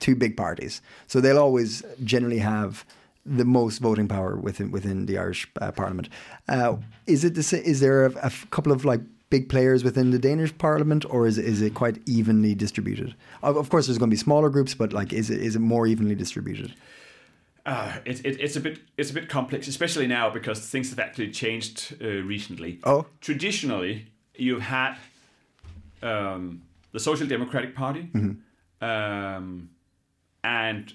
two 0.00 0.16
big 0.16 0.36
parties. 0.36 0.82
So 1.06 1.20
they'll 1.20 1.38
always 1.38 1.84
generally 2.02 2.38
have 2.38 2.84
the 3.24 3.44
most 3.44 3.78
voting 3.78 4.08
power 4.08 4.36
within 4.36 4.72
within 4.72 5.06
the 5.06 5.16
Irish 5.16 5.48
uh, 5.60 5.70
Parliament. 5.70 6.08
Uh, 6.48 6.76
is 7.06 7.24
it 7.24 7.34
the, 7.34 7.62
is 7.64 7.78
there 7.78 8.06
a 8.06 8.32
couple 8.50 8.72
of 8.72 8.84
like 8.84 9.00
big 9.30 9.48
players 9.48 9.82
within 9.84 10.10
the 10.10 10.18
Danish 10.18 10.56
Parliament, 10.58 11.06
or 11.08 11.26
is 11.26 11.38
it, 11.38 11.44
is 11.44 11.62
it 11.62 11.72
quite 11.72 11.96
evenly 12.06 12.54
distributed? 12.54 13.14
Of, 13.42 13.56
of 13.56 13.70
course, 13.70 13.86
there's 13.86 13.96
going 13.96 14.10
to 14.10 14.14
be 14.14 14.18
smaller 14.18 14.50
groups, 14.50 14.74
but 14.74 14.92
like, 14.92 15.12
is 15.12 15.30
it 15.30 15.40
is 15.40 15.56
it 15.56 15.60
more 15.60 15.86
evenly 15.86 16.14
distributed? 16.14 16.74
Uh, 17.64 17.98
it, 18.04 18.24
it, 18.24 18.40
it's 18.40 18.56
a 18.56 18.60
bit 18.60 18.80
it's 18.96 19.10
a 19.10 19.14
bit 19.14 19.28
complex, 19.28 19.68
especially 19.68 20.06
now 20.06 20.28
because 20.30 20.58
things 20.68 20.90
have 20.90 20.98
actually 20.98 21.30
changed 21.30 21.96
uh, 22.02 22.06
recently. 22.06 22.80
Oh. 22.84 23.06
traditionally, 23.20 24.06
you've 24.34 24.62
had 24.62 24.96
um, 26.02 26.62
the 26.90 26.98
Social 26.98 27.26
Democratic 27.26 27.74
Party, 27.74 28.10
um, 28.80 29.70
and 30.42 30.92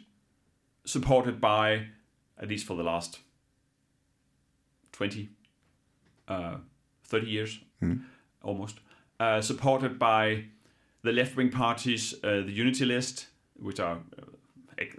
supported 0.85 1.39
by 1.39 1.87
at 2.39 2.47
least 2.49 2.65
for 2.65 2.75
the 2.75 2.83
last 2.83 3.19
20, 4.91 5.29
uh, 6.27 6.55
30 7.05 7.27
years, 7.27 7.59
almost, 8.43 8.79
uh, 9.19 9.41
supported 9.41 9.97
by 9.97 10.45
the 11.03 11.11
left 11.11 11.35
wing 11.35 11.49
parties, 11.49 12.13
uh, 12.23 12.41
the 12.41 12.51
Unity 12.51 12.85
List, 12.85 13.27
which 13.55 13.79
are 13.79 13.97
uh, 14.17 14.21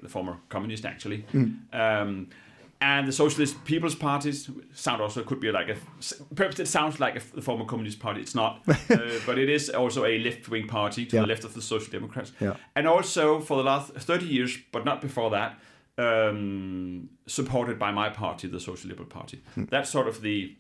the 0.03 0.09
former 0.09 0.37
communist 0.49 0.85
actually, 0.85 1.25
um, 1.73 2.29
and 2.81 3.09
the 3.09 3.13
Socialist 3.13 3.65
People's 3.65 3.95
Parties 3.97 4.49
sound 4.73 5.03
also 5.03 5.23
could 5.25 5.41
be 5.41 5.51
like 5.51 5.69
a 5.69 5.77
perhaps 6.35 6.61
it 6.61 6.69
sounds 6.69 7.01
like 7.01 7.17
a, 7.17 7.35
the 7.35 7.43
former 7.43 7.65
communist 7.65 7.99
party. 7.99 8.21
It's 8.21 8.35
not, 8.35 8.63
uh, 8.69 8.75
but 9.27 9.39
it 9.39 9.49
is 9.49 9.69
also 9.71 10.05
a 10.05 10.19
left 10.19 10.49
wing 10.49 10.67
party 10.69 11.05
to 11.07 11.17
Yeah. 11.17 11.23
the 11.23 11.29
left 11.29 11.45
of 11.45 11.55
the 11.55 11.63
Social 11.63 11.91
Democrats, 11.93 12.33
Yeah. 12.41 12.55
and 12.77 12.87
also 12.87 13.41
for 13.41 13.57
the 13.57 13.65
last 13.65 13.93
thirty 13.95 14.27
years, 14.27 14.57
but 14.73 14.85
not 14.85 15.01
before 15.01 15.31
that. 15.31 15.59
Um, 15.99 17.09
supported 17.27 17.77
by 17.79 17.91
my 17.91 18.09
party, 18.09 18.47
the 18.49 18.61
Social 18.61 18.89
Liberal 18.89 19.09
Party. 19.09 19.43
That's 19.57 19.91
sort 19.91 20.07
of 20.07 20.21
the 20.23 20.57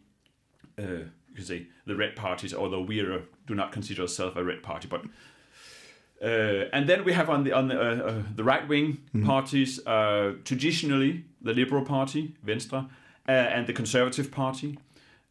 uh, 0.79 0.83
you 1.29 1.35
could 1.37 1.47
say 1.47 1.67
the 1.87 1.95
red 1.95 2.17
parties, 2.17 2.53
although 2.53 2.81
we 2.81 3.01
are, 3.01 3.23
do 3.47 3.55
not 3.55 3.71
consider 3.73 4.03
ourselves 4.03 4.37
a 4.37 4.43
red 4.43 4.63
party, 4.63 4.89
but 4.89 5.05
uh, 6.23 6.69
and 6.73 6.89
then 6.89 7.05
we 7.05 7.13
have 7.13 7.31
on 7.31 7.45
the 7.45 7.53
on 7.53 7.69
the, 7.69 7.77
uh, 7.81 8.09
uh, 8.11 8.23
the 8.37 8.43
right 8.45 8.67
wing 8.69 8.99
parties 9.25 9.79
uh, 9.87 10.33
traditionally 10.45 11.25
the 11.41 11.53
Liberal 11.55 11.85
Party, 11.85 12.35
Venstre, 12.43 12.87
uh, 13.29 13.31
and 13.31 13.67
the 13.67 13.73
Conservative 13.73 14.31
Party, 14.31 14.79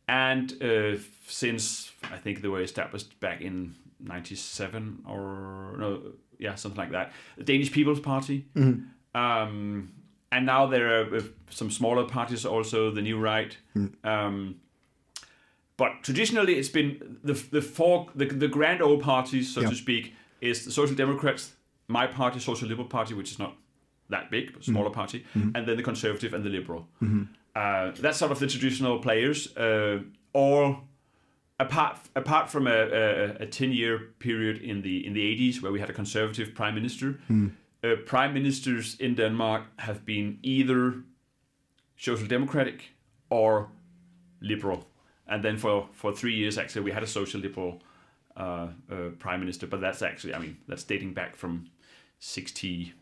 and 0.08 0.54
uh, 0.64 0.96
since 1.28 1.92
I 2.14 2.18
think 2.18 2.42
they 2.42 2.48
were 2.48 2.62
established 2.64 3.20
back 3.20 3.42
in 3.42 3.76
'97 4.00 5.04
or 5.08 5.76
no, 5.78 6.02
yeah, 6.40 6.56
something 6.56 6.80
like 6.80 6.92
that, 6.92 7.12
the 7.38 7.44
Danish 7.44 7.72
People's 7.72 8.00
Party. 8.00 8.46
Um, 9.16 9.92
and 10.32 10.46
now 10.46 10.68
there 10.68 11.02
are 11.02 11.22
some 11.50 11.72
smaller 11.72 12.04
parties 12.06 12.46
also, 12.46 12.92
the 12.92 13.02
New 13.02 13.20
Right. 13.20 13.58
Um, 14.04 14.56
but 15.78 15.92
traditionally, 16.04 16.56
it's 16.56 16.70
been 16.70 17.18
the 17.24 17.34
the 17.52 17.62
four 17.62 18.08
the, 18.16 18.26
the 18.26 18.48
grand 18.48 18.82
old 18.82 19.02
parties, 19.02 19.54
so 19.54 19.62
Yeah. 19.62 19.70
to 19.70 19.76
speak, 19.76 20.14
is 20.42 20.66
the 20.66 20.72
Social 20.72 20.96
Democrats, 20.96 21.56
my 21.88 22.08
party, 22.08 22.40
Social 22.40 22.68
Liberal 22.68 22.88
Party, 22.88 23.14
which 23.14 23.32
is 23.32 23.40
not 23.40 23.56
that 24.10 24.30
big, 24.32 24.54
but 24.54 24.64
smaller 24.64 24.90
party, 24.90 25.26
and 25.34 25.66
then 25.68 25.76
the 25.78 25.84
Conservative 25.84 26.34
and 26.34 26.44
the 26.44 26.50
Liberal. 26.50 26.88
Uh, 27.56 27.92
that's 28.02 28.18
sort 28.18 28.32
of 28.32 28.40
the 28.40 28.48
traditional 28.48 29.00
players. 29.00 29.56
Uh, 29.58 30.00
all 30.34 30.78
apart 31.60 31.98
apart 32.16 32.50
from 32.50 32.68
a, 32.68 32.72
a, 32.72 33.44
a 33.44 33.46
ten 33.46 33.72
year 33.72 34.00
period 34.20 34.62
in 34.62 34.82
the 34.82 35.06
in 35.06 35.14
the 35.14 35.22
eighties 35.22 35.62
where 35.62 35.72
we 35.72 35.80
had 35.80 35.90
a 35.90 35.94
Conservative 35.94 36.54
prime 36.54 36.76
minister. 36.76 37.20
Uh, 37.84 37.96
prime 38.06 38.34
ministers 38.34 38.96
in 39.00 39.16
Denmark 39.16 39.64
have 39.78 40.04
been 40.06 40.40
either 40.42 41.04
social 41.96 42.28
democratic 42.28 42.92
or 43.30 43.70
liberal. 44.42 44.88
And 45.28 45.44
then 45.44 45.58
for, 45.58 45.88
for 45.94 46.12
three 46.12 46.34
years, 46.36 46.58
actually, 46.58 46.86
we 46.86 46.92
had 46.92 47.04
a 47.04 47.08
social 47.08 47.40
liberal 47.42 47.82
uh, 48.38 48.68
uh, 48.92 48.96
prime 49.20 49.40
minister. 49.40 49.68
But 49.68 49.82
that's 49.82 50.02
actually, 50.02 50.34
I 50.36 50.40
mean, 50.40 50.58
that's 50.68 50.84
dating 50.84 51.14
back 51.14 51.36
from 51.36 51.70
60, 52.20 52.94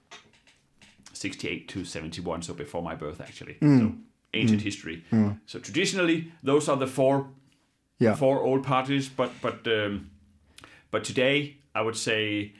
68 1.14 1.68
to 1.70 1.86
71, 1.86 2.42
so 2.44 2.54
before 2.54 2.82
my 2.82 2.96
birth, 2.96 3.22
actually. 3.22 3.58
So 3.62 3.94
ancient 4.34 4.62
history. 4.62 5.04
So 5.46 5.60
traditionally, 5.60 6.32
those 6.44 6.68
are 6.70 6.78
the 6.78 6.88
four 6.88 7.28
Yeah. 8.00 8.16
four 8.16 8.42
old 8.42 8.64
parties, 8.64 9.08
but 9.10 9.32
but 9.42 9.66
um, 9.68 10.10
but 10.92 11.04
today 11.06 11.58
I 11.74 11.82
would 11.82 11.96
say 11.96 12.52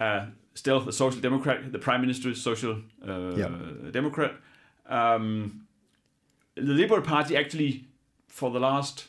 uh, 0.00 0.26
still 0.54 0.80
the 0.80 0.92
Social 0.92 1.20
Democrat, 1.20 1.72
the 1.72 1.78
Prime 1.78 2.00
Minister 2.00 2.30
is 2.30 2.40
Social 2.42 2.82
uh, 3.08 3.34
Yeah. 3.36 3.50
Democrat. 3.90 4.32
Um, 4.88 5.66
the 6.54 6.72
Liberal 6.74 7.02
Party 7.02 7.36
actually, 7.36 7.84
for 8.28 8.50
the 8.52 8.60
last 8.60 9.08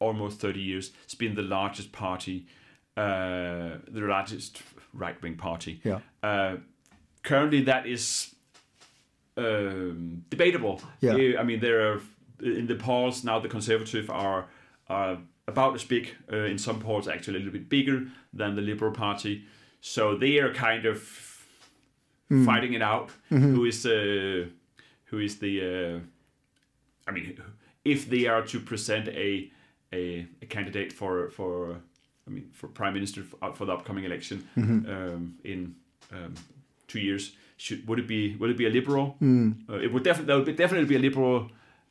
almost 0.00 0.40
thirty 0.40 0.60
years, 0.60 0.92
it's 1.04 1.14
been 1.14 1.34
the 1.34 1.42
largest 1.42 1.92
party, 1.92 2.46
uh, 2.96 3.78
the 3.88 4.00
largest 4.00 4.62
right 4.92 5.20
wing 5.22 5.36
party. 5.36 5.80
Yeah. 5.84 6.00
Uh, 6.22 6.56
currently, 7.22 7.62
that 7.62 7.86
is 7.86 8.34
um, 9.36 10.24
debatable. 10.30 10.80
Yeah. 11.00 11.40
I 11.40 11.42
mean, 11.44 11.60
there 11.60 11.92
are 11.92 12.00
in 12.42 12.66
the 12.66 12.74
polls 12.76 13.24
now. 13.24 13.40
The 13.40 13.48
Conservative 13.48 14.10
are 14.10 14.46
are 14.88 15.18
about 15.46 15.74
as 15.74 15.84
big 15.84 16.14
uh, 16.32 16.44
in 16.44 16.58
some 16.58 16.80
polls, 16.80 17.08
actually 17.08 17.36
a 17.36 17.38
little 17.38 17.52
bit 17.52 17.68
bigger 17.68 18.06
than 18.32 18.54
the 18.54 18.62
Liberal 18.62 18.92
Party. 18.92 19.44
So 19.80 20.16
they 20.16 20.38
are 20.38 20.52
kind 20.52 20.86
of 20.86 20.98
fighting 22.44 22.74
it 22.74 22.82
out. 22.82 23.10
Who 23.28 23.64
is 23.64 23.86
uh, 23.86 24.46
who 25.04 25.18
is 25.18 25.38
the? 25.38 25.60
Uh, 25.60 26.00
I 27.08 27.12
mean, 27.12 27.40
if 27.84 28.08
they 28.10 28.26
are 28.26 28.42
to 28.42 28.60
present 28.60 29.08
a 29.08 29.50
a, 29.92 30.26
a 30.42 30.46
candidate 30.46 30.92
for 30.92 31.30
for 31.30 31.80
I 32.26 32.30
mean 32.30 32.50
for 32.52 32.68
prime 32.68 32.94
minister 32.94 33.22
for, 33.22 33.54
for 33.54 33.64
the 33.64 33.72
upcoming 33.72 34.04
election 34.04 34.46
um, 34.56 35.34
in 35.44 35.74
um, 36.12 36.34
two 36.86 37.00
years, 37.00 37.32
should 37.56 37.86
would 37.88 37.98
it 37.98 38.06
be 38.06 38.36
would 38.36 38.50
it 38.50 38.56
be 38.56 38.66
a 38.66 38.70
liberal? 38.70 39.16
Uh, 39.68 39.74
it 39.74 39.92
would 39.92 40.02
definitely 40.02 40.26
there 40.26 40.36
would 40.36 40.46
be, 40.46 40.52
definitely 40.52 40.86
be 40.86 40.96
a 40.96 40.98
liberal. 41.10 41.50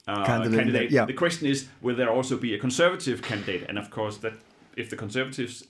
Uh, 0.09 0.25
Candidate, 0.25 0.57
candidate. 0.57 0.91
yeah. 0.91 1.03
The 1.05 1.11
question 1.11 1.47
is, 1.47 1.67
will 1.81 1.97
there 1.97 2.09
also 2.09 2.37
be 2.37 2.53
a 2.53 2.57
conservative 2.57 3.21
candidate? 3.21 3.65
And 3.67 3.77
of 3.77 3.89
course, 3.89 4.15
that 4.19 4.35
if 4.77 4.89
the 4.89 4.95
conservatives 4.95 5.65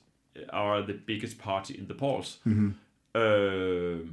are 0.51 0.83
the 0.83 0.93
biggest 0.93 1.39
party 1.39 1.75
in 1.75 1.87
the 1.87 1.95
polls, 1.95 2.37
uh, 3.15 4.05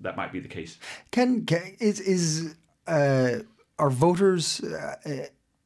that 0.00 0.16
might 0.16 0.30
be 0.30 0.38
the 0.38 0.48
case. 0.48 0.78
Can, 1.10 1.44
can 1.44 1.74
is 1.80 1.98
is 1.98 2.54
uh, 2.86 3.40
are 3.78 3.90
voters 3.90 4.60
uh, 4.60 4.94
uh, 5.04 5.10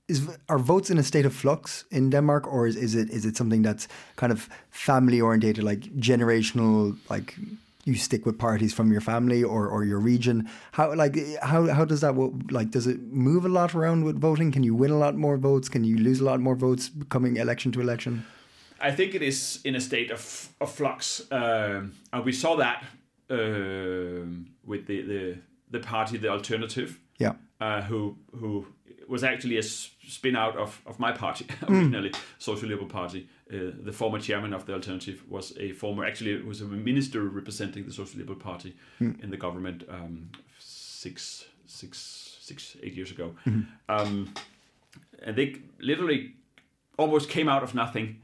is 0.09 0.29
are 0.49 0.59
votes 0.59 0.91
in 0.91 0.99
a 0.99 1.03
state 1.03 1.27
of 1.27 1.35
flux 1.35 1.85
in 1.91 2.11
Denmark, 2.11 2.47
or 2.47 2.67
is, 2.67 2.77
is 2.77 2.95
it 2.95 3.11
is 3.11 3.25
it 3.25 3.37
something 3.37 3.63
that's 3.63 3.89
kind 4.17 4.33
of 4.33 4.49
family 4.71 5.21
orientated, 5.21 5.65
like 5.65 5.81
generational, 5.97 6.97
like 7.11 7.37
you 7.85 7.95
stick 7.95 8.27
with 8.27 8.39
parties 8.39 8.75
from 8.75 8.91
your 8.93 9.01
family 9.01 9.45
or, 9.45 9.69
or 9.69 9.85
your 9.85 10.01
region? 10.01 10.49
How 10.73 10.95
like 10.95 11.17
how 11.43 11.67
how 11.67 11.85
does 11.85 12.01
that 12.01 12.15
like 12.51 12.71
does 12.71 12.87
it 12.87 13.01
move 13.13 13.45
a 13.45 13.49
lot 13.49 13.75
around 13.75 14.05
with 14.05 14.21
voting? 14.21 14.53
Can 14.53 14.63
you 14.65 14.75
win 14.75 14.91
a 14.91 14.99
lot 14.99 15.15
more 15.15 15.37
votes? 15.37 15.69
Can 15.69 15.85
you 15.85 15.99
lose 15.99 16.21
a 16.21 16.25
lot 16.25 16.41
more 16.41 16.57
votes 16.57 16.91
coming 17.09 17.37
election 17.37 17.73
to 17.73 17.81
election? 17.81 18.25
I 18.81 18.93
think 18.93 19.15
it 19.15 19.23
is 19.23 19.61
in 19.65 19.75
a 19.75 19.81
state 19.81 20.13
of, 20.13 20.49
of 20.61 20.71
flux, 20.71 21.23
um, 21.33 21.93
and 22.13 22.25
we 22.25 22.33
saw 22.33 22.57
that 22.57 22.85
um 23.31 24.47
with 24.67 24.87
the, 24.87 25.03
the 25.03 25.37
the 25.71 25.79
party, 25.81 26.19
the 26.19 26.29
alternative, 26.29 26.99
Yeah, 27.19 27.35
uh, 27.61 27.83
who 27.83 28.17
who 28.41 28.67
was 29.09 29.25
actually 29.25 29.57
a 29.57 29.63
spin 29.63 30.37
out 30.37 30.57
of, 30.57 30.81
of 30.87 31.01
my 31.01 31.13
party 31.13 31.47
originally, 31.69 32.13
Social 32.39 32.69
Liberal 32.69 32.89
Party. 32.89 33.29
Uh, 33.53 33.73
the 33.83 33.93
former 33.93 34.19
chairman 34.19 34.53
of 34.53 34.67
the 34.67 34.75
alternative 34.75 35.23
was 35.29 35.57
a 35.59 35.73
former, 35.73 36.05
actually, 36.05 36.33
it 36.33 36.47
was 36.47 36.61
a 36.61 36.65
minister 36.65 37.23
representing 37.23 37.87
the 37.87 37.93
Social 37.93 38.19
Liberal 38.19 38.39
Party 38.39 38.77
in 39.23 39.31
the 39.31 39.37
government 39.37 39.85
um, 39.89 40.31
six, 40.59 41.47
six, 41.67 42.37
six, 42.41 42.77
eight 42.83 42.95
years 42.95 43.11
ago. 43.11 43.35
Um, 43.89 44.35
and 45.23 45.37
they 45.37 45.57
literally 45.81 46.35
almost 46.99 47.29
came 47.29 47.49
out 47.49 47.63
of 47.63 47.75
nothing 47.75 48.21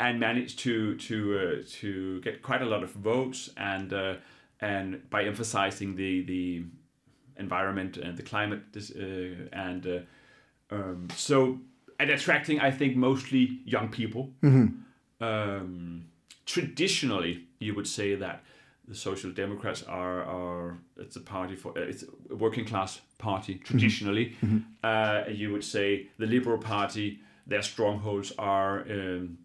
and 0.00 0.20
managed 0.20 0.60
to 0.60 0.96
to 0.96 1.38
uh, 1.38 1.62
to 1.80 2.20
get 2.20 2.42
quite 2.42 2.62
a 2.62 2.64
lot 2.64 2.82
of 2.82 2.92
votes 2.92 3.50
and 3.56 3.92
uh, 3.92 4.14
and 4.60 5.08
by 5.10 5.24
emphasizing 5.24 5.96
the 5.96 6.22
the 6.22 6.64
environment 7.36 7.96
and 7.96 8.16
the 8.16 8.22
climate 8.22 8.60
this, 8.72 8.90
uh, 8.90 9.48
and 9.52 9.86
uh, 9.86 9.98
um, 10.70 11.08
so 11.16 11.58
and 11.98 12.10
attracting 12.10 12.60
I 12.60 12.70
think 12.70 12.96
mostly 12.96 13.60
young 13.64 13.88
people. 13.88 14.30
Um, 15.20 16.04
traditionally, 16.46 17.46
you 17.58 17.74
would 17.74 17.86
say 17.88 18.14
that 18.14 18.44
the 18.86 18.94
Social 18.94 19.30
Democrats 19.30 19.82
are 19.82 20.22
are 20.24 20.78
it's 20.96 21.16
a 21.16 21.20
party 21.20 21.56
for 21.56 21.76
uh, 21.76 21.82
it's 21.82 22.04
a 22.30 22.36
working 22.36 22.64
class 22.64 23.00
party 23.18 23.54
traditionally. 23.56 24.36
Uh, 24.82 25.24
you 25.28 25.52
would 25.52 25.64
say 25.64 26.08
the 26.18 26.26
Liberal 26.26 26.58
Party 26.58 27.20
their 27.48 27.62
strongholds 27.62 28.32
are 28.38 28.80
um, 28.82 29.38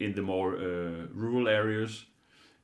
in 0.00 0.14
the 0.14 0.22
more 0.22 0.56
uh, 0.56 1.06
rural 1.12 1.48
areas. 1.48 2.06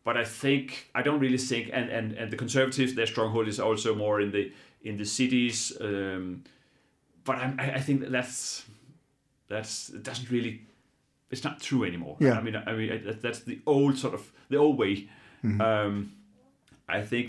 But 0.03 0.17
I 0.17 0.25
think 0.25 0.91
I 0.95 1.03
don't 1.03 1.21
really 1.21 1.39
think, 1.39 1.71
and, 1.73 1.91
and, 1.91 2.13
and 2.13 2.31
the 2.31 2.37
Conservatives 2.37 2.95
their 2.95 3.07
stronghold 3.07 3.49
is 3.49 3.61
also 3.61 3.95
more 3.95 4.21
in 4.21 4.33
the 4.33 4.53
in 4.83 4.97
the 4.97 5.05
cities. 5.05 5.77
Um, 5.81 6.45
but 7.31 7.39
I'm, 7.43 7.55
I 7.65 7.67
I 7.79 7.81
think 7.87 8.01
that 8.03 8.11
that's 8.19 8.65
that's 9.49 9.73
it 9.97 10.03
doesn't 10.09 10.31
really 10.31 10.55
it's 11.33 11.45
not 11.45 11.61
true 11.69 11.83
anymore. 11.91 12.17
Yeah. 12.21 12.39
I 12.39 12.43
mean 12.43 12.57
I 12.57 12.73
mean 12.79 12.91
I- 12.93 13.05
that- 13.07 13.23
that's 13.23 13.41
the 13.51 13.59
old 13.67 13.95
sort 13.99 14.15
of 14.15 14.23
the 14.53 14.57
old 14.65 14.77
way. 14.79 15.09
Um, 15.43 15.95
I 16.99 17.01
think 17.11 17.27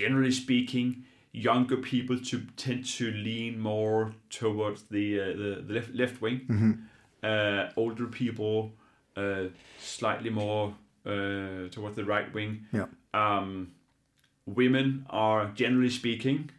generally 0.00 0.30
speaking, 0.44 0.88
younger 1.32 1.76
people 1.92 2.16
to 2.30 2.36
tend 2.56 2.80
to 2.98 3.04
lean 3.10 3.58
more 3.58 4.12
towards 4.40 4.80
the 4.94 5.06
uh, 5.20 5.26
the, 5.42 5.50
the 5.66 5.72
left 5.74 5.90
left 5.94 6.16
wing. 6.22 6.38
Uh, 7.22 7.70
older 7.76 8.06
people 8.06 8.56
uh, 9.16 9.44
slightly 9.78 10.30
more 10.30 10.74
uh, 11.06 11.68
towards 11.70 11.94
the 11.96 12.04
right 12.04 12.28
wing. 12.34 12.66
yeah, 12.72 12.86
Um, 13.14 13.72
women 14.46 15.06
are 15.10 15.42
generally 15.54 15.90
speaking, 15.90 16.50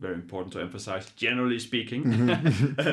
very 0.00 0.14
important 0.14 0.52
to 0.54 0.60
emphasize, 0.60 1.10
generally 1.16 1.58
speaking, 1.58 2.02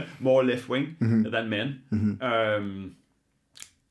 more 0.19 0.43
left 0.43 0.67
wing 0.69 0.95
than 0.99 1.49
men. 1.49 2.17
Um, 2.21 2.95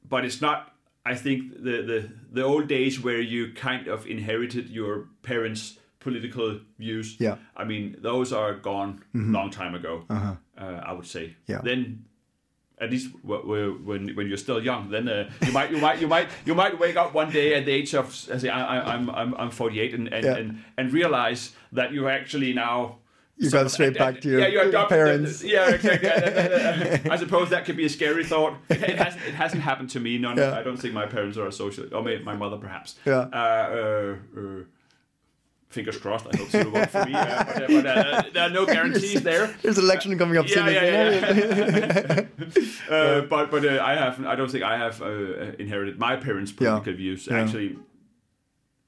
but 0.08 0.24
it's 0.24 0.40
not. 0.40 0.72
I 1.04 1.14
think 1.14 1.52
the, 1.62 1.82
the 1.82 2.10
the 2.32 2.42
old 2.42 2.68
days 2.68 3.00
where 3.00 3.20
you 3.20 3.52
kind 3.54 3.88
of 3.88 4.06
inherited 4.06 4.68
your 4.68 5.06
parents' 5.22 5.78
political 6.00 6.60
views. 6.78 7.16
Yeah. 7.20 7.36
I 7.56 7.64
mean, 7.64 7.96
those 8.02 8.32
are 8.32 8.54
gone 8.54 9.02
long 9.14 9.50
time 9.50 9.74
ago. 9.74 10.04
Uh 10.10 10.14
huh. 10.18 10.34
I 10.88 10.92
would 10.92 11.06
say. 11.06 11.34
Yeah. 11.46 11.60
Then 11.62 12.04
at 12.78 12.90
least 12.90 13.08
wh- 13.26 13.40
wh- 13.44 13.86
when 13.86 14.14
when 14.16 14.26
you're 14.28 14.36
still 14.38 14.62
young, 14.62 14.90
then 14.90 15.08
uh, 15.08 15.30
you 15.46 15.52
might 15.52 15.70
you 15.70 15.78
might 15.78 16.00
you 16.00 16.08
might 16.08 16.28
you 16.44 16.54
might 16.54 16.78
wake 16.78 16.96
up 16.96 17.14
one 17.14 17.30
day 17.30 17.54
at 17.54 17.64
the 17.64 17.72
age 17.72 17.94
of 17.94 18.06
I 18.32 18.38
say 18.38 18.48
I, 18.48 18.60
I, 18.78 18.94
I'm 18.94 19.08
I'm 19.10 19.34
I'm 19.34 19.50
48 19.50 19.94
and 19.94 20.08
and, 20.12 20.24
Yeah. 20.24 20.36
and 20.36 20.64
and 20.76 20.92
realize 20.92 21.52
that 21.72 21.92
you're 21.92 22.10
actually 22.10 22.52
now. 22.52 22.98
You 23.38 23.50
got 23.50 23.70
straight 23.70 23.98
back 23.98 24.20
to 24.22 24.30
your 24.30 24.40
yeah, 24.40 24.46
you're 24.46 24.68
adopted- 24.68 24.96
parents. 24.96 25.44
Yeah, 25.44 25.70
exactly. 25.70 27.10
I 27.10 27.16
suppose 27.16 27.50
that 27.50 27.66
could 27.66 27.76
be 27.76 27.84
a 27.84 27.88
scary 27.88 28.24
thought. 28.24 28.54
It 28.70 28.96
hasn't 28.96 29.22
it 29.24 29.34
hasn't 29.44 29.62
happened 29.62 29.90
to 29.90 30.00
me. 30.00 30.16
None. 30.16 30.38
Yeah. 30.38 30.56
I 30.58 30.62
don't 30.62 30.78
think 30.78 30.94
my 30.94 31.06
parents 31.06 31.36
are 31.36 31.50
social. 31.50 31.94
Or 31.94 32.02
my, 32.02 32.16
my 32.18 32.34
mother 32.34 32.56
perhaps. 32.56 32.94
Yeah. 33.04 33.28
Uh, 33.32 33.36
uh, 33.36 34.40
uh, 34.40 34.62
fingers 35.68 35.98
crossed. 35.98 36.26
I 36.32 36.36
hope 36.38 36.48
so. 36.48 36.86
for 36.86 37.04
me. 37.04 37.12
Uh, 37.14 37.44
but 37.44 37.62
uh, 37.62 37.66
but 37.68 37.86
uh, 37.86 38.22
there 38.32 38.42
are 38.44 38.50
no 38.50 38.64
guarantees 38.76 39.22
there. 39.22 39.54
There's 39.60 39.76
an 39.76 39.84
election 39.84 40.16
coming 40.16 40.38
up 40.38 40.48
soon. 40.48 40.66
Yeah, 40.66 41.08
isn't 41.10 42.28
yeah. 42.88 42.94
Uh, 42.96 43.20
but 43.22 43.50
but 43.50 43.64
uh, 43.66 43.82
I 43.82 43.94
have 43.96 44.24
I 44.24 44.34
don't 44.34 44.50
think 44.50 44.64
I 44.64 44.78
have 44.78 45.02
uh, 45.02 45.52
inherited 45.58 45.98
my 45.98 46.16
parents' 46.16 46.52
political 46.52 46.94
views. 46.94 47.26
Yeah. 47.26 47.40
Actually, 47.40 47.76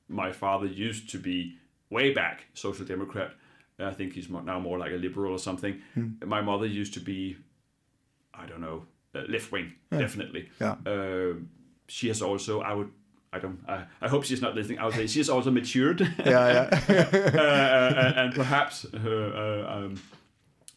my 0.08 0.32
father 0.32 0.66
used 0.66 1.10
to 1.10 1.18
be 1.18 1.56
way 1.90 2.14
back 2.14 2.46
social 2.54 2.86
democrat. 2.86 3.32
I 3.78 3.92
think 3.92 4.14
he's 4.14 4.28
now 4.28 4.58
more 4.58 4.78
like 4.78 4.92
a 4.92 4.96
liberal 4.96 5.32
or 5.32 5.38
something. 5.38 5.80
Hmm. 5.94 6.08
My 6.26 6.40
mother 6.40 6.66
used 6.66 6.94
to 6.94 7.00
be, 7.00 7.36
I 8.34 8.46
don't 8.46 8.60
know, 8.60 8.86
uh, 9.14 9.22
left 9.28 9.52
wing 9.52 9.72
definitely. 9.90 10.50
Yeah. 10.60 10.76
Uh, 10.86 11.34
she 11.86 12.08
has 12.08 12.22
also 12.22 12.60
I 12.60 12.74
would. 12.74 12.90
I 13.32 13.38
don't. 13.38 13.60
I, 13.68 13.84
I 14.00 14.08
hope 14.08 14.24
she's 14.24 14.40
not 14.40 14.54
listening. 14.54 14.78
I 14.78 14.86
would 14.86 14.94
say 14.94 15.06
she 15.06 15.18
has 15.20 15.28
also 15.28 15.50
matured, 15.50 16.00
yeah, 16.24 16.70
yeah. 16.88 17.08
uh, 17.34 17.38
uh, 17.38 18.12
and 18.16 18.34
perhaps 18.34 18.86
her, 19.02 19.66
uh, 19.68 19.76
um, 19.76 20.00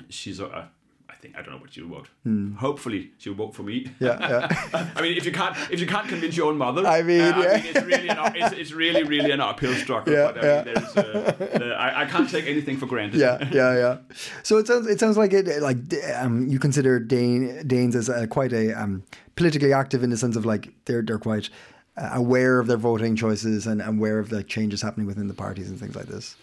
she's. 0.09 0.41
Uh, 0.41 0.47
I 0.49 0.65
think 1.22 1.36
I 1.38 1.41
don't 1.41 1.51
know 1.51 1.59
what 1.59 1.74
she 1.74 1.82
would. 1.82 2.07
vote. 2.26 2.57
Hopefully, 2.57 3.11
she 3.17 3.30
would 3.30 3.38
vote 3.38 3.53
for 3.55 3.63
me. 3.63 3.88
Yeah, 3.99 4.17
yeah. 4.19 4.91
I 4.95 5.01
mean, 5.01 5.17
if 5.17 5.26
you 5.26 5.32
can't, 5.32 5.55
if 5.69 5.80
you 5.80 5.88
can't 5.88 6.07
convince 6.07 6.36
your 6.36 6.47
own 6.47 6.57
mother, 6.57 6.86
I 6.86 7.03
mean, 7.03 7.22
uh, 7.22 7.38
yeah. 7.38 7.61
it's 7.63 7.86
really, 7.86 8.09
an, 8.09 8.17
it's, 8.36 8.55
it's 8.55 8.72
really, 8.72 9.03
really 9.03 9.32
an 9.32 9.39
uphill 9.39 9.76
struggle. 9.76 10.13
Yeah, 10.13 10.32
but, 10.32 10.43
I 10.43 10.63
mean, 10.63 10.78
uh, 10.78 11.69
uh, 11.72 11.76
I, 11.78 12.01
I 12.01 12.05
can't 12.05 12.30
take 12.30 12.47
anything 12.47 12.78
for 12.78 12.88
granted. 12.88 13.19
yeah, 13.19 13.47
yeah, 13.51 13.76
yeah. 13.76 13.97
So 14.43 14.57
it 14.57 14.67
sounds 14.67 14.88
it 14.88 14.99
sounds 14.99 15.17
like 15.17 15.34
it 15.34 15.61
like 15.61 15.78
um, 16.15 16.47
you 16.47 16.59
consider 16.59 16.99
Dane, 16.99 17.65
Danes 17.67 17.95
as 17.95 18.09
uh, 18.09 18.26
quite 18.28 18.53
a 18.53 18.74
um, 18.74 19.03
politically 19.36 19.74
active 19.74 20.03
in 20.03 20.09
the 20.09 20.17
sense 20.17 20.36
of 20.36 20.45
like 20.45 20.74
they're 20.86 21.01
they're 21.01 21.19
quite 21.19 21.49
uh, 21.97 22.09
aware 22.13 22.59
of 22.59 22.67
their 22.67 22.78
voting 22.78 23.15
choices 23.15 23.67
and 23.67 23.82
and 23.82 23.97
aware 23.97 24.19
of 24.19 24.30
the 24.30 24.43
changes 24.43 24.82
happening 24.82 25.07
within 25.07 25.28
the 25.28 25.34
parties 25.34 25.69
and 25.69 25.80
things 25.80 25.95
like 25.95 26.07
this? 26.07 26.36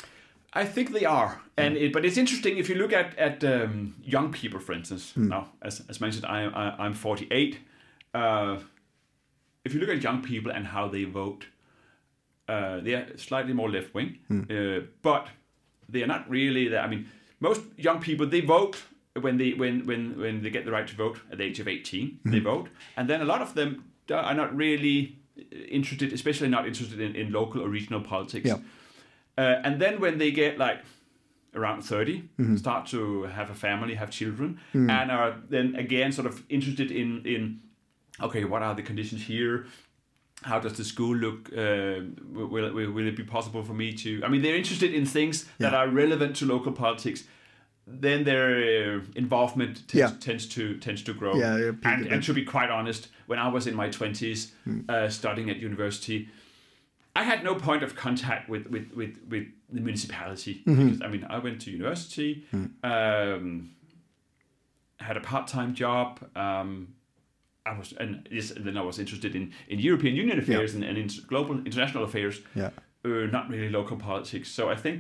I 0.53 0.65
think 0.65 0.93
they 0.93 1.05
are, 1.05 1.41
and 1.57 1.77
it, 1.77 1.93
but 1.93 2.05
it's 2.05 2.17
interesting 2.17 2.57
if 2.57 2.69
you 2.69 2.75
look 2.75 2.93
at 2.93 3.17
at 3.19 3.45
um, 3.45 3.95
young 4.03 4.33
people, 4.33 4.61
for 4.61 4.73
instance. 4.73 5.13
Now, 5.29 5.49
as, 5.61 5.83
as 5.89 6.01
mentioned, 6.01 6.25
I, 6.27 6.45
I 6.45 6.85
I'm 6.85 6.95
48. 6.95 7.59
Uh, 8.15 8.59
if 9.65 9.75
you 9.75 9.81
look 9.81 9.91
at 9.91 10.03
young 10.03 10.23
people 10.23 10.51
and 10.51 10.67
how 10.67 10.89
they 10.89 11.05
vote, 11.05 11.47
uh, 12.49 12.81
they 12.81 12.95
are 12.95 13.07
slightly 13.19 13.53
more 13.53 13.71
left 13.71 13.93
wing, 13.95 14.19
uh, 14.31 14.87
but 15.03 15.29
they 15.89 16.03
are 16.03 16.07
not 16.07 16.29
really. 16.31 16.69
That, 16.69 16.83
I 16.83 16.89
mean, 16.89 17.09
most 17.41 17.61
young 17.77 18.01
people 18.01 18.27
they 18.27 18.41
vote 18.41 18.83
when 19.21 19.37
they 19.37 19.53
when 19.53 19.87
when 19.87 20.19
when 20.19 20.43
they 20.43 20.51
get 20.51 20.65
the 20.65 20.71
right 20.71 20.87
to 20.87 20.97
vote 20.97 21.19
at 21.31 21.39
the 21.39 21.45
age 21.45 21.61
of 21.61 21.69
18. 21.69 22.21
They 22.25 22.41
vote, 22.41 22.69
and 22.97 23.09
then 23.09 23.21
a 23.21 23.27
lot 23.27 23.43
of 23.43 23.53
them 23.55 23.85
are 24.11 24.35
not 24.35 24.57
really 24.57 25.19
interested, 25.71 26.13
especially 26.13 26.49
not 26.49 26.67
interested 26.67 27.01
in, 27.01 27.15
in 27.15 27.33
local 27.33 27.63
or 27.63 27.69
regional 27.69 28.01
politics. 28.01 28.47
Yeah. 28.47 28.59
Uh, 29.39 29.61
and 29.65 29.81
then 29.81 30.01
when 30.01 30.19
they 30.19 30.31
get 30.33 30.59
like 30.59 30.81
around 31.55 31.83
30, 31.83 32.23
start 32.57 32.87
to 32.87 33.23
have 33.25 33.51
a 33.51 33.55
family, 33.55 33.95
have 33.95 34.11
children, 34.11 34.59
and 34.75 35.11
are 35.11 35.37
then 35.51 35.75
again 35.77 36.13
sort 36.13 36.27
of 36.27 36.43
interested 36.49 36.91
in 36.91 37.23
in 37.25 37.61
okay, 38.21 38.45
what 38.45 38.63
are 38.63 38.75
the 38.75 38.83
conditions 38.83 39.23
here? 39.29 39.65
How 40.43 40.61
does 40.61 40.73
the 40.73 40.85
school 40.85 41.17
look? 41.17 41.51
Uh, 41.53 42.01
will, 42.33 42.73
will 42.75 42.91
will 42.93 43.07
it 43.09 43.17
be 43.17 43.25
possible 43.25 43.63
for 43.65 43.75
me 43.75 43.93
to? 43.93 44.11
I 44.25 44.29
mean, 44.29 44.43
they're 44.43 44.57
interested 44.59 44.93
in 44.95 45.07
things 45.07 45.47
that 45.59 45.73
are 45.75 45.89
relevant 45.89 46.37
to 46.37 46.47
local 46.47 46.73
politics. 46.73 47.25
Then 48.01 48.25
their 48.25 48.49
uh, 48.97 49.01
involvement 49.15 49.75
tends, 49.89 49.95
Yeah. 50.13 50.19
tends 50.21 50.47
to 50.55 50.77
tends 50.79 51.03
to 51.05 51.13
grow. 51.15 51.35
Yeah, 51.39 51.57
yeah, 51.59 51.73
and, 51.93 52.07
and 52.13 52.23
to 52.25 52.35
be 52.35 52.45
quite 52.45 52.71
honest, 52.71 53.09
when 53.27 53.39
I 53.39 53.49
was 53.53 53.67
in 53.67 53.75
my 53.75 53.89
twenties, 53.91 54.53
uh, 54.89 55.09
studying 55.09 55.51
at 55.51 55.57
university, 55.57 56.29
I 57.21 57.23
had 57.31 57.43
no 57.45 57.55
point 57.69 57.83
of 57.83 57.91
contact 58.05 58.49
with 58.53 58.65
with 58.75 58.87
with, 59.01 59.13
with 59.33 59.47
the 59.77 59.81
municipality. 59.81 60.55
Because, 60.65 61.01
I 61.07 61.09
mean, 61.13 61.25
I 61.37 61.39
went 61.47 61.61
to 61.65 61.71
university, 61.71 62.31
um, 62.83 63.71
had 65.09 65.17
a 65.17 65.21
part 65.31 65.47
time 65.47 65.71
job. 65.75 66.09
Um, 66.37 66.71
I 67.67 67.73
was, 67.79 67.93
and 68.03 68.13
yes, 68.31 68.51
and 68.57 68.65
then 68.67 68.77
I 68.77 68.83
was 68.91 68.99
interested 68.99 69.35
in, 69.35 69.53
in 69.69 69.79
European 69.79 70.15
Union 70.17 70.39
affairs 70.39 70.75
and, 70.75 70.83
and 70.85 70.97
in 70.97 71.09
global 71.27 71.55
international 71.69 72.05
affairs. 72.05 72.41
Yeah. 72.55 72.71
Uh, 73.05 73.27
not 73.31 73.49
really 73.51 73.69
local 73.71 73.97
politics. 73.97 74.49
So 74.51 74.71
I 74.75 74.77
think, 74.77 74.99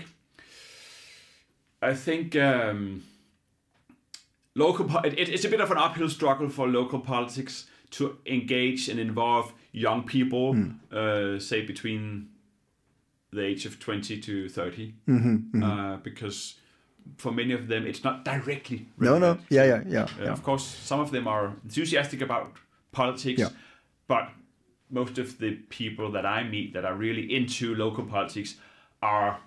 I 1.91 1.95
think 1.95 2.37
um, 2.37 3.03
local. 4.55 4.85
po- 4.85 5.05
It, 5.05 5.29
it's 5.35 5.45
a 5.45 5.49
bit 5.49 5.61
of 5.61 5.71
an 5.71 5.79
uphill 5.79 6.11
struggle 6.11 6.49
for 6.51 6.69
local 6.69 7.01
politics 7.01 7.67
to 7.91 8.19
engage 8.27 8.89
and 8.91 9.01
involve 9.01 9.53
young 9.73 10.03
people, 10.05 10.57
uh, 10.93 11.39
say 11.39 11.63
between 11.63 12.29
the 13.31 13.43
age 13.45 13.67
of 13.67 13.79
twenty 13.79 14.19
to 14.21 14.49
30 14.49 14.95
uh, 15.63 15.97
because 16.03 16.55
for 17.19 17.31
many 17.33 17.53
of 17.53 17.69
them 17.69 17.87
it's 17.87 18.03
not 18.05 18.25
directly. 18.25 18.87
No, 18.99 19.19
no. 19.19 19.39
Yeah, 19.51 19.65
yeah, 19.65 19.83
yeah. 19.87 20.03
Uh, 20.03 20.25
yeah. 20.25 20.33
Of 20.33 20.43
course, 20.43 20.65
some 20.65 21.01
of 21.01 21.11
them 21.11 21.27
are 21.29 21.53
enthusiastic 21.65 22.23
about 22.23 22.53
politics, 22.93 23.41
Yeah. 23.41 23.49
but 24.07 24.31
most 24.91 25.19
of 25.19 25.39
the 25.39 25.53
people 25.69 26.11
that 26.13 26.25
I 26.25 26.43
meet 26.45 26.73
that 26.73 26.85
are 26.85 26.95
really 26.95 27.35
into 27.35 27.75
local 27.75 28.05
politics 28.05 28.57
are 29.03 29.39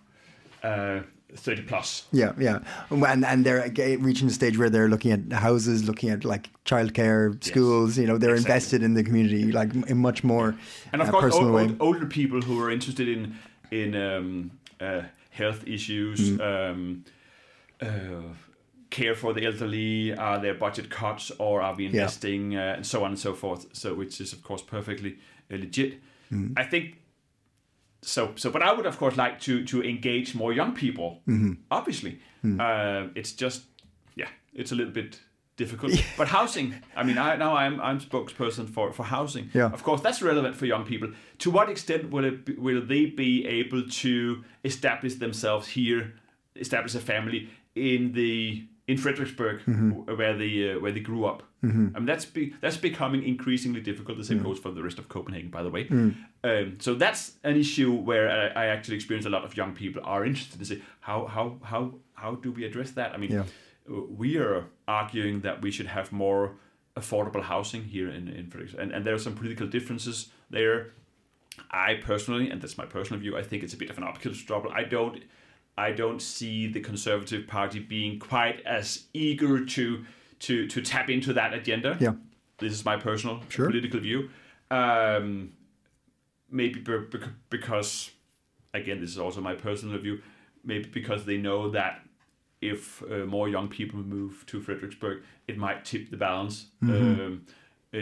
uh, 0.63 0.99
30 1.35 1.61
plus. 1.63 2.05
Yeah, 2.11 2.33
yeah, 2.37 2.59
and 2.89 3.25
and 3.25 3.45
they're 3.45 3.71
reaching 3.99 4.27
the 4.27 4.33
stage 4.33 4.57
where 4.57 4.69
they're 4.69 4.89
looking 4.89 5.11
at 5.11 5.31
houses, 5.31 5.83
looking 5.87 6.09
at 6.09 6.25
like 6.25 6.49
childcare, 6.65 7.41
schools. 7.43 7.97
You 7.97 8.07
know, 8.07 8.17
they're 8.17 8.31
Exactly. 8.31 8.53
invested 8.53 8.83
in 8.83 8.93
the 8.93 9.03
community, 9.03 9.51
like 9.51 9.73
in 9.73 9.97
much 9.97 10.23
more 10.23 10.55
And 10.91 11.01
of 11.01 11.07
uh, 11.09 11.11
course, 11.11 11.33
old, 11.33 11.55
old, 11.55 11.75
older 11.79 12.05
people 12.05 12.41
who 12.41 12.61
are 12.61 12.71
interested 12.71 13.07
in 13.07 13.35
in 13.71 13.95
um, 13.95 14.51
uh, 14.79 15.03
health 15.29 15.63
issues, 15.65 16.31
Mm. 16.31 16.41
um, 16.71 17.05
uh, 17.81 18.33
care 18.89 19.15
for 19.15 19.33
the 19.33 19.45
elderly, 19.45 20.13
are 20.13 20.39
there 20.39 20.53
budget 20.53 20.89
cuts 20.89 21.31
or 21.39 21.61
are 21.61 21.73
we 21.75 21.85
investing, 21.85 22.55
uh, 22.55 22.73
and 22.75 22.85
so 22.85 23.03
on 23.03 23.11
and 23.11 23.19
so 23.19 23.33
forth. 23.33 23.65
So, 23.73 23.93
which 23.93 24.19
is 24.19 24.33
of 24.33 24.43
course 24.43 24.61
perfectly 24.61 25.17
uh, 25.51 25.55
legit. 25.55 26.01
Mm. 26.31 26.53
I 26.57 26.63
think 26.63 26.97
so. 28.01 28.31
So, 28.35 28.49
but 28.51 28.61
I 28.61 28.73
would 28.73 28.85
of 28.85 28.97
course 28.97 29.17
like 29.17 29.39
to 29.41 29.63
to 29.65 29.83
engage 29.83 30.35
more 30.35 30.53
young 30.53 30.73
people. 30.73 31.21
Mm-hmm. 31.27 31.53
Obviously, 31.69 32.19
Mm. 32.43 32.59
uh, 32.59 33.09
it's 33.15 33.33
just 33.33 33.63
yeah, 34.15 34.29
it's 34.53 34.71
a 34.71 34.75
little 34.75 34.93
bit 34.93 35.19
difficult. 35.57 35.91
But 36.17 36.27
housing, 36.29 36.73
I 36.95 37.03
mean, 37.03 37.17
I, 37.19 37.35
now 37.35 37.55
I'm 37.55 37.79
I'm 37.79 37.99
spokesperson 37.99 38.67
for 38.67 38.91
for 38.93 39.03
housing. 39.05 39.49
Yeah. 39.53 39.71
Of 39.73 39.83
course, 39.83 40.01
that's 40.01 40.21
relevant 40.21 40.55
for 40.55 40.65
young 40.65 40.85
people. 40.85 41.09
To 41.39 41.51
what 41.51 41.69
extent 41.69 42.09
will 42.09 42.25
it 42.25 42.45
be, 42.45 42.53
will 42.55 42.81
they 42.85 43.05
be 43.05 43.45
able 43.61 43.83
to 44.03 44.43
establish 44.63 45.15
themselves 45.15 45.67
here, 45.67 46.13
establish 46.55 46.95
a 46.95 46.99
family 46.99 47.49
in 47.75 48.13
the 48.13 48.63
in 48.87 48.97
Frederiksberg, 48.97 49.61
wh- 49.61 50.17
where 50.17 50.35
they 50.37 50.71
uh, 50.73 50.79
where 50.79 50.91
they 50.91 51.01
grew 51.01 51.25
up? 51.25 51.43
I 51.63 51.67
mean, 51.67 52.05
that's 52.05 52.25
be, 52.25 52.53
that's 52.59 52.77
becoming 52.77 53.23
increasingly 53.23 53.81
difficult. 53.81 54.17
The 54.17 54.23
same 54.23 54.41
goes 54.41 54.57
for 54.59 54.71
the 54.71 54.81
rest 54.81 54.97
of 54.99 55.07
Copenhagen, 55.09 55.49
by 55.49 55.61
the 55.63 55.69
way. 55.69 55.87
Um, 56.43 56.77
so 56.79 56.95
that's 56.95 57.33
an 57.43 57.55
issue 57.55 57.93
where 57.93 58.29
I, 58.57 58.63
I 58.63 58.65
actually 58.67 58.95
experience 58.95 59.27
a 59.27 59.29
lot 59.29 59.43
of 59.45 59.55
young 59.55 59.73
people 59.73 60.01
are 60.03 60.25
interested 60.25 60.57
to 60.59 60.65
say 60.65 60.81
how 61.01 61.25
how 61.27 61.57
how 61.61 61.93
how 62.15 62.35
do 62.35 62.51
we 62.51 62.65
address 62.65 62.91
that? 62.91 63.13
I 63.13 63.17
mean, 63.17 63.31
Yeah. 63.31 63.43
we 63.87 64.37
are 64.37 64.65
arguing 64.87 65.41
that 65.41 65.61
we 65.61 65.69
should 65.71 65.87
have 65.87 66.11
more 66.11 66.55
affordable 66.95 67.41
housing 67.43 67.83
here 67.83 68.09
in, 68.09 68.27
in 68.27 68.47
Frederiksberg. 68.47 68.79
And, 68.79 68.91
and 68.91 69.05
there 69.05 69.13
are 69.13 69.19
some 69.19 69.35
political 69.35 69.67
differences 69.67 70.29
there. 70.49 70.93
I 71.69 71.95
personally, 71.95 72.49
and 72.49 72.61
that's 72.61 72.77
my 72.77 72.85
personal 72.85 73.19
view, 73.19 73.37
I 73.37 73.43
think 73.43 73.63
it's 73.63 73.73
a 73.73 73.77
bit 73.77 73.89
of 73.89 73.97
an 73.97 74.03
uphill 74.03 74.33
struggle. 74.33 74.71
I 74.73 74.83
don't 74.83 75.19
I 75.77 75.91
don't 75.91 76.21
see 76.21 76.67
the 76.67 76.81
Conservative 76.81 77.47
Party 77.47 77.79
being 77.79 78.19
quite 78.19 78.61
as 78.65 79.05
eager 79.13 79.63
to 79.65 80.05
to 80.41 80.67
to 80.67 80.81
tap 80.81 81.09
into 81.09 81.33
that 81.33 81.53
agenda. 81.53 81.97
Yeah. 81.99 82.13
This 82.57 82.73
is 82.73 82.85
my 82.85 82.97
personal 82.97 83.41
Sure. 83.49 83.67
political 83.67 83.99
view. 83.99 84.29
Um, 84.69 85.53
maybe 86.49 86.79
be- 86.79 87.05
bec- 87.11 87.29
because, 87.49 88.11
again, 88.73 88.99
this 89.01 89.09
is 89.09 89.17
also 89.17 89.41
my 89.41 89.55
personal 89.55 89.97
view. 89.99 90.21
Maybe 90.63 90.87
because 90.89 91.25
they 91.25 91.37
know 91.37 91.69
that 91.71 92.01
if 92.61 93.01
uh, 93.03 93.25
more 93.25 93.49
young 93.49 93.67
people 93.67 93.99
move 93.99 94.43
to 94.47 94.59
Frederiksberg, 94.61 95.21
it 95.47 95.57
might 95.57 95.83
tip 95.85 96.09
the 96.11 96.17
balance 96.17 96.67
um, 96.83 97.45
uh, 97.93 97.97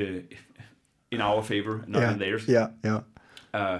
in 1.11 1.21
our 1.21 1.41
favor, 1.41 1.83
not 1.87 2.01
yeah, 2.01 2.11
in 2.11 2.19
theirs. 2.19 2.45
yeah, 2.47 2.67
yeah, 2.83 3.01
Uh, 3.53 3.79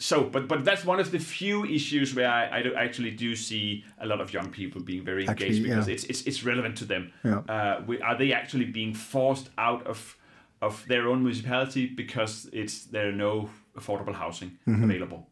so, 0.00 0.24
but 0.24 0.48
but 0.48 0.64
that's 0.64 0.84
one 0.84 0.98
of 0.98 1.10
the 1.10 1.18
few 1.18 1.64
issues 1.66 2.14
where 2.14 2.28
I, 2.30 2.58
I 2.58 2.62
do 2.62 2.74
actually 2.74 3.10
do 3.10 3.36
see 3.36 3.84
a 3.98 4.06
lot 4.06 4.20
of 4.20 4.32
young 4.32 4.50
people 4.50 4.80
being 4.82 5.04
very 5.04 5.26
engaged 5.26 5.42
Actually, 5.42 5.68
because 5.68 5.86
yeah. 5.88 5.94
it's, 5.94 6.04
it's 6.04 6.22
it's 6.22 6.42
relevant 6.42 6.78
to 6.78 6.84
them. 6.86 7.12
Yeah. 7.22 7.38
Uh, 7.54 7.82
we, 7.86 8.00
are 8.00 8.16
they 8.16 8.32
actually 8.32 8.64
being 8.64 8.94
forced 8.94 9.50
out 9.58 9.86
of 9.86 10.16
of 10.62 10.84
their 10.88 11.06
own 11.06 11.22
municipality 11.22 11.86
because 11.86 12.48
it's 12.52 12.84
there 12.86 13.08
are 13.10 13.18
no 13.28 13.50
affordable 13.76 14.14
housing 14.14 14.58
Mm-hmm. 14.66 14.84
available? 14.84 15.26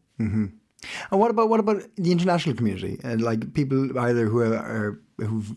And 1.11 1.19
what 1.19 1.31
about 1.31 1.49
what 1.49 1.59
about 1.59 1.81
the 1.95 2.11
international 2.11 2.55
community 2.55 2.99
and 3.03 3.21
like 3.21 3.53
people 3.53 3.97
either 3.99 4.25
who 4.25 4.39
are, 4.41 4.55
are 4.55 4.99
who've 5.17 5.51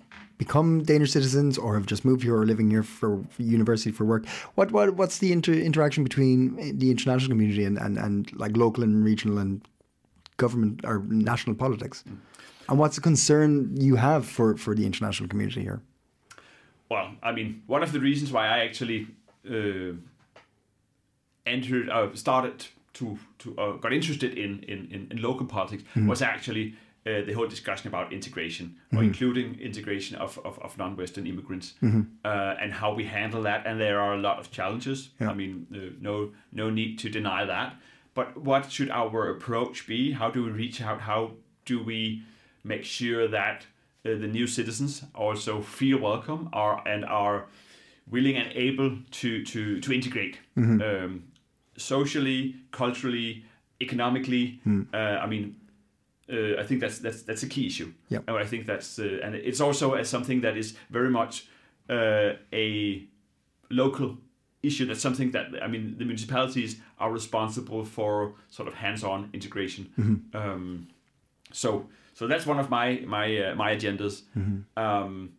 become 0.44 0.82
Danish 0.82 1.12
citizens 1.12 1.58
or 1.62 1.74
have 1.74 1.86
just 1.86 2.04
moved 2.04 2.22
here 2.22 2.34
or 2.36 2.42
are 2.42 2.46
living 2.52 2.68
here 2.74 2.82
for 2.82 3.10
university 3.38 3.92
for 3.98 4.04
work? 4.04 4.22
What 4.56 4.68
what 4.76 4.88
what's 4.98 5.18
the 5.18 5.30
inter- 5.36 5.62
interaction 5.70 6.02
between 6.04 6.38
the 6.82 6.88
international 6.90 7.30
community 7.34 7.64
and, 7.64 7.76
and, 7.84 7.94
and 8.04 8.14
like 8.42 8.56
local 8.64 8.82
and 8.86 9.04
regional 9.10 9.38
and 9.38 9.52
government 10.36 10.80
or 10.84 10.96
national 11.08 11.54
politics? 11.64 12.04
And 12.68 12.78
what's 12.80 12.96
the 12.96 13.02
concern 13.10 13.76
you 13.88 13.96
have 13.96 14.22
for, 14.36 14.56
for 14.56 14.74
the 14.74 14.84
international 14.86 15.28
community 15.28 15.62
here? 15.62 15.80
Well, 16.88 17.08
I 17.22 17.32
mean, 17.32 17.62
one 17.66 17.82
of 17.82 17.92
the 17.92 18.00
reasons 18.00 18.32
why 18.32 18.44
I 18.46 18.58
actually 18.66 19.08
uh, 19.50 19.92
entered, 21.46 21.90
uh, 21.90 22.14
started 22.14 22.66
to, 22.94 23.18
to 23.40 23.58
uh, 23.58 23.72
got 23.84 23.92
interested 23.92 24.38
in, 24.44 24.50
in, 24.72 24.78
in, 24.94 25.08
in 25.10 25.22
local 25.22 25.46
politics 25.46 25.84
was 26.10 26.22
actually 26.22 26.74
uh, 27.04 27.22
the 27.26 27.32
whole 27.32 27.48
discussion 27.48 27.88
about 27.88 28.12
integration, 28.12 28.76
or 28.92 29.02
including 29.02 29.58
integration 29.60 30.16
of, 30.16 30.38
of, 30.44 30.58
of 30.60 30.78
non-Western 30.78 31.26
immigrants, 31.26 31.74
uh, 32.24 32.54
and 32.60 32.72
how 32.72 32.94
we 32.94 33.04
handle 33.04 33.42
that. 33.42 33.66
And 33.66 33.80
there 33.80 33.98
are 34.00 34.14
a 34.14 34.18
lot 34.18 34.38
of 34.38 34.50
challenges. 34.50 35.10
Yeah. 35.20 35.30
I 35.30 35.34
mean, 35.34 35.66
uh, 35.74 35.94
no 36.00 36.30
no 36.52 36.70
need 36.70 36.98
to 37.00 37.08
deny 37.08 37.44
that. 37.44 37.74
But 38.14 38.36
what 38.36 38.70
should 38.70 38.90
our 38.90 39.30
approach 39.30 39.86
be? 39.86 40.12
How 40.12 40.30
do 40.30 40.44
we 40.44 40.50
reach 40.50 40.80
out? 40.80 41.00
How 41.00 41.32
do 41.64 41.82
we 41.82 42.22
make 42.62 42.84
sure 42.84 43.26
that 43.28 43.66
uh, 44.04 44.10
the 44.10 44.28
new 44.28 44.46
citizens 44.46 45.02
also 45.14 45.60
feel 45.62 45.98
welcome 45.98 46.48
are 46.52 46.86
and 46.86 47.04
are 47.04 47.46
willing 48.10 48.36
and 48.36 48.52
able 48.54 48.98
to 49.10 49.44
to 49.44 49.80
to 49.80 49.92
integrate 49.92 50.38
um, 50.82 51.24
socially, 51.76 52.54
culturally, 52.70 53.44
economically. 53.80 54.60
Uh, 54.94 54.96
I 54.96 55.26
mean, 55.26 55.56
uh, 56.30 56.60
I 56.60 56.64
think 56.64 56.80
that's 56.80 56.98
that's 56.98 57.22
that's 57.22 57.42
a 57.42 57.48
key 57.48 57.66
issue. 57.66 57.92
Yeah. 58.08 58.20
and 58.26 58.36
I 58.36 58.44
think 58.44 58.66
that's 58.66 58.98
uh, 58.98 59.20
and 59.24 59.34
it's 59.34 59.60
also 59.60 59.94
as 59.94 60.08
something 60.08 60.42
that 60.42 60.56
is 60.56 60.74
very 60.90 61.10
much 61.10 61.46
uh, 61.88 62.32
a 62.52 63.06
local 63.70 64.18
issue. 64.62 64.86
That's 64.86 65.00
something 65.00 65.32
that 65.32 65.46
I 65.62 65.66
mean, 65.66 65.96
the 65.98 66.04
municipalities 66.04 66.76
are 66.98 67.10
responsible 67.12 67.84
for 67.84 68.34
sort 68.50 68.68
of 68.68 68.74
hands-on 68.74 69.30
integration. 69.32 69.90
Um, 70.34 70.88
so, 71.52 71.86
so 72.14 72.26
that's 72.26 72.46
one 72.46 72.58
of 72.60 72.70
my 72.70 73.02
my 73.06 73.26
uh, 73.38 73.54
my 73.54 73.74
agendas. 73.76 74.22
Um, 74.76 75.32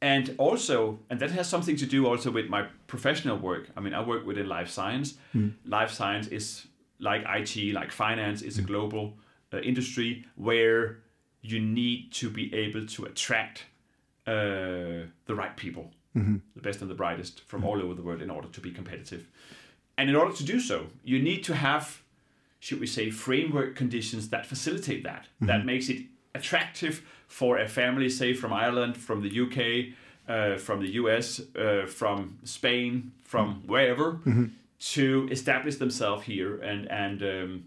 and 0.00 0.34
also, 0.38 0.98
and 1.08 1.18
that 1.20 1.30
has 1.30 1.48
something 1.48 1.76
to 1.76 1.86
do 1.86 2.06
also 2.06 2.30
with 2.30 2.48
my 2.50 2.66
professional 2.86 3.38
work. 3.38 3.70
I 3.76 3.80
mean, 3.80 3.94
I 3.94 4.02
work 4.02 4.26
within 4.26 4.48
life 4.48 4.68
science. 4.68 5.14
Life 5.64 5.90
science 5.90 6.26
is 6.28 6.66
like 6.98 7.24
IT, 7.26 7.72
like 7.74 7.90
finance, 7.90 8.42
is 8.42 8.58
a 8.58 8.62
global 8.62 9.14
uh, 9.54 9.60
industry 9.60 10.24
where 10.36 10.98
you 11.42 11.60
need 11.60 12.12
to 12.12 12.30
be 12.30 12.52
able 12.54 12.86
to 12.86 13.04
attract 13.04 13.64
uh, 14.26 14.32
the 15.26 15.34
right 15.34 15.56
people, 15.56 15.90
the 16.56 16.62
best 16.62 16.80
and 16.80 16.90
the 16.90 16.94
brightest 16.94 17.40
from 17.42 17.64
all 17.64 17.82
over 17.82 17.94
the 17.94 18.02
world 18.02 18.22
in 18.22 18.30
order 18.30 18.48
to 18.48 18.60
be 18.60 18.70
competitive. 18.70 19.28
And 19.98 20.08
in 20.10 20.16
order 20.16 20.34
to 20.34 20.44
do 20.44 20.58
so, 20.60 20.86
you 21.04 21.20
need 21.22 21.44
to 21.44 21.54
have, 21.54 22.02
should 22.60 22.80
we 22.80 22.86
say, 22.86 23.10
framework 23.10 23.76
conditions 23.76 24.28
that 24.30 24.46
facilitate 24.46 25.02
that, 25.04 25.26
that 25.40 25.64
makes 25.66 25.88
it 25.88 25.98
attractive 26.34 27.02
for 27.28 27.58
a 27.58 27.68
family, 27.68 28.08
say 28.08 28.32
from 28.34 28.52
Ireland, 28.52 28.96
from 28.96 29.22
the 29.22 29.40
UK, 29.44 29.94
uh, 30.28 30.56
from 30.58 30.80
the 30.80 30.92
US, 30.92 31.40
uh, 31.56 31.86
from 31.86 32.38
Spain, 32.44 33.12
from 33.22 33.62
wherever, 33.66 34.18
to 34.94 35.28
establish 35.30 35.76
themselves 35.76 36.24
here. 36.24 36.56
And 36.70 36.90
and 36.90 37.22
um, 37.22 37.64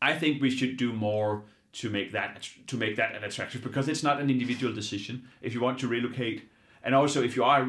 I 0.00 0.14
think 0.14 0.42
we 0.42 0.50
should 0.50 0.76
do 0.76 0.92
more 0.92 1.42
to 1.72 1.90
make 1.90 2.12
that 2.12 2.48
to 2.66 2.76
make 2.76 2.96
that 2.96 3.14
an 3.14 3.24
attractive 3.24 3.62
because 3.62 3.88
it's 3.88 4.02
not 4.02 4.20
an 4.20 4.30
individual 4.30 4.74
decision. 4.74 5.22
If 5.42 5.54
you 5.54 5.60
want 5.60 5.78
to 5.80 5.88
relocate, 5.88 6.48
and 6.82 6.94
also 6.94 7.22
if 7.22 7.36
you 7.36 7.44
are 7.44 7.68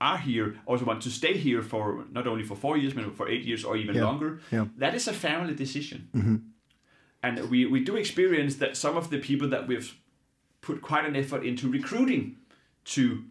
are 0.00 0.18
here, 0.18 0.56
also 0.66 0.84
want 0.84 1.02
to 1.02 1.10
stay 1.10 1.36
here 1.36 1.62
for 1.62 2.04
not 2.10 2.26
only 2.26 2.42
for 2.42 2.56
four 2.56 2.78
years, 2.78 2.94
but 2.94 3.16
for 3.16 3.28
eight 3.28 3.44
years 3.44 3.64
or 3.64 3.76
even 3.76 3.94
Yeah. 3.94 4.04
longer, 4.04 4.40
Yeah. 4.50 4.66
that 4.78 4.94
is 4.94 5.08
a 5.08 5.12
family 5.12 5.54
decision. 5.54 6.08
Mm-hmm. 6.14 6.36
And 7.22 7.50
we, 7.50 7.66
we 7.66 7.80
do 7.80 7.96
experience 7.96 8.56
that 8.56 8.76
some 8.76 8.96
of 8.96 9.10
the 9.10 9.18
people 9.18 9.48
that 9.48 9.68
we've 9.68 9.94
put 10.62 10.80
quite 10.80 11.04
an 11.04 11.16
effort 11.16 11.44
into 11.44 11.70
recruiting 11.70 12.36
to 12.84 13.24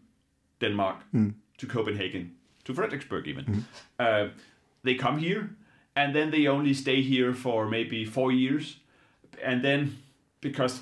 Denmark, 0.60 0.98
mm. 1.12 1.34
to 1.58 1.66
Copenhagen, 1.66 2.36
to 2.66 2.74
Frederiksberg 2.74 3.26
even, 3.26 3.46
mm-hmm. 3.46 3.62
uh, 4.00 4.30
they 4.84 4.94
come 4.94 5.18
here 5.18 5.50
and 5.96 6.16
then 6.16 6.32
they 6.32 6.48
only 6.48 6.74
stay 6.74 7.02
here 7.02 7.34
for 7.34 7.68
maybe 7.68 8.06
four 8.06 8.32
years. 8.32 8.80
And 9.44 9.64
then 9.64 9.98
because 10.42 10.82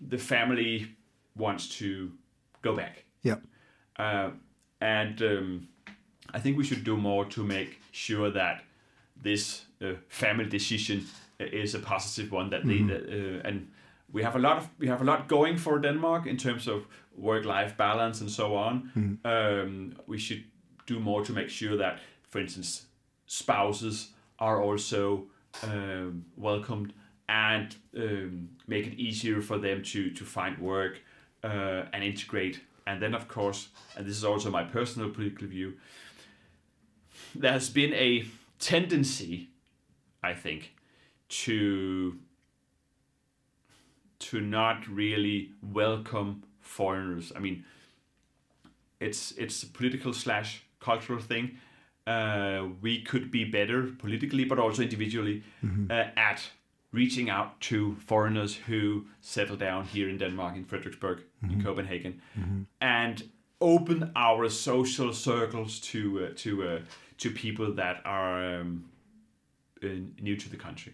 the 0.00 0.18
family 0.18 0.88
wants 1.36 1.68
to 1.78 2.12
go 2.62 2.74
back. 2.74 3.04
Yeah. 3.22 3.36
Uh, 3.98 4.30
and 4.80 5.22
um, 5.22 5.68
I 6.32 6.40
think 6.40 6.56
we 6.56 6.64
should 6.64 6.84
do 6.84 6.96
more 6.96 7.24
to 7.26 7.42
make 7.42 7.78
sure 7.92 8.30
that 8.30 8.62
this 9.22 9.64
uh, 9.82 9.92
family 10.08 10.46
decision 10.48 11.06
is 11.38 11.74
a 11.74 11.78
positive 11.78 12.32
one. 12.32 12.50
That 12.50 12.66
they 12.66 12.80
uh, 12.80 13.48
and 13.48 13.68
we 14.12 14.22
have 14.22 14.36
a 14.36 14.38
lot 14.38 14.56
of 14.56 14.68
we 14.78 14.88
have 14.88 15.02
a 15.02 15.04
lot 15.04 15.28
going 15.28 15.58
for 15.58 15.78
Denmark 15.78 16.26
in 16.26 16.36
terms 16.36 16.66
of 16.66 16.86
work 17.16 17.44
life 17.44 17.76
balance 17.76 18.20
and 18.20 18.30
so 18.30 18.56
on. 18.56 18.90
Um, 19.24 19.96
we 20.06 20.18
should 20.18 20.44
do 20.86 20.98
more 21.00 21.24
to 21.24 21.32
make 21.32 21.50
sure 21.50 21.76
that, 21.76 21.98
for 22.30 22.40
instance, 22.40 22.86
spouses 23.30 24.08
are 24.40 24.60
also 24.60 25.24
um, 25.62 26.24
welcomed 26.36 26.92
and 27.28 27.76
um, 27.96 28.48
make 28.66 28.88
it 28.88 28.94
easier 28.94 29.40
for 29.40 29.56
them 29.56 29.84
to 29.84 30.10
to 30.10 30.24
find 30.24 30.58
work 30.58 31.00
uh, 31.44 31.84
and 31.92 32.02
integrate. 32.02 32.60
And 32.88 33.00
then, 33.00 33.14
of 33.14 33.28
course, 33.28 33.68
and 33.96 34.04
this 34.04 34.16
is 34.16 34.24
also 34.24 34.50
my 34.50 34.64
personal 34.64 35.10
political 35.10 35.46
view, 35.46 35.74
there 37.36 37.52
has 37.52 37.70
been 37.70 37.94
a 37.94 38.24
tendency, 38.58 39.50
I 40.24 40.34
think, 40.34 40.74
to 41.44 42.18
to 44.18 44.40
not 44.40 44.88
really 44.88 45.52
welcome 45.62 46.42
foreigners. 46.60 47.32
I 47.36 47.38
mean, 47.38 47.64
it's 48.98 49.30
it's 49.38 49.62
a 49.62 49.66
political 49.66 50.12
slash 50.12 50.64
cultural 50.80 51.20
thing. 51.20 51.58
Uh, 52.10 52.60
we 52.82 53.02
could 53.10 53.30
be 53.30 53.44
better 53.44 53.82
politically, 53.98 54.44
but 54.44 54.58
also 54.58 54.82
individually, 54.82 55.42
uh, 55.90 56.04
at 56.30 56.40
reaching 56.92 57.30
out 57.30 57.48
to 57.68 57.76
foreigners 58.06 58.52
who 58.68 59.04
settle 59.20 59.56
down 59.56 59.84
here 59.94 60.08
in 60.12 60.18
Denmark, 60.18 60.56
in 60.56 60.64
Frederiksberg, 60.64 61.18
in 61.42 61.62
Copenhagen, 61.64 62.12
and 62.80 63.22
open 63.60 64.10
our 64.16 64.48
social 64.50 65.12
circles 65.12 65.80
to 65.80 66.00
uh, 66.24 66.28
to 66.36 66.50
uh, 66.68 66.78
to 67.16 67.30
people 67.30 67.74
that 67.74 67.96
are 68.04 68.60
um, 68.60 68.84
uh, 69.84 69.88
new 70.22 70.36
to 70.36 70.48
the 70.50 70.56
country. 70.56 70.92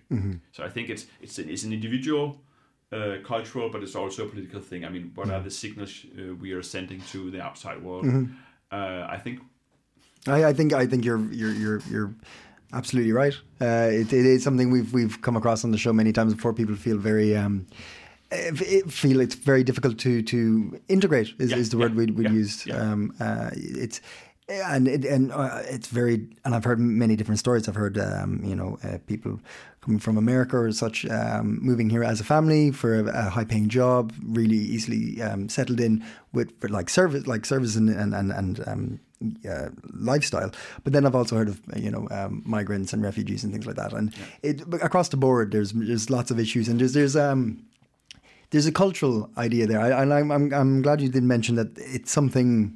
So 0.53 0.65
I 0.67 0.71
think 0.71 0.89
it's 0.91 1.07
it's 1.21 1.39
an, 1.39 1.49
it's 1.49 1.65
an 1.65 1.73
individual. 1.73 2.37
Uh, 2.93 3.17
cultural, 3.25 3.69
but 3.73 3.83
it's 3.83 3.97
also 3.97 4.23
a 4.25 4.29
political 4.29 4.61
thing. 4.61 4.85
I 4.85 4.89
mean, 4.89 5.11
what 5.17 5.29
are 5.31 5.43
the 5.43 5.51
signals 5.51 6.07
uh, 6.07 6.35
we 6.43 6.53
are 6.53 6.63
sending 6.63 7.03
to 7.13 7.31
the 7.31 7.41
outside 7.47 7.79
world? 7.83 8.05
Uh, 8.73 9.15
I 9.17 9.19
think 9.23 9.41
I, 10.27 10.49
I 10.49 10.53
think 10.53 10.73
I 10.73 10.87
think 10.87 11.05
you're 11.05 11.21
you're 11.33 11.53
you're 11.53 11.81
you're 11.91 12.15
absolutely 12.73 13.13
right. 13.13 13.35
Uh, 13.61 13.89
it, 13.91 14.13
it 14.13 14.27
is 14.27 14.43
something 14.43 14.71
we've 14.71 14.93
we've 14.93 15.21
come 15.23 15.37
across 15.37 15.65
on 15.65 15.73
the 15.73 15.79
show 15.79 15.93
many 15.93 16.13
times 16.13 16.35
before. 16.35 16.53
People 16.53 16.77
feel 16.77 16.99
very 16.99 17.37
um, 17.37 17.67
eh, 18.31 18.51
feel 18.89 19.21
it's 19.21 19.35
very 19.35 19.65
difficult 19.65 19.99
to 19.99 20.23
to 20.23 20.81
integrate. 20.89 21.35
Is, 21.39 21.51
Yeah, 21.51 21.57
is 21.57 21.71
the 21.71 21.79
word 21.79 21.93
yeah, 21.93 21.99
we'd, 21.99 22.17
we'd 22.17 22.25
yeah, 22.25 22.33
used. 22.33 22.71
Um, 22.71 23.15
uh, 23.21 23.51
it's 23.53 24.01
and 24.49 24.87
it, 24.87 25.05
and 25.05 25.33
uh, 25.33 25.63
it's 25.65 25.89
very 25.89 26.29
and 26.45 26.55
I've 26.55 26.65
heard 26.65 26.79
many 26.79 27.17
different 27.17 27.39
stories. 27.39 27.69
I've 27.69 27.75
heard 27.75 27.99
um, 27.99 28.41
you 28.45 28.55
know 28.55 28.79
uh, 28.85 28.99
people 29.07 29.41
coming 29.81 29.99
from 29.99 30.17
America 30.17 30.57
or 30.57 30.73
such 30.73 31.07
um, 31.07 31.59
moving 31.63 31.91
here 31.91 32.05
as 32.05 32.21
a 32.21 32.25
family 32.25 32.71
for 32.71 33.01
a, 33.01 33.27
a 33.27 33.31
high 33.31 33.45
paying 33.45 33.69
job, 33.69 34.13
really 34.25 34.57
easily 34.57 35.23
um, 35.23 35.49
settled 35.49 35.81
in 35.81 36.05
with 36.33 36.59
for 36.61 36.69
like 36.69 36.91
service 36.91 37.27
like 37.27 37.45
service 37.45 37.77
and 37.77 37.89
and 37.89 38.15
and, 38.15 38.31
and 38.33 38.69
um, 38.69 39.01
uh, 39.49 39.69
lifestyle. 39.93 40.51
But 40.85 40.93
then 40.93 41.07
I've 41.07 41.15
also 41.19 41.37
heard 41.37 41.49
of 41.49 41.61
you 41.77 41.91
know 41.91 42.07
um, 42.11 42.43
migrants 42.47 42.93
and 42.93 43.03
refugees 43.03 43.45
and 43.45 43.53
things 43.53 43.67
like 43.67 43.77
that. 43.77 43.93
And 43.93 44.13
it 44.43 44.61
across 44.83 45.09
the 45.09 45.17
board, 45.17 45.51
there's 45.53 45.73
there's 45.73 46.11
lots 46.11 46.31
of 46.31 46.39
issues 46.39 46.69
and 46.69 46.79
there's 46.81 46.93
there's 46.93 47.17
um 47.17 47.59
there's 48.51 48.67
a 48.69 48.73
cultural 48.73 49.29
idea 49.37 49.67
there, 49.67 49.81
I, 49.81 50.03
and 50.03 50.13
I'm, 50.13 50.31
I'm 50.31 50.53
I'm 50.55 50.83
glad 50.83 51.01
you 51.01 51.09
did 51.09 51.23
mention 51.25 51.57
that 51.57 51.69
it's 51.77 52.13
something 52.13 52.73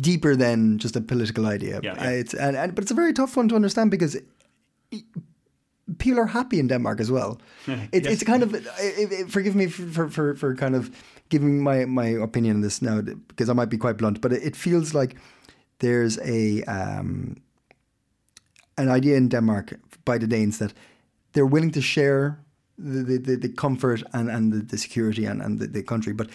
deeper 0.00 0.36
than 0.36 0.78
just 0.78 0.96
a 0.96 1.00
political 1.00 1.44
idea. 1.46 1.80
Yeah, 1.82 1.92
Uh, 1.92 2.04
yeah. 2.04 2.20
It's 2.20 2.34
and, 2.34 2.56
and 2.56 2.74
but 2.74 2.82
it's 2.84 2.90
a 2.92 2.94
very 2.96 3.12
tough 3.12 3.36
one 3.36 3.48
to 3.48 3.54
understand 3.56 3.90
because 3.90 4.16
i- 4.94 5.04
people 5.98 6.20
are 6.20 6.26
happy 6.26 6.58
in 6.58 6.68
Denmark 6.68 7.00
as 7.00 7.10
well. 7.10 7.38
It, 7.92 8.04
Yes. 8.04 8.12
It's 8.12 8.22
kind 8.24 8.42
of 8.42 8.54
it, 8.54 8.64
it, 9.12 9.30
forgive 9.30 9.54
me 9.56 9.66
for 9.68 10.08
for 10.10 10.34
for 10.36 10.54
kind 10.54 10.74
of 10.76 10.90
giving 11.28 11.62
my 11.62 11.84
my 11.84 12.06
opinion 12.06 12.56
on 12.56 12.62
this 12.62 12.80
now 12.82 13.00
because 13.28 13.48
I 13.48 13.52
might 13.52 13.70
be 13.70 13.78
quite 13.78 13.96
blunt, 13.96 14.20
but 14.20 14.32
it, 14.32 14.42
it 14.42 14.56
feels 14.56 14.94
like 14.94 15.16
there's 15.78 16.18
a 16.18 16.62
um, 16.64 17.36
an 18.76 18.88
idea 18.88 19.16
in 19.16 19.28
Denmark 19.28 19.74
by 20.04 20.18
the 20.18 20.26
Danes 20.26 20.58
that 20.58 20.72
they're 21.32 21.46
willing 21.46 21.72
to 21.72 21.80
share 21.80 22.38
the 22.78 23.18
the, 23.18 23.36
the, 23.36 23.48
comfort 23.48 24.02
and, 24.12 24.30
and 24.30 24.52
the, 24.52 24.58
the 24.58 24.78
security 24.78 25.24
and, 25.26 25.42
and 25.42 25.58
the, 25.58 25.66
the 25.66 25.82
country, 25.82 26.12
but 26.12 26.28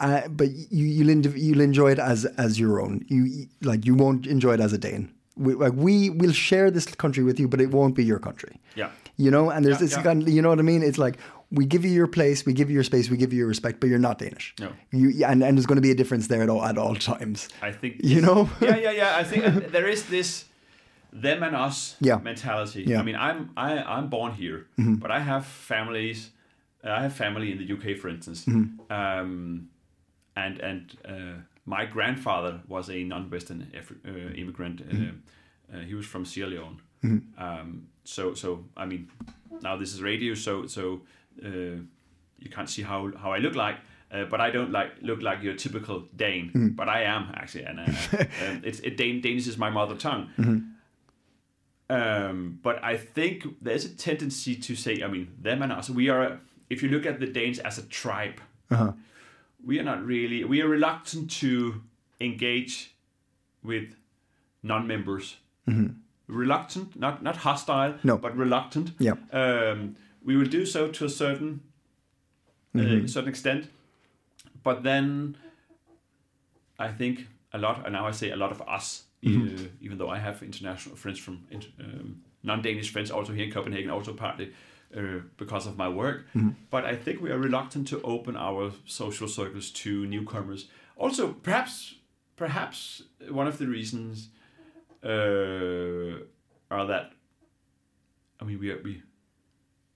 uh, 0.00 0.28
but 0.28 0.48
you 0.70 0.86
you'll, 0.86 1.26
you'll 1.36 1.60
enjoy 1.60 1.92
it 1.92 1.98
as 1.98 2.24
as 2.36 2.58
your 2.58 2.80
own. 2.80 3.04
You 3.08 3.46
like 3.62 3.86
you 3.86 3.94
won't 3.94 4.26
enjoy 4.26 4.54
it 4.54 4.60
as 4.60 4.72
a 4.72 4.78
Dane. 4.78 5.12
We, 5.36 5.54
like 5.54 5.72
we 5.74 6.10
will 6.10 6.32
share 6.32 6.70
this 6.70 6.86
country 6.86 7.24
with 7.24 7.40
you, 7.40 7.48
but 7.48 7.60
it 7.60 7.70
won't 7.70 7.94
be 7.94 8.04
your 8.04 8.18
country. 8.18 8.60
Yeah. 8.76 8.90
You 9.16 9.30
know, 9.30 9.50
and 9.50 9.64
there's 9.64 9.76
Yeah, 9.76 9.86
this 9.86 9.96
yeah. 9.96 10.02
kind. 10.02 10.28
you 10.28 10.42
know 10.42 10.48
what 10.48 10.58
I 10.58 10.62
mean? 10.62 10.82
It's 10.82 10.98
like 10.98 11.16
we 11.54 11.64
give 11.66 11.84
you 11.84 11.90
your 11.90 12.06
place, 12.08 12.44
we 12.46 12.52
give 12.52 12.68
you 12.70 12.74
your 12.74 12.84
space, 12.84 13.10
we 13.10 13.16
give 13.16 13.32
you 13.32 13.38
your 13.38 13.48
respect, 13.48 13.80
but 13.80 13.88
you're 13.90 13.98
not 14.08 14.18
Danish. 14.18 14.54
No. 14.60 14.68
You 14.92 15.24
and, 15.24 15.42
and 15.42 15.56
there's 15.56 15.66
going 15.66 15.76
to 15.82 15.88
be 15.88 15.90
a 15.90 15.94
difference 15.94 16.28
there 16.28 16.42
at 16.42 16.48
all 16.48 16.62
at 16.64 16.76
all 16.78 16.94
times. 16.96 17.48
I 17.62 17.72
think 17.72 17.94
You 18.02 18.20
know? 18.20 18.48
yeah, 18.60 18.76
yeah, 18.76 18.90
yeah. 18.92 19.16
I 19.16 19.24
think 19.24 19.42
there 19.76 19.88
is 19.88 20.02
this 20.06 20.44
them 21.12 21.42
and 21.42 21.54
us 21.56 21.96
Yeah. 22.00 22.18
mentality. 22.22 22.82
Yeah. 22.82 22.88
Mm-hmm. 22.88 23.00
I 23.00 23.04
mean, 23.04 23.16
I'm 23.16 23.50
I, 23.56 23.70
I'm 23.98 24.08
born 24.08 24.32
here, 24.32 24.66
but 25.02 25.10
I 25.10 25.20
have 25.20 25.44
families. 25.46 26.30
I 26.82 27.00
have 27.02 27.12
family 27.14 27.50
in 27.52 27.58
the 27.58 27.72
UK, 27.74 27.96
for 27.98 28.08
instance, 28.08 28.44
Mm-hmm. 28.44 28.92
um, 28.92 29.68
and 30.36 30.58
and 30.60 30.96
uh, 31.08 31.40
my 31.64 31.86
grandfather 31.86 32.60
was 32.68 32.90
a 32.90 33.04
non-Western 33.04 33.60
uh, 33.74 34.34
immigrant. 34.36 34.80
Uh, 34.80 34.84
Mm-hmm. 34.94 35.76
uh, 35.76 35.80
he 35.88 35.94
was 35.94 36.06
from 36.06 36.24
Sierra 36.24 36.50
Leone. 36.50 36.80
Um, 37.38 37.88
so 38.04 38.34
so 38.34 38.64
I 38.76 38.86
mean, 38.86 39.08
now 39.62 39.76
this 39.78 39.92
is 39.94 40.00
radio, 40.02 40.34
so 40.34 40.66
so 40.66 41.00
you 41.42 42.50
can't 42.50 42.68
see 42.68 42.82
how 42.82 43.10
how 43.18 43.32
I 43.32 43.38
look 43.38 43.54
like. 43.54 43.76
Uh, 44.12 44.24
but 44.30 44.40
I 44.40 44.50
don't 44.50 44.70
like 44.70 44.92
look 45.02 45.22
like 45.22 45.42
your 45.42 45.54
typical 45.54 46.04
Dane, 46.14 46.72
but 46.76 46.88
I 46.88 47.02
am 47.02 47.32
actually, 47.34 47.64
and 47.64 47.80
uh, 47.80 47.82
um, 48.46 48.60
it's 48.62 48.78
it, 48.80 48.96
Dan- 48.96 49.20
Danish 49.20 49.46
is 49.48 49.58
my 49.58 49.70
mother 49.70 49.96
tongue. 49.96 50.28
Um, 51.90 52.58
but 52.62 52.82
I 52.82 52.96
think 52.96 53.44
there's 53.60 53.84
a 53.84 53.88
tendency 53.90 54.54
to 54.56 54.74
say, 54.74 55.02
I 55.02 55.08
mean, 55.08 55.28
them 55.40 55.62
and 55.62 55.70
us. 55.72 55.90
We 55.90 56.08
are, 56.08 56.40
if 56.70 56.82
you 56.82 56.88
look 56.88 57.04
at 57.06 57.20
the 57.20 57.26
Danes 57.26 57.58
as 57.58 57.78
a 57.78 57.82
tribe, 57.82 58.40
Uh-huh. 58.70 58.92
we 59.64 59.78
are 59.78 59.82
not 59.84 60.04
really. 60.06 60.44
We 60.44 60.62
are 60.62 60.68
reluctant 60.68 61.30
to 61.42 61.82
engage 62.20 62.94
with 63.62 63.94
non-members. 64.62 65.36
Reluctant, 66.26 66.96
not 66.98 67.22
not 67.22 67.36
hostile, 67.36 67.94
No. 68.02 68.16
but 68.16 68.34
reluctant. 68.36 68.92
Yeah. 68.98 69.12
Um, 69.32 69.96
we 70.24 70.36
will 70.36 70.46
do 70.46 70.64
so 70.66 70.88
to 70.88 71.04
a 71.04 71.08
certain 71.08 71.60
uh, 72.76 73.06
certain 73.06 73.28
extent, 73.28 73.68
but 74.62 74.82
then 74.82 75.36
I 76.78 76.88
think 76.88 77.26
a 77.52 77.58
lot, 77.58 77.84
and 77.84 77.92
now 77.92 78.06
I 78.06 78.10
say 78.12 78.30
a 78.30 78.36
lot 78.36 78.50
of 78.50 78.60
us, 78.62 79.04
uh, 79.24 79.28
even 79.80 79.98
though 79.98 80.08
I 80.10 80.18
have 80.18 80.42
international 80.42 80.96
friends 80.96 81.18
from 81.20 81.46
um, 81.80 82.22
non-Danish 82.42 82.90
friends 82.92 83.10
also 83.10 83.32
here 83.32 83.44
in 83.46 83.52
Copenhagen, 83.52 83.90
also 83.90 84.12
partly 84.12 84.52
uh, 84.96 85.20
because 85.36 85.66
of 85.66 85.76
my 85.76 85.88
work. 85.88 86.26
But 86.70 86.84
I 86.84 86.96
think 86.96 87.20
we 87.22 87.30
are 87.30 87.38
reluctant 87.38 87.86
to 87.88 88.00
open 88.02 88.36
our 88.36 88.72
social 88.86 89.28
circles 89.28 89.70
to 89.82 90.06
newcomers. 90.06 90.68
Also, 90.96 91.32
perhaps, 91.32 91.94
perhaps 92.36 93.02
one 93.30 93.46
of 93.46 93.58
the 93.58 93.66
reasons 93.66 94.30
uh, 95.04 96.18
are 96.70 96.86
that 96.86 97.12
I 98.40 98.44
mean 98.44 98.58
we 98.58 98.70
are, 98.72 98.80
we 98.82 99.02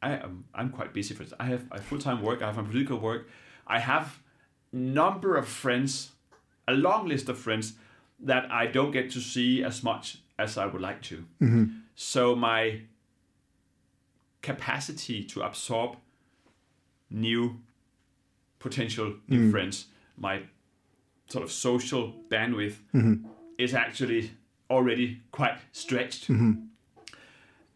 I 0.03 0.13
am 0.13 0.45
I'm 0.55 0.71
quite 0.71 0.93
busy 0.93 1.15
for 1.15 1.25
this. 1.25 1.35
I 1.41 1.47
have 1.47 1.65
I 1.73 1.79
full 1.79 1.99
time 1.99 2.23
work. 2.23 2.43
I 2.43 2.47
have 2.47 2.57
my 2.57 2.63
political 2.63 2.99
work. 2.99 3.29
I 3.67 3.79
have 3.81 4.19
number 4.73 5.37
of 5.37 5.49
friends, 5.49 6.13
a 6.67 6.73
long 6.73 7.09
list 7.09 7.29
of 7.29 7.39
friends 7.39 7.75
that 8.21 8.51
I 8.51 8.67
don't 8.67 8.91
get 8.91 9.11
to 9.13 9.21
see 9.21 9.63
as 9.63 9.83
much 9.83 10.19
as 10.39 10.57
I 10.57 10.67
would 10.67 10.83
like 10.83 11.03
to. 11.03 11.25
Mm-hmm. 11.41 11.65
So 11.95 12.35
my 12.35 12.83
capacity 14.43 15.25
to 15.25 15.43
absorb 15.43 15.97
new 17.11 17.61
potential 18.59 19.15
new 19.29 19.49
mm. 19.49 19.51
friends, 19.51 19.87
my 20.17 20.43
sort 21.29 21.45
of 21.45 21.51
social 21.51 22.15
bandwidth 22.29 22.77
mm-hmm. 22.95 23.27
is 23.59 23.75
actually 23.75 24.31
already 24.71 25.21
quite 25.33 25.59
stretched. 25.73 26.29
Mm-hmm. 26.29 26.53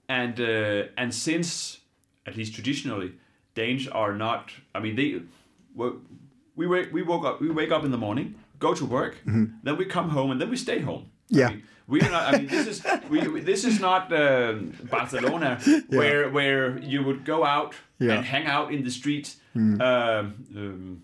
And 0.08 0.40
uh, 0.40 0.88
and 0.96 1.14
since 1.14 1.78
at 2.26 2.36
least 2.36 2.54
traditionally 2.54 3.12
Danes 3.54 3.86
are 3.88 4.14
not. 4.14 4.50
I 4.74 4.80
mean 4.80 4.96
they. 4.96 5.20
We 6.54 6.66
wake, 6.66 6.92
we 6.92 7.02
woke 7.02 7.24
up. 7.24 7.40
We 7.40 7.50
wake 7.50 7.70
up 7.70 7.84
in 7.84 7.90
the 7.90 7.98
morning, 7.98 8.34
go 8.58 8.74
to 8.74 8.84
work, 8.84 9.16
then 9.24 9.76
we 9.78 9.84
come 9.86 10.10
home, 10.10 10.30
and 10.30 10.40
then 10.40 10.50
we 10.50 10.56
stay 10.56 10.80
home. 10.80 11.04
I 11.34 11.38
Yeah. 11.38 11.48
mean, 11.48 11.62
we 11.86 12.00
are 12.02 12.10
not. 12.10 12.34
I 12.34 12.38
mean, 12.38 12.46
this 12.48 12.66
is 12.66 12.86
we, 13.10 13.26
we- 13.28 13.40
this 13.40 13.64
is 13.64 13.80
not 13.80 14.12
um, 14.12 14.72
Barcelona, 14.90 15.58
where 15.88 16.28
where 16.30 16.78
you 16.78 17.02
would 17.04 17.24
go 17.24 17.42
out 17.44 17.74
Yeah. 17.98 18.14
and 18.16 18.24
hang 18.24 18.46
out 18.46 18.72
in 18.72 18.84
the 18.84 18.90
streets. 18.90 19.36
Um, 19.54 19.80
um, 19.80 21.02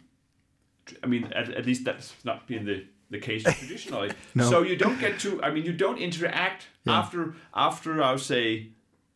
I 1.02 1.06
mean, 1.06 1.24
at, 1.34 1.50
at 1.50 1.66
least 1.66 1.84
that's 1.84 2.14
not 2.24 2.46
been 2.46 2.64
the, 2.64 2.84
the 3.10 3.18
case 3.18 3.42
traditionally. 3.60 4.10
So 4.38 4.62
you 4.62 4.76
don't 4.76 4.98
get 5.00 5.18
to. 5.20 5.42
I 5.42 5.50
mean, 5.50 5.64
you 5.64 5.72
don't 5.72 5.98
interact 5.98 6.66
after 6.86 7.34
after 7.54 8.02
I 8.02 8.10
would 8.12 8.20
say 8.20 8.68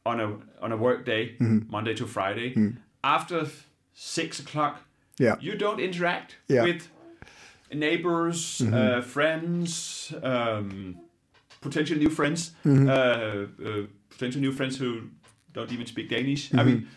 on 0.04 0.20
a 0.20 0.36
on 0.60 0.72
a 0.72 0.76
work 0.76 1.04
day, 1.04 1.36
mm-hmm. 1.40 1.70
Monday 1.70 1.94
to 1.94 2.06
Friday. 2.06 2.50
Mm-hmm. 2.50 2.76
After 3.04 3.46
six 3.94 4.40
o'clock, 4.40 4.82
Yeah. 5.18 5.36
you 5.40 5.56
don't 5.56 5.80
interact 5.80 6.36
Yeah. 6.48 6.64
with 6.64 6.88
neighbors, 7.72 8.60
uh, 8.60 8.64
mm-hmm. 8.64 9.00
friends, 9.08 10.12
um, 10.22 10.96
potential 11.60 11.98
new 11.98 12.10
friends, 12.10 12.52
uh, 12.66 12.68
uh, 12.70 13.46
potential 14.10 14.40
new 14.40 14.52
friends 14.52 14.78
who 14.78 15.10
don't 15.52 15.72
even 15.72 15.86
speak 15.86 16.08
Danish. 16.08 16.50
I 16.54 16.64
mean, 16.64 16.88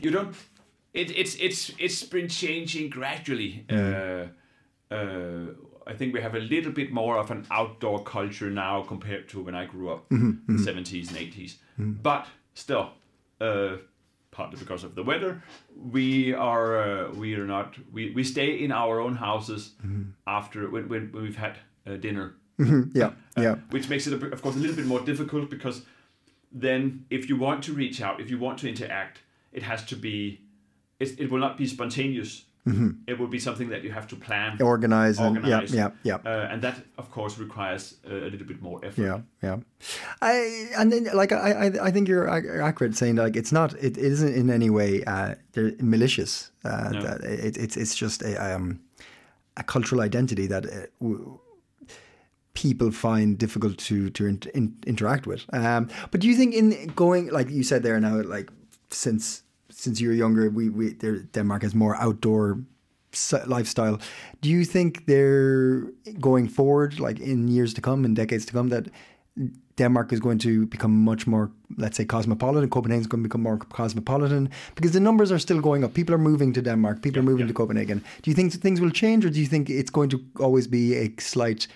you 0.00 0.10
don't. 0.10 0.34
It, 0.92 1.10
it's 1.16 1.36
it's 1.36 1.72
it's 1.78 2.02
been 2.04 2.28
changing 2.28 2.90
gradually. 2.90 3.64
Uh, 3.70 4.26
uh, 4.90 5.54
Uh, 5.90 5.92
uh, 5.92 5.94
I 5.94 5.96
think 5.96 6.14
we 6.14 6.20
have 6.20 6.34
a 6.34 6.40
little 6.40 6.72
bit 6.72 6.92
more 6.92 7.18
of 7.18 7.30
an 7.30 7.46
outdoor 7.50 8.02
culture 8.04 8.50
now 8.50 8.82
compared 8.82 9.28
to 9.28 9.42
when 9.44 9.54
I 9.54 9.66
grew 9.66 9.90
up 9.90 10.04
in 10.10 10.40
the 10.48 10.58
seventies 10.58 11.08
and 11.08 11.18
80s 11.18 11.56
But 11.76 12.26
still, 12.54 12.90
uh, 13.40 13.76
partly 14.30 14.58
because 14.58 14.84
of 14.86 14.94
the 14.94 15.02
weather, 15.02 15.42
we 15.92 16.34
are 16.34 16.78
uh, 16.82 17.10
we 17.20 17.34
are 17.34 17.46
not 17.46 17.76
we, 17.92 18.12
we 18.14 18.24
stay 18.24 18.64
in 18.64 18.72
our 18.72 19.00
own 19.00 19.16
houses 19.16 19.72
after 20.26 20.70
when, 20.70 20.88
when, 20.88 21.12
when 21.12 21.22
we've 21.22 21.36
had 21.36 21.58
uh, 21.86 21.96
dinner 22.00 22.34
Yeah. 22.94 23.12
Yeah. 23.36 23.56
which 23.70 23.88
makes 23.88 24.06
it, 24.06 24.12
of 24.22 24.42
course, 24.42 24.56
a 24.56 24.58
little 24.58 24.76
bit 24.76 24.86
more 24.86 25.00
difficult 25.00 25.50
because 25.50 25.82
then 26.52 27.06
if 27.10 27.28
you 27.28 27.38
want 27.38 27.64
to 27.64 27.72
reach 27.72 28.02
out, 28.02 28.20
if 28.20 28.30
you 28.30 28.38
want 28.38 28.58
to 28.58 28.68
interact, 28.68 29.22
it 29.52 29.62
has 29.62 29.84
to 29.86 29.96
be, 29.96 30.42
it, 30.98 31.18
it 31.18 31.30
will 31.30 31.40
not 31.40 31.56
be 31.56 31.66
spontaneous. 31.66 32.44
It 33.06 33.18
would 33.18 33.30
be 33.30 33.38
something 33.38 33.70
that 33.70 33.82
you 33.84 33.92
have 33.92 34.06
to 34.08 34.16
plan, 34.16 34.56
Organize 34.62 35.18
and 35.18 35.36
yeah. 35.36 35.42
organize. 35.42 35.74
Yeah. 35.74 35.90
Yeah. 36.02 36.18
Uh, 36.24 36.52
and 36.52 36.62
that, 36.62 36.76
of 36.98 37.10
course, 37.10 37.38
requires 37.38 37.96
a 38.04 38.30
little 38.30 38.46
bit 38.46 38.60
more 38.62 38.80
effort. 38.84 39.02
Yeah, 39.02 39.20
yeah. 39.42 39.56
I 40.22 40.68
and 40.78 40.92
then 40.92 41.08
like 41.14 41.32
I 41.32 41.52
I, 41.66 41.86
I 41.88 41.90
think 41.90 42.08
you're 42.08 42.28
accurate 42.62 42.96
saying 42.96 43.16
like 43.16 43.36
it's 43.36 43.52
not 43.52 43.72
it, 43.74 43.96
it 43.96 44.12
isn't 44.12 44.34
in 44.34 44.50
any 44.50 44.70
way 44.70 45.02
uh, 45.06 45.34
malicious. 45.80 46.50
Uh, 46.64 46.90
No. 46.92 47.00
that 47.02 47.20
it, 47.24 47.56
it's 47.56 47.76
it's 47.76 47.94
just 47.94 48.22
a 48.22 48.34
um 48.36 48.80
a 49.56 49.62
cultural 49.62 50.00
identity 50.00 50.46
that 50.48 50.64
uh, 50.66 50.86
w- 51.00 51.38
people 52.54 52.90
find 52.90 53.38
difficult 53.38 53.78
to 53.78 54.10
to 54.10 54.26
in, 54.26 54.38
in, 54.54 54.74
interact 54.86 55.26
with. 55.26 55.44
Um, 55.52 55.88
but 56.10 56.20
do 56.20 56.28
you 56.28 56.36
think 56.36 56.54
in 56.54 56.92
going 56.94 57.30
like 57.32 57.50
you 57.50 57.62
said 57.62 57.82
there 57.82 57.98
now 58.00 58.22
like 58.22 58.50
since 58.90 59.42
since 59.80 60.00
you 60.00 60.08
were 60.08 60.14
younger 60.14 60.50
we 60.50 60.68
we 60.68 60.94
there, 60.94 61.18
Denmark 61.36 61.62
has 61.62 61.74
more 61.74 61.96
outdoor 61.96 62.60
lifestyle. 63.46 63.98
Do 64.40 64.48
you 64.48 64.64
think 64.64 65.06
they're 65.06 65.82
going 66.20 66.48
forward, 66.48 67.00
like 67.00 67.18
in 67.18 67.48
years 67.48 67.74
to 67.74 67.80
come, 67.80 68.04
in 68.04 68.14
decades 68.14 68.46
to 68.46 68.52
come, 68.52 68.68
that 68.68 68.86
Denmark 69.76 70.12
is 70.12 70.20
going 70.20 70.38
to 70.38 70.66
become 70.66 71.04
much 71.04 71.26
more, 71.26 71.50
let's 71.76 71.96
say, 71.96 72.04
cosmopolitan? 72.04 72.70
Copenhagen 72.70 73.00
is 73.00 73.06
going 73.06 73.22
to 73.22 73.28
become 73.28 73.42
more 73.42 73.58
cosmopolitan 73.58 74.50
because 74.74 74.92
the 74.92 75.00
numbers 75.00 75.32
are 75.32 75.38
still 75.38 75.60
going 75.60 75.82
up. 75.82 75.94
People 75.94 76.14
are 76.14 76.18
moving 76.30 76.52
to 76.52 76.62
Denmark. 76.62 77.02
People 77.02 77.20
are 77.20 77.28
moving 77.30 77.48
to 77.48 77.54
Copenhagen. 77.54 78.04
Do 78.22 78.30
you 78.30 78.34
think 78.34 78.52
things 78.52 78.80
will 78.80 78.90
change, 78.90 79.24
or 79.24 79.30
do 79.30 79.40
you 79.40 79.46
think 79.46 79.70
it's 79.70 79.90
going 79.90 80.10
to 80.10 80.20
always 80.38 80.68
be 80.68 80.94
a 80.94 81.10
slight 81.18 81.66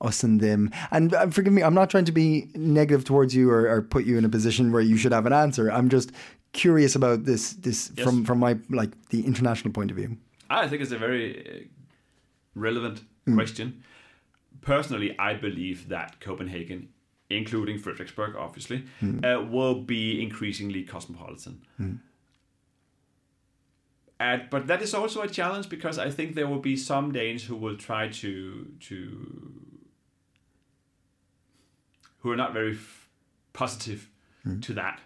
us 0.00 0.22
and 0.22 0.40
them? 0.40 0.70
And 0.90 1.14
uh, 1.14 1.26
forgive 1.28 1.52
me, 1.52 1.62
I'm 1.62 1.74
not 1.74 1.90
trying 1.90 2.04
to 2.04 2.12
be 2.12 2.48
negative 2.54 3.04
towards 3.04 3.34
you 3.34 3.50
or, 3.50 3.68
or 3.68 3.82
put 3.82 4.04
you 4.04 4.18
in 4.18 4.24
a 4.24 4.28
position 4.28 4.70
where 4.70 4.82
you 4.82 4.96
should 4.96 5.12
have 5.12 5.26
an 5.26 5.32
answer. 5.32 5.72
I'm 5.72 5.88
just 5.88 6.12
curious 6.54 6.96
about 6.96 7.24
this 7.24 7.52
this 7.60 7.90
Yes. 7.96 8.04
from 8.04 8.24
from 8.24 8.38
my 8.38 8.56
like 8.70 8.90
the 9.10 9.20
international 9.26 9.72
point 9.72 9.90
of 9.90 9.96
view. 9.96 10.16
I 10.48 10.68
think 10.68 10.82
it's 10.82 10.92
a 10.92 10.98
very 10.98 11.26
uh, 11.40 11.64
relevant 12.54 13.02
question. 13.34 13.82
Personally, 14.60 15.10
I 15.18 15.34
believe 15.34 15.88
that 15.88 16.20
Copenhagen, 16.20 16.88
including 17.28 17.78
Frederiksberg, 17.78 18.34
obviously, 18.36 18.84
uh, 19.02 19.42
will 19.50 19.82
be 19.82 20.22
increasingly 20.22 20.82
cosmopolitan. 20.84 21.60
And, 24.20 24.42
but 24.50 24.66
that 24.68 24.80
is 24.80 24.94
also 24.94 25.22
a 25.22 25.28
challenge 25.28 25.68
because 25.68 25.98
I 25.98 26.08
think 26.10 26.34
there 26.34 26.46
will 26.46 26.60
be 26.60 26.76
some 26.76 27.12
Danes 27.12 27.44
who 27.44 27.56
will 27.56 27.76
try 27.76 28.08
to 28.08 28.66
to 28.88 28.96
who 32.20 32.30
are 32.30 32.36
not 32.36 32.52
very 32.52 32.72
f- 32.72 33.08
positive 33.52 34.08
to 34.60 34.72
that 34.74 35.00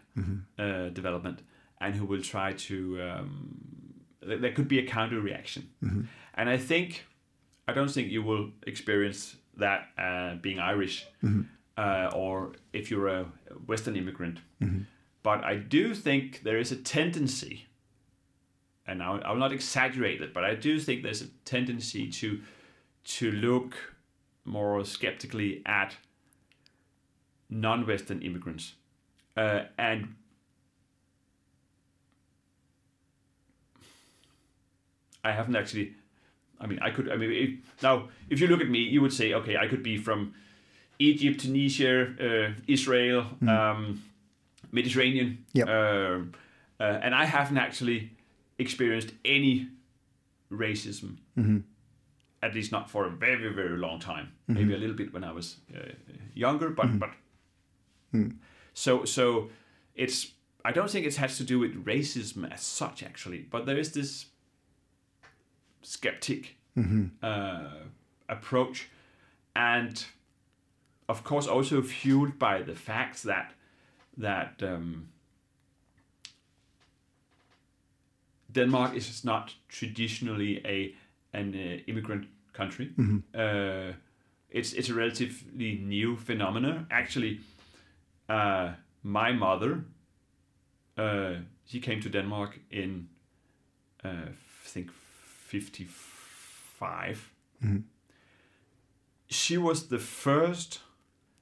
uh, 0.59 0.89
development, 0.91 1.39
and 1.81 1.95
who 1.95 2.05
will 2.05 2.23
try 2.23 2.53
to 2.69 2.77
um, 3.03 3.29
there 4.29 4.39
there 4.39 4.53
could 4.53 4.69
be 4.69 4.79
a 4.79 4.87
counter 4.87 5.21
reaction. 5.21 5.63
And 6.35 6.49
I 6.49 6.59
think 6.59 7.05
I 7.69 7.73
don't 7.73 7.91
think 7.91 8.11
you 8.11 8.23
will 8.23 8.51
experience 8.67 9.37
that 9.57 9.81
uh, 9.99 10.37
being 10.41 10.59
Irish 10.59 11.07
uh, 11.77 12.11
or 12.15 12.53
if 12.73 12.91
you're 12.91 13.09
a 13.09 13.25
Western 13.67 13.97
immigrant. 13.97 14.39
But 15.23 15.45
I 15.45 15.57
do 15.57 15.95
think 15.95 16.43
there 16.43 16.59
is 16.61 16.73
a 16.73 16.77
tendency, 16.77 17.67
and 18.87 19.03
I 19.03 19.09
I 19.27 19.31
will 19.33 19.41
not 19.41 19.53
exaggerate 19.53 20.21
it, 20.23 20.33
but 20.35 20.45
I 20.45 20.55
do 20.55 20.79
think 20.81 21.03
there's 21.03 21.23
a 21.23 21.29
tendency 21.45 22.09
to 22.21 22.29
to 23.19 23.31
look 23.33 23.75
more 24.45 24.85
skeptically 24.85 25.63
at 25.67 25.97
non-Western 27.51 28.21
immigrants, 28.23 28.75
uh, 29.39 29.65
and 29.79 30.01
I 35.25 35.33
haven't 35.33 35.57
actually. 35.57 35.93
I 36.61 36.67
mean, 36.67 36.79
I 36.81 36.91
could. 36.91 37.11
I 37.11 37.17
mean, 37.17 37.31
if, 37.33 37.83
now 37.83 38.09
if 38.31 38.41
you 38.41 38.47
look 38.49 38.61
at 38.61 38.69
me, 38.69 38.79
you 38.81 39.01
would 39.01 39.13
say, 39.13 39.33
okay, 39.35 39.57
I 39.57 39.69
could 39.69 39.83
be 39.83 39.97
from 39.97 40.35
Egypt, 40.99 41.41
Tunisia, 41.41 41.95
uh, 42.21 42.61
Israel, 42.67 43.27
um, 43.47 44.03
Mediterranean, 44.73 45.45
Yep. 45.55 45.69
um, 45.69 46.33
uh, 46.81 46.83
and 47.05 47.15
I 47.15 47.25
haven't 47.25 47.59
actually 47.59 48.11
experienced 48.59 49.13
any 49.25 49.69
racism. 50.51 51.19
At 52.41 52.55
least 52.55 52.71
not 52.73 52.89
for 52.91 53.05
a 53.07 53.11
very, 53.11 53.53
very 53.53 53.77
long 53.79 53.99
time. 54.01 54.27
Maybe 54.47 54.73
a 54.75 54.79
little 54.79 54.97
bit 54.97 55.13
when 55.13 55.25
I 55.25 55.33
was 55.33 55.57
uh, 55.75 55.93
younger, 56.35 56.71
but 56.71 56.99
but 56.99 57.11
so 58.79 59.05
so 59.05 59.51
it's. 59.95 60.33
I 60.65 60.73
don't 60.73 60.91
think 60.91 61.07
it 61.07 61.17
has 61.17 61.37
to 61.39 61.45
do 61.45 61.59
with 61.59 61.85
racism 61.85 62.53
as 62.53 62.61
such, 62.63 63.03
actually, 63.03 63.47
but 63.51 63.65
there 63.67 63.79
is 63.79 63.93
this 63.93 64.27
skeptic 65.83 66.57
uh, 67.23 67.71
approach, 68.29 68.89
and 69.57 70.05
of 71.09 71.25
course, 71.25 71.47
also 71.47 71.83
fueled 71.83 72.39
by 72.39 72.63
the 72.63 72.75
fact 72.75 73.23
that 73.25 73.53
that 74.17 74.63
um, 74.63 75.09
Denmark 78.53 78.95
is 78.97 79.25
not 79.25 79.55
traditionally 79.69 80.61
a 80.65 80.95
an 81.33 81.55
uh, 81.55 81.83
immigrant 81.87 82.27
country. 82.53 82.91
Uh, 83.35 83.93
it's 84.51 84.73
it's 84.73 84.89
a 84.89 84.95
relatively 84.95 85.81
new 85.85 86.17
phenomenon. 86.17 86.87
Actually, 86.91 87.41
uh, 88.29 88.73
my 89.03 89.33
mother, 89.33 89.85
uh, 90.97 91.35
she 91.65 91.81
came 91.81 92.01
to 92.01 92.09
Denmark 92.09 92.61
in, 92.71 93.09
uh, 94.05 94.09
I 94.09 94.69
think, 94.69 94.91
fifty 95.47 95.85
five. 95.85 97.31
She 99.31 99.59
was 99.59 99.89
the 99.89 99.99
first 99.99 100.81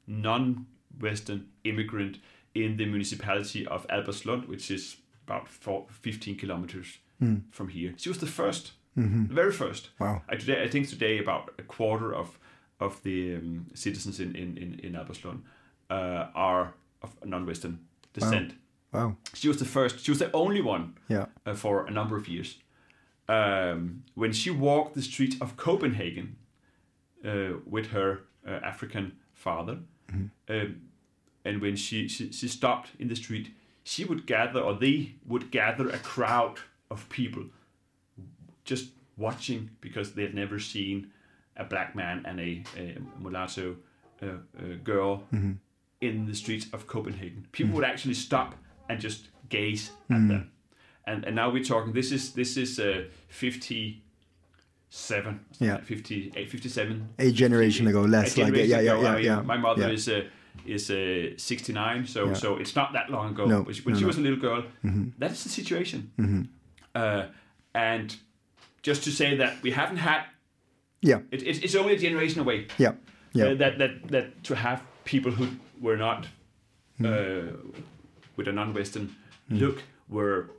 non-Western 0.06 1.48
immigrant 1.64 2.18
in 2.54 2.76
the 2.76 2.86
municipality 2.86 3.66
of 3.66 3.86
Albertslund, 3.88 4.48
which 4.48 4.70
is 4.70 4.96
about 5.26 5.48
four, 5.48 5.86
15 5.90 6.36
kilometers 6.36 6.98
from 7.50 7.68
here. 7.68 7.94
She 7.96 8.08
was 8.08 8.18
the 8.18 8.26
1st 8.26 8.70
the 9.28 9.34
very 9.34 9.52
first. 9.52 9.90
Wow. 9.98 10.22
I, 10.28 10.36
today, 10.36 10.62
I 10.62 10.68
think 10.68 10.88
today 10.88 11.18
about 11.18 11.52
a 11.58 11.62
quarter 11.62 12.14
of 12.14 12.38
of 12.78 13.02
the 13.02 13.36
um, 13.36 13.66
citizens 13.74 14.20
in 14.20 14.34
in 14.34 14.56
in, 14.56 14.80
in 14.82 14.92
Albertslund 14.94 15.42
uh, 15.90 16.26
are 16.34 16.74
of 17.02 17.10
non-Western 17.24 17.78
descent. 18.12 18.54
Wow. 18.92 19.16
She 19.34 19.48
was 19.48 19.56
the 19.58 19.64
first. 19.64 20.00
She 20.04 20.10
was 20.10 20.18
the 20.18 20.30
only 20.32 20.60
one 20.60 20.94
Yeah. 21.08 21.26
uh, 21.44 21.54
for 21.54 21.86
a 21.86 21.90
number 21.90 22.16
of 22.16 22.28
years. 22.28 22.58
Um, 23.28 24.04
when 24.14 24.32
she 24.32 24.50
walked 24.50 24.94
the 24.94 25.02
streets 25.02 25.36
of 25.40 25.56
Copenhagen 25.56 26.36
uh, 27.24 27.58
with 27.70 27.90
her 27.90 28.20
uh, 28.46 28.60
African 28.62 29.12
father, 29.34 29.78
um, 30.48 30.80
and 31.44 31.60
when 31.60 31.76
she, 31.76 32.08
she 32.08 32.30
she 32.32 32.48
stopped 32.48 32.90
in 32.98 33.08
the 33.08 33.16
street, 33.16 33.50
she 33.84 34.04
would 34.04 34.26
gather, 34.26 34.60
or 34.60 34.74
they 34.74 35.14
would 35.26 35.50
gather 35.50 35.88
a 35.90 35.98
crowd 35.98 36.58
of 36.90 37.08
people 37.08 37.42
just 38.64 38.90
watching 39.16 39.70
because 39.80 40.12
they 40.12 40.22
had 40.22 40.34
never 40.34 40.58
seen 40.60 41.10
a 41.56 41.64
black 41.64 41.94
man 41.94 42.24
and 42.26 42.38
a, 42.40 42.62
a 42.76 42.96
mulatto 43.20 43.76
uh, 44.22 44.26
uh, 44.26 44.74
girl 44.84 45.24
in 46.06 46.26
the 46.26 46.34
streets 46.34 46.66
of 46.72 46.86
Copenhagen. 46.86 47.46
People 47.52 47.74
would 47.74 47.84
actually 47.84 48.14
stop 48.14 48.54
and 48.88 49.00
just 49.00 49.28
gaze 49.48 49.90
at 50.10 50.28
them. 50.28 50.50
And 51.06 51.24
and 51.24 51.36
now 51.36 51.50
we're 51.50 51.64
talking. 51.64 51.92
This 51.92 52.12
is 52.12 52.32
this 52.32 52.56
is 52.56 52.78
uh, 52.78 53.04
fifty 53.28 54.02
seven. 54.88 55.40
Yeah. 55.58 55.78
58, 55.78 56.50
57. 56.50 57.08
A 57.18 57.30
generation 57.30 57.86
ago, 57.86 58.02
less 58.02 58.36
like 58.36 58.54
yeah, 58.54 58.62
yeah, 58.62 58.80
yeah, 58.80 58.94
I 58.94 59.14
mean, 59.16 59.24
yeah. 59.24 59.42
My 59.42 59.56
mother 59.56 59.82
yeah. 59.82 59.90
is 59.90 60.08
uh, 60.08 60.22
is 60.64 60.90
uh, 60.90 61.36
sixty 61.36 61.72
nine, 61.72 62.06
so 62.06 62.26
Yeah. 62.26 62.34
so 62.34 62.56
it's 62.56 62.74
not 62.74 62.92
that 62.92 63.10
long 63.10 63.30
ago. 63.30 63.44
No, 63.46 63.62
when 63.62 63.94
no, 63.94 63.94
she 63.94 64.00
no. 64.00 64.06
was 64.06 64.18
a 64.18 64.20
little 64.20 64.38
girl, 64.38 64.64
that 65.18 65.30
is 65.32 65.42
the 65.42 65.48
situation. 65.48 66.10
Uh, 66.94 67.26
and 67.74 68.16
just 68.82 69.04
to 69.04 69.10
say 69.10 69.36
that 69.36 69.62
we 69.62 69.70
haven't 69.70 69.98
had 69.98 70.24
yeah, 71.02 71.18
it, 71.30 71.42
it's, 71.42 71.58
it's 71.58 71.74
only 71.74 71.94
a 71.94 71.98
generation 71.98 72.40
away 72.40 72.66
yeah, 72.78 72.92
yeah. 73.32 73.48
uh, 73.48 73.54
that 73.54 73.78
that 73.78 74.08
that 74.08 74.44
to 74.44 74.54
have 74.54 74.82
people 75.06 75.32
who 75.32 75.46
were 75.80 75.96
not 75.96 76.26
uh, 77.02 77.52
with 78.36 78.46
a 78.48 78.52
non-Western 78.52 79.14
look 79.48 79.82
were 80.08 80.50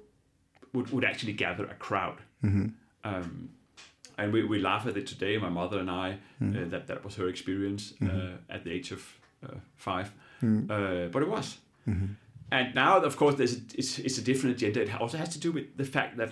would, 0.74 0.90
would 0.92 1.06
actually 1.06 1.34
gather 1.34 1.66
a 1.66 1.76
crowd. 1.76 2.18
Um, 3.04 3.50
and 4.18 4.34
we, 4.34 4.44
we 4.44 4.60
laugh 4.60 4.88
at 4.88 4.98
it 4.98 5.06
today, 5.06 5.38
my 5.38 5.50
mother 5.50 5.80
and 5.80 5.92
I, 5.92 6.18
uh, 6.42 6.70
that 6.70 6.88
that 6.88 7.04
was 7.06 7.16
her 7.16 7.28
experience 7.30 7.94
uh, 8.02 8.38
at 8.56 8.64
the 8.64 8.72
age 8.72 8.92
of 8.92 9.02
uh, 9.44 9.58
five. 9.76 10.12
Uh, 10.72 11.08
but 11.14 11.22
it 11.22 11.30
was. 11.30 11.58
And 12.52 12.74
now, 12.76 13.00
of 13.02 13.16
course, 13.18 13.36
there's 13.36 13.56
a, 13.58 13.62
it's, 13.76 14.00
it's 14.00 14.18
a 14.18 14.24
different 14.24 14.56
agenda. 14.56 14.82
It 14.82 15.02
also 15.02 15.18
has 15.18 15.30
to 15.30 15.40
do 15.40 15.52
with 15.52 15.78
the 15.78 15.86
fact 15.86 16.18
that 16.18 16.32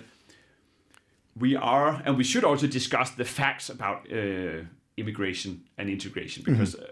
we 1.38 1.54
are, 1.54 2.02
and 2.04 2.16
we 2.16 2.24
should 2.24 2.44
also 2.44 2.66
discuss 2.66 3.10
the 3.10 3.24
facts 3.24 3.68
about 3.70 3.98
uh, 4.10 4.64
immigration 4.96 5.62
and 5.78 5.88
integration 5.90 6.42
because 6.44 6.74
uh, 6.74 6.86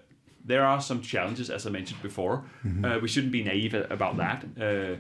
there 0.45 0.65
are 0.65 0.81
some 0.81 1.01
challenges, 1.01 1.51
as 1.51 1.67
I 1.67 1.71
mentioned 1.71 2.03
before. 2.03 2.45
Uh, 2.85 2.99
we 3.01 3.09
shouldn't 3.09 3.33
be 3.33 3.43
naive 3.43 3.75
about 3.91 4.17
that. 4.19 4.45
Uh, 4.61 4.97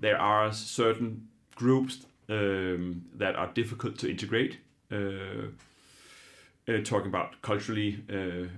there 0.00 0.18
are 0.18 0.52
certain 0.52 1.28
groups 1.54 2.06
um, 2.28 3.04
that 3.14 3.36
are 3.36 3.48
difficult 3.54 3.98
to 3.98 4.10
integrate. 4.10 4.58
Uh, 4.90 5.50
uh, 6.68 6.78
talking 6.82 7.08
about 7.08 7.40
culturally, 7.42 8.02
uh, 8.10 8.48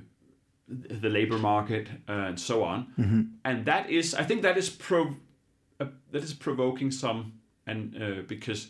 the 0.69 1.09
labor 1.09 1.39
market, 1.39 1.89
uh, 2.09 2.13
and 2.29 2.39
so 2.41 2.63
on, 2.65 2.87
and 3.45 3.65
that 3.67 3.91
is, 3.91 4.15
I 4.15 4.23
think, 4.25 4.43
that 4.43 4.57
is 4.57 4.71
pro, 4.71 5.15
uh, 5.81 5.87
that 6.13 6.23
is 6.23 6.35
provoking 6.35 6.91
some, 6.91 7.33
and 7.67 7.95
uh, 8.03 8.23
because 8.27 8.69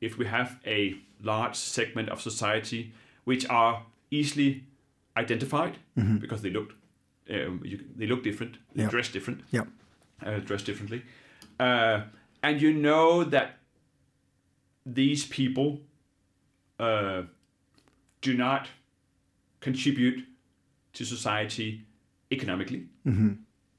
if 0.00 0.18
we 0.18 0.26
have 0.26 0.58
a 0.66 0.94
large 1.22 1.54
segment 1.56 2.08
of 2.08 2.20
society 2.20 2.92
which 3.24 3.44
are 3.48 3.82
easily 4.10 4.64
identified 5.16 5.76
because 6.20 6.42
they 6.42 6.50
look 6.50 6.74
um, 7.30 7.60
you, 7.64 7.78
they 7.96 8.06
look 8.06 8.22
different, 8.24 8.56
they 8.74 8.82
Yeah. 8.82 8.90
dress 8.90 9.12
different, 9.12 9.40
Yeah. 9.52 9.64
uh, 10.26 10.38
dress 10.40 10.62
differently, 10.62 11.02
uh, 11.60 12.02
and 12.42 12.60
you 12.62 12.72
know 12.72 13.24
that 13.24 13.58
these 14.86 15.26
people 15.26 15.80
uh, 16.78 17.22
do 18.22 18.34
not 18.36 18.68
contribute 19.60 20.24
to 20.92 21.04
society 21.04 21.84
economically. 22.30 22.86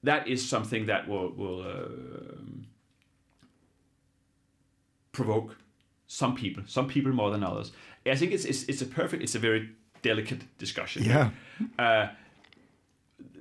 That 0.04 0.28
is 0.28 0.48
something 0.50 0.88
that 0.88 1.08
will 1.08 1.32
will 1.36 1.62
uh, 1.62 2.42
provoke 5.12 5.56
some 6.08 6.36
people, 6.36 6.64
some 6.68 6.88
people 6.88 7.12
more 7.12 7.32
than 7.32 7.44
others. 7.44 7.72
I 8.06 8.16
think 8.16 8.32
it's 8.32 8.46
it's, 8.46 8.64
it's 8.70 8.82
a 8.82 8.86
perfect, 8.86 9.24
it's 9.24 9.36
a 9.36 9.40
very 9.40 9.70
delicate 10.02 10.42
discussion. 10.58 11.04
Yeah. 11.04 11.30
Uh, 11.80 12.08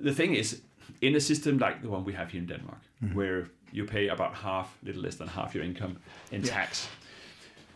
the 0.03 0.13
thing 0.13 0.35
is, 0.35 0.61
in 1.01 1.15
a 1.15 1.19
system 1.19 1.57
like 1.57 1.81
the 1.81 1.89
one 1.89 2.03
we 2.05 2.13
have 2.13 2.31
here 2.31 2.41
in 2.41 2.47
Denmark, 2.47 2.79
mm-hmm. 3.03 3.15
where 3.17 3.47
you 3.71 3.85
pay 3.85 4.09
about 4.09 4.33
half, 4.35 4.77
little 4.83 5.01
less 5.01 5.15
than 5.15 5.27
half 5.27 5.55
your 5.55 5.63
income 5.63 5.95
in 6.31 6.41
tax, 6.43 6.87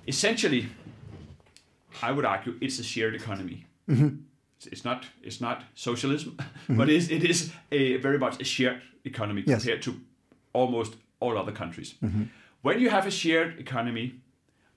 essentially, 0.07 0.67
I 2.01 2.11
would 2.11 2.25
argue 2.25 2.53
it's 2.61 2.79
a 2.79 2.83
shared 2.83 3.15
economy. 3.15 3.65
Mm-hmm. 3.89 4.09
It's, 4.57 4.67
it's 4.67 4.85
not 4.85 5.05
it's 5.23 5.41
not 5.41 5.63
socialism, 5.75 6.31
mm-hmm. 6.31 6.77
but 6.77 6.89
it 6.89 6.95
is, 6.95 7.09
it 7.11 7.23
is 7.23 7.51
a 7.71 7.97
very 7.97 8.17
much 8.17 8.41
a 8.41 8.43
shared 8.43 8.81
economy 9.03 9.43
Yes. 9.47 9.63
compared 9.63 9.81
to 9.83 9.91
almost 10.53 10.95
all 11.19 11.37
other 11.37 11.51
countries. 11.53 11.95
When 12.61 12.79
you 12.79 12.89
have 12.89 13.07
a 13.07 13.11
shared 13.11 13.59
economy, 13.59 14.13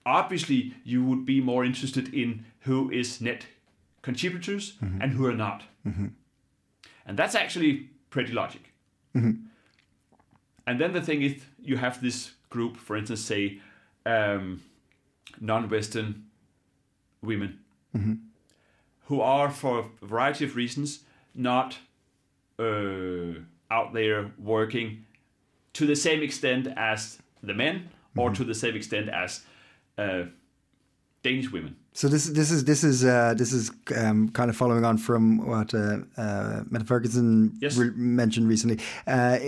obviously 0.04 0.72
you 0.84 1.04
would 1.04 1.24
be 1.24 1.40
more 1.40 1.66
interested 1.66 2.14
in 2.14 2.44
who 2.66 2.90
is 2.90 3.20
net 3.20 3.46
contributors 4.02 4.72
and 5.00 5.12
who 5.12 5.24
are 5.26 5.36
not. 5.36 5.62
And 7.08 7.18
that's 7.18 7.34
actually 7.34 7.88
pretty 8.10 8.32
logic. 8.32 8.72
And 10.66 10.78
then 10.78 10.92
the 10.92 11.00
thing 11.00 11.22
is, 11.22 11.42
you 11.60 11.78
have 11.78 12.00
this 12.00 12.32
group, 12.50 12.76
for 12.76 12.96
instance, 12.96 13.22
say 13.22 13.60
um, 14.06 14.62
non-Western 15.40 16.26
women, 17.22 17.58
who 19.06 19.20
are, 19.22 19.50
for 19.50 19.78
a 19.80 20.06
variety 20.06 20.44
of 20.44 20.54
reasons, 20.54 21.00
not 21.34 21.78
uh, 22.58 23.40
out 23.70 23.92
there 23.94 24.30
working 24.38 25.04
to 25.72 25.86
the 25.86 25.96
same 25.96 26.22
extent 26.22 26.68
as 26.76 27.18
the 27.42 27.54
men, 27.54 27.88
or 28.16 28.30
to 28.30 28.44
the 28.44 28.54
same 28.54 28.76
extent 28.76 29.08
as 29.08 29.44
uh, 29.96 30.24
Danish 31.22 31.50
women. 31.50 31.76
So 31.92 32.06
this 32.06 32.26
this 32.26 32.50
is 32.50 32.64
this 32.64 32.84
is 32.84 33.04
uh, 33.04 33.34
this 33.36 33.52
is 33.52 33.72
um, 33.96 34.28
kind 34.28 34.50
of 34.50 34.56
following 34.56 34.84
on 34.84 34.98
from 34.98 35.44
what 35.46 35.74
uh, 35.74 35.98
uh, 36.16 36.62
Mette 36.70 36.84
Frederiksen 36.86 37.52
Yes. 37.60 37.76
re- 37.76 37.90
mentioned 37.96 38.48
recently. 38.48 38.78
Uh, 39.06 39.38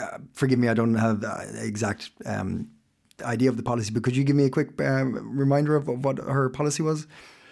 uh, 0.00 0.18
forgive 0.32 0.58
me, 0.58 0.68
I 0.68 0.74
don't 0.74 0.94
have 0.94 1.20
the 1.20 1.60
exact 1.64 2.10
um, 2.24 2.68
idea 3.24 3.48
of 3.48 3.56
the 3.56 3.62
policy, 3.64 3.92
but 3.92 4.04
could 4.04 4.16
you 4.16 4.22
give 4.22 4.36
me 4.36 4.44
a 4.44 4.50
quick 4.50 4.80
uh, 4.80 5.04
reminder 5.04 5.74
of, 5.74 5.88
of 5.88 6.04
what 6.04 6.18
her 6.18 6.48
policy 6.50 6.82
was? 6.82 7.06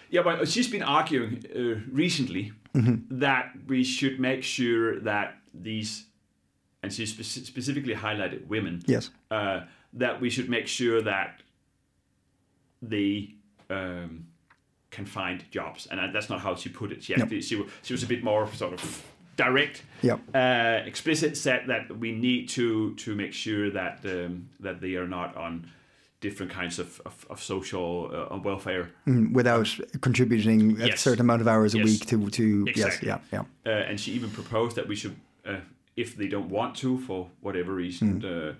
Yeah, 0.09 0.21
but 0.23 0.47
she's 0.47 0.69
been 0.69 0.83
arguing 0.83 1.43
uh, 1.53 1.81
recently 1.91 2.53
that 2.73 3.51
we 3.67 3.83
should 3.83 4.19
make 4.19 4.43
sure 4.43 4.99
that 5.01 5.35
these, 5.53 6.05
and 6.83 6.93
she 6.93 7.03
speci- 7.03 7.45
specifically 7.45 7.95
highlighted 7.95 8.47
women. 8.47 8.81
Yes. 8.85 9.09
Uh, 9.31 9.61
that 9.93 10.21
we 10.21 10.29
should 10.29 10.49
make 10.49 10.67
sure 10.67 11.01
that 11.01 11.41
they 12.81 13.33
um, 13.69 14.27
can 14.91 15.05
find 15.05 15.43
jobs, 15.51 15.87
and 15.87 15.99
uh, 15.99 16.07
that's 16.13 16.29
not 16.29 16.39
how 16.41 16.55
she 16.55 16.69
put 16.69 16.91
it. 16.91 17.03
She 17.03 17.13
actually 17.15 17.41
she, 17.41 17.63
she 17.83 17.93
was 17.93 18.03
a 18.03 18.07
bit 18.07 18.23
more 18.23 18.47
sort 18.53 18.73
of 18.73 19.03
direct, 19.37 19.83
Yep. 20.01 20.19
uh, 20.33 20.87
explicit. 20.87 21.35
Said 21.37 21.65
that 21.67 21.97
we 21.99 22.11
need 22.11 22.47
to 22.49 22.93
to 22.95 23.15
make 23.15 23.33
sure 23.33 23.69
that 23.71 23.99
um, 24.05 24.49
that 24.61 24.79
they 24.81 24.95
are 24.95 25.07
not 25.07 25.35
on 25.35 25.69
different 26.21 26.51
kinds 26.51 26.79
of 26.79 27.01
of, 27.05 27.25
of 27.29 27.41
social 27.43 28.09
uh, 28.31 28.37
welfare, 28.37 28.89
Mm, 29.07 29.33
without 29.33 29.67
contributing 30.01 30.81
a 30.81 30.95
certain 30.97 31.21
amount 31.21 31.41
of 31.41 31.47
hours 31.47 31.75
a 31.75 31.77
Yes. 31.79 31.85
week 31.85 32.05
to 32.07 32.29
to 32.29 32.65
yes, 32.75 32.99
yeah, 33.03 33.19
yeah. 33.33 33.43
uh, 33.65 33.69
and 33.89 33.99
she 33.99 34.11
even 34.13 34.29
proposed 34.29 34.75
that 34.77 34.87
we 34.87 34.95
should, 34.95 35.15
uh, 35.45 35.59
if 35.97 36.15
they 36.15 36.27
don't 36.29 36.49
want 36.49 36.75
to 36.77 36.97
for 36.99 37.29
whatever 37.41 37.73
reason, 37.73 38.21
Hmm. 38.21 38.51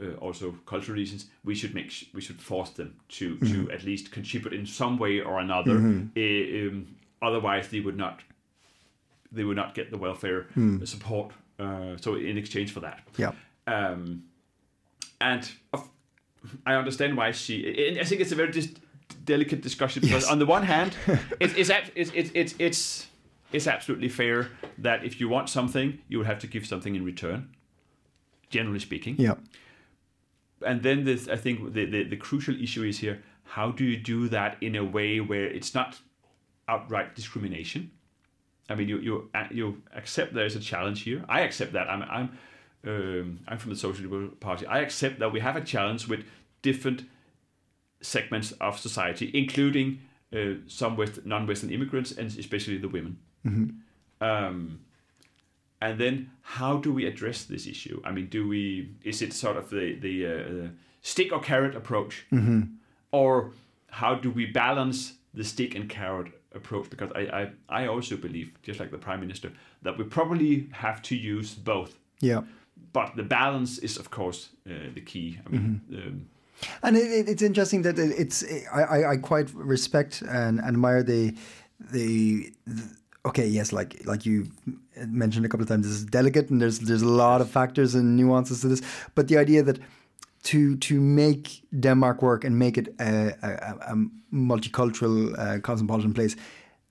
Uh, 0.00 0.04
uh, 0.06 0.14
also 0.20 0.54
cultural 0.66 0.96
reasons, 0.98 1.26
we 1.44 1.54
should 1.54 1.74
make 1.74 1.90
sh- 1.90 2.04
we 2.14 2.20
should 2.20 2.40
force 2.40 2.70
them 2.70 2.94
to 3.08 3.36
Hmm. 3.36 3.52
to 3.52 3.70
at 3.72 3.84
least 3.84 4.10
contribute 4.12 4.52
in 4.52 4.66
some 4.66 4.98
way 4.98 5.20
or 5.20 5.38
another. 5.40 5.76
Uh, 5.76 6.68
um, 6.68 6.86
otherwise, 7.22 7.68
they 7.68 7.80
would 7.80 7.96
not 7.96 8.20
they 9.32 9.44
would 9.44 9.56
not 9.56 9.74
get 9.74 9.90
the 9.90 9.98
welfare 9.98 10.46
support. 10.84 11.32
Uh, 11.58 11.96
so 12.00 12.14
in 12.16 12.36
exchange 12.38 12.70
for 12.72 12.80
that, 12.80 13.00
Yeah. 13.16 13.32
um, 13.66 14.24
and 15.20 15.48
of, 15.72 15.88
I 16.66 16.74
understand 16.74 17.16
why 17.16 17.32
she. 17.32 17.88
and 17.88 17.98
I 18.00 18.04
think 18.04 18.20
it's 18.20 18.32
a 18.32 18.36
very 18.36 18.50
dis- 18.52 18.74
delicate 19.24 19.60
discussion 19.62 20.00
because 20.02 20.22
Yes. 20.24 20.32
on 20.32 20.38
the 20.38 20.46
one 20.46 20.64
hand, 20.66 20.96
it's 21.40 21.54
it's, 21.54 21.70
it's 21.94 22.10
it's 22.14 22.30
it's 22.34 22.54
it's 22.58 23.06
it's 23.52 23.66
absolutely 23.66 24.08
fair 24.08 24.48
that 24.82 25.04
if 25.04 25.20
you 25.20 25.28
want 25.30 25.48
something, 25.48 25.98
you 26.08 26.18
will 26.18 26.26
have 26.26 26.38
to 26.40 26.46
give 26.48 26.66
something 26.66 26.96
in 26.96 27.04
return. 27.04 27.48
Generally 28.50 28.80
speaking, 28.80 29.16
Yeah. 29.18 29.34
And 30.64 30.82
then 30.82 31.04
this, 31.04 31.28
I 31.28 31.36
think 31.36 31.74
the, 31.74 31.84
the 31.84 32.04
the 32.04 32.16
crucial 32.16 32.60
issue 32.60 32.84
is 32.84 32.98
here: 32.98 33.22
how 33.44 33.70
do 33.70 33.84
you 33.84 33.96
do 33.96 34.28
that 34.28 34.56
in 34.60 34.76
a 34.76 34.84
way 34.84 35.20
where 35.20 35.46
it's 35.46 35.74
not 35.74 36.00
outright 36.68 37.14
discrimination? 37.14 37.90
I 38.68 38.74
mean, 38.74 38.88
you 38.88 38.98
you 38.98 39.30
you 39.50 39.82
accept 39.94 40.34
there 40.34 40.46
is 40.46 40.56
a 40.56 40.60
challenge 40.60 41.02
here. 41.02 41.24
I 41.28 41.40
accept 41.40 41.72
that. 41.72 41.88
I'm 41.88 42.02
I'm 42.02 42.38
um, 42.86 43.40
I'm 43.48 43.58
from 43.58 43.70
the 43.70 43.76
Social 43.76 44.04
Liberal 44.04 44.28
Party. 44.28 44.66
I 44.66 44.80
accept 44.80 45.18
that 45.18 45.32
we 45.32 45.40
have 45.40 45.56
a 45.56 45.60
challenge 45.60 46.08
with 46.08 46.24
different 46.62 47.04
segments 48.00 48.52
of 48.52 48.78
society, 48.78 49.30
including 49.32 50.00
uh, 50.34 50.54
some 50.66 50.96
West, 50.96 51.24
non-Western 51.24 51.70
immigrants 51.70 52.12
and 52.12 52.26
especially 52.38 52.78
the 52.78 52.88
women. 52.88 53.18
Um, 54.20 54.80
and 55.84 55.98
then, 55.98 56.30
how 56.42 56.78
do 56.78 56.92
we 56.92 57.06
address 57.06 57.44
this 57.44 57.66
issue? 57.66 58.00
I 58.04 58.10
mean, 58.12 58.28
do 58.30 58.48
we? 58.48 58.90
Is 59.02 59.20
it 59.22 59.32
sort 59.32 59.56
of 59.56 59.68
the 59.68 59.86
the 60.06 60.14
uh, 60.26 60.68
stick 61.02 61.32
or 61.32 61.40
carrot 61.40 61.76
approach, 61.76 62.26
or 63.10 63.52
how 63.90 64.14
do 64.14 64.30
we 64.30 64.46
balance 64.46 65.14
the 65.34 65.44
stick 65.44 65.74
and 65.74 65.88
carrot 65.88 66.28
approach? 66.54 66.90
Because 66.90 67.10
I, 67.14 67.22
I 67.40 67.82
I 67.82 67.86
also 67.86 68.16
believe, 68.16 68.48
just 68.62 68.80
like 68.80 68.90
the 68.90 68.98
prime 68.98 69.20
minister, 69.20 69.50
that 69.82 69.98
we 69.98 70.04
probably 70.04 70.68
have 70.72 71.00
to 71.02 71.14
use 71.14 71.54
both. 71.54 71.98
Yeah. 72.20 72.42
But 72.92 73.14
the 73.16 73.22
balance 73.22 73.78
is, 73.82 73.98
of 73.98 74.08
course, 74.10 74.50
uh, 74.66 74.72
the 74.94 75.00
key. 75.00 75.38
I 75.46 75.50
mean, 75.50 75.80
um, 75.92 76.26
And 76.82 76.96
it, 76.96 77.10
it, 77.10 77.28
it's 77.28 77.42
interesting 77.42 77.82
that 77.82 77.98
it, 77.98 78.12
it's 78.18 78.44
I, 78.72 78.82
I, 78.82 79.10
I 79.12 79.16
quite 79.16 79.52
respect 79.54 80.22
and 80.22 80.60
admire 80.60 81.02
the, 81.02 81.34
the 81.92 82.52
the 82.66 82.82
okay 83.26 83.46
yes 83.46 83.72
like 83.72 84.04
like 84.04 84.26
you 84.26 84.46
mentioned 85.06 85.46
a 85.46 85.48
couple 85.48 85.62
of 85.62 85.68
times 85.68 85.86
this 85.86 85.96
is 85.96 86.04
delicate 86.04 86.50
and 86.50 86.60
there's 86.60 86.78
there's 86.80 87.02
a 87.02 87.08
lot 87.08 87.40
of 87.40 87.50
factors 87.50 87.94
and 87.94 88.16
nuances 88.16 88.60
to 88.60 88.68
this 88.68 88.82
but 89.14 89.28
the 89.28 89.36
idea 89.38 89.62
that 89.62 89.78
to 90.42 90.76
to 90.76 91.00
make 91.00 91.62
Denmark 91.80 92.22
work 92.22 92.44
and 92.44 92.58
make 92.58 92.78
it 92.78 92.94
a, 93.00 93.34
a, 93.42 93.92
a 93.92 93.96
multicultural 94.32 95.36
uh, 95.38 95.58
cosmopolitan 95.60 96.12
place 96.12 96.36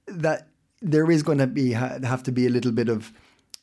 that 0.07 0.47
there 0.81 1.09
is 1.09 1.23
going 1.23 1.37
to 1.37 1.47
be 1.47 1.73
ha- 1.73 1.99
have 2.03 2.23
to 2.23 2.31
be 2.31 2.45
a 2.45 2.49
little 2.49 2.71
bit 2.71 2.89
of 2.89 3.13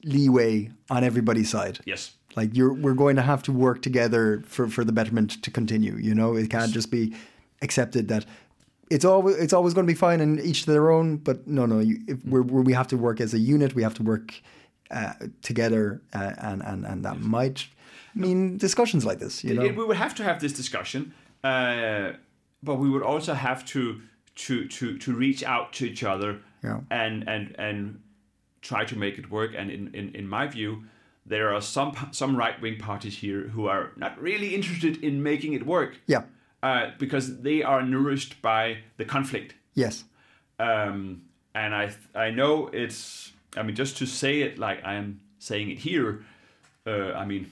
leeway 0.05 0.71
on 0.89 1.05
everybody's 1.05 1.51
side. 1.51 1.81
Yes. 1.85 2.14
like 2.37 2.57
you're 2.57 2.73
we're 2.73 2.95
going 2.95 3.16
to 3.16 3.23
have 3.23 3.43
to 3.43 3.53
work 3.53 3.83
together 3.83 4.43
for 4.47 4.68
for 4.68 4.85
the 4.85 4.93
betterment 4.93 5.43
to 5.43 5.51
continue 5.51 5.97
you 5.97 6.14
know? 6.14 6.37
It 6.37 6.51
can't 6.51 6.73
just 6.73 6.91
be 6.91 7.12
accepted 7.62 8.09
that 8.09 8.25
it's 8.91 9.05
always 9.05 9.36
it's 9.36 9.53
always 9.53 9.72
going 9.74 9.86
to 9.86 9.93
be 9.93 9.97
fine 9.99 10.20
and 10.20 10.41
each 10.41 10.64
to 10.64 10.70
their 10.72 10.91
own 10.91 11.16
but 11.16 11.47
no 11.47 11.64
no 11.66 11.78
you, 11.78 11.99
if 12.09 12.18
we're, 12.24 12.43
we're, 12.43 12.62
we 12.62 12.72
have 12.72 12.88
to 12.88 12.97
work 12.97 13.20
as 13.20 13.32
a 13.34 13.38
unit 13.38 13.74
we 13.74 13.82
have 13.82 13.95
to 13.95 14.03
work 14.03 14.34
uh, 14.91 15.12
together 15.43 16.03
uh, 16.12 16.32
and 16.38 16.62
and 16.62 16.84
and 16.84 17.05
that 17.05 17.20
might 17.20 17.66
mean 18.14 18.57
discussions 18.59 19.05
like 19.05 19.18
this 19.20 19.45
you 19.45 19.55
know 19.55 19.62
we 19.62 19.84
would 19.84 19.97
have 19.97 20.14
to 20.16 20.24
have 20.24 20.41
this 20.41 20.53
discussion, 20.53 21.14
uh, 21.45 22.12
but 22.62 22.76
we 22.76 22.91
would 22.91 23.03
also 23.03 23.34
have 23.34 23.64
to 23.64 24.01
to 24.34 24.66
to 24.68 24.99
to 24.99 25.12
reach 25.14 25.43
out 25.45 25.72
to 25.74 25.84
each 25.84 26.03
other 26.03 26.41
Yeah. 26.64 26.80
and 26.91 27.28
and 27.28 27.55
and 27.59 28.01
try 28.62 28.84
to 28.84 28.97
make 28.97 29.18
it 29.18 29.30
work. 29.30 29.51
And 29.59 29.70
in 29.70 29.95
in, 29.95 30.14
in 30.14 30.28
my 30.28 30.47
view, 30.49 30.82
there 31.24 31.55
are 31.55 31.61
some 31.62 31.93
some 32.11 32.36
right 32.36 32.61
wing 32.61 32.78
parties 32.78 33.16
here 33.18 33.49
who 33.55 33.68
are 33.68 33.93
not 33.97 34.20
really 34.20 34.55
interested 34.55 35.03
in 35.05 35.22
making 35.22 35.53
it 35.55 35.64
work. 35.66 35.93
yeah 36.07 36.22
Uh, 36.63 36.91
because 36.99 37.41
they 37.41 37.63
are 37.63 37.83
nourished 37.83 38.43
by 38.43 38.79
the 38.99 39.05
conflict. 39.05 39.55
yes 39.75 40.05
Um, 40.59 41.23
and 41.55 41.75
I 41.75 41.93
I 42.15 42.31
know 42.31 42.69
it's 42.69 43.33
I 43.57 43.63
mean 43.63 43.77
just 43.77 43.97
to 43.99 44.07
say 44.07 44.43
it 44.43 44.59
like 44.59 44.85
I 44.85 44.95
am 44.95 45.21
saying 45.39 45.71
it 45.71 45.79
here, 45.79 46.25
uh, 46.87 47.13
I 47.13 47.25
mean 47.25 47.51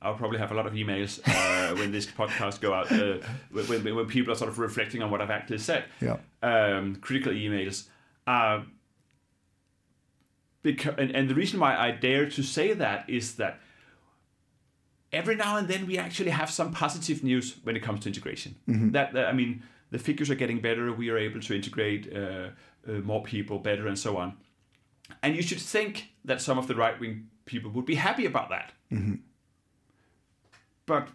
I'll 0.00 0.14
probably 0.14 0.38
have 0.38 0.50
a 0.50 0.54
lot 0.54 0.66
of 0.66 0.72
emails 0.72 1.20
uh, 1.26 1.74
when 1.78 1.92
this 1.92 2.06
podcast 2.06 2.60
go 2.60 2.74
out 2.74 2.90
uh, 2.90 3.18
when, 3.52 3.66
when, 3.66 3.94
when 3.94 4.06
people 4.06 4.32
are 4.32 4.36
sort 4.36 4.50
of 4.50 4.58
reflecting 4.58 5.02
on 5.02 5.10
what 5.10 5.20
I've 5.22 5.30
actually 5.30 5.58
said. 5.58 5.84
Yeah. 6.00 6.16
Um, 6.42 6.96
critical 6.96 7.32
emails. 7.32 7.84
Uh, 8.26 8.62
because, 10.62 10.94
and, 10.98 11.10
and 11.14 11.28
the 11.28 11.34
reason 11.34 11.60
why 11.60 11.76
I 11.76 11.92
dare 11.92 12.28
to 12.30 12.42
say 12.42 12.72
that 12.72 13.08
is 13.08 13.36
that 13.36 13.60
every 15.12 15.36
now 15.36 15.56
and 15.56 15.68
then 15.68 15.86
we 15.86 15.98
actually 15.98 16.30
have 16.30 16.50
some 16.50 16.72
positive 16.72 17.22
news 17.22 17.56
when 17.64 17.76
it 17.76 17.82
comes 17.82 18.00
to 18.00 18.08
integration. 18.08 18.54
That, 18.92 19.12
that 19.12 19.26
I 19.28 19.32
mean, 19.32 19.62
the 19.90 19.98
figures 19.98 20.30
are 20.30 20.34
getting 20.36 20.60
better. 20.60 20.92
We 20.92 21.10
are 21.10 21.18
able 21.18 21.40
to 21.40 21.54
integrate 21.54 22.12
uh, 22.14 22.48
uh, 22.88 22.92
more 23.04 23.22
people 23.22 23.58
better, 23.58 23.86
and 23.86 23.98
so 23.98 24.16
on. 24.16 24.36
And 25.22 25.36
you 25.36 25.42
should 25.42 25.60
think 25.60 26.08
that 26.24 26.40
some 26.40 26.58
of 26.58 26.66
the 26.66 26.74
right 26.74 26.98
wing 27.00 27.28
people 27.44 27.70
would 27.72 27.84
be 27.86 27.96
happy 27.96 28.24
about 28.26 28.48
that. 28.50 28.72
But 30.86 31.08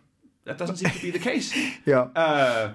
that 0.46 0.58
doesn't 0.58 0.78
seem 0.78 0.90
to 0.90 1.02
be 1.02 1.12
the 1.12 1.20
case. 1.20 1.54
yeah 1.86 2.08
Uh, 2.16 2.74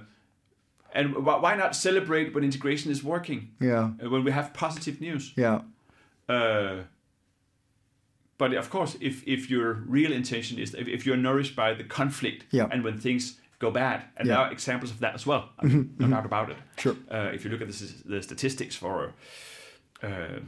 and 0.94 1.14
wh- 1.14 1.42
why 1.42 1.54
not 1.56 1.74
celebrate 1.74 2.34
when 2.34 2.44
integration 2.44 2.90
is 2.90 3.02
working? 3.02 3.50
yeah 3.60 3.90
uh, 4.04 4.10
When 4.10 4.24
we 4.24 4.30
have 4.32 4.52
positive 4.52 5.00
news. 5.00 5.32
yeah 5.36 5.60
Uh, 6.28 6.82
but 8.42 8.52
of 8.58 8.68
course, 8.70 8.96
if, 9.00 9.22
if 9.26 9.50
your 9.50 9.68
real 9.98 10.12
intention 10.12 10.58
is 10.58 10.74
if, 10.74 10.86
if 10.96 11.00
you're 11.06 11.22
nourished 11.28 11.54
by 11.56 11.74
the 11.80 11.84
conflict 11.84 12.40
Yeah. 12.50 12.68
and 12.72 12.82
when 12.84 12.98
things 12.98 13.40
go 13.58 13.70
bad, 13.70 13.98
and 14.16 14.26
Yeah. 14.26 14.34
there 14.34 14.44
are 14.46 14.52
examples 14.52 14.90
of 14.90 14.98
that 14.98 15.14
as 15.14 15.26
well, 15.26 15.42
I 15.62 15.66
mean, 15.66 15.94
no 15.98 16.08
doubt 16.08 16.26
about 16.26 16.50
it. 16.50 16.56
Sure. 16.76 16.96
Uh, 17.14 17.34
if 17.34 17.44
you 17.44 17.50
look 17.50 17.60
at 17.62 17.68
the, 17.68 17.94
the 18.14 18.22
statistics 18.22 18.76
for 18.76 19.12
uh, 20.02 20.40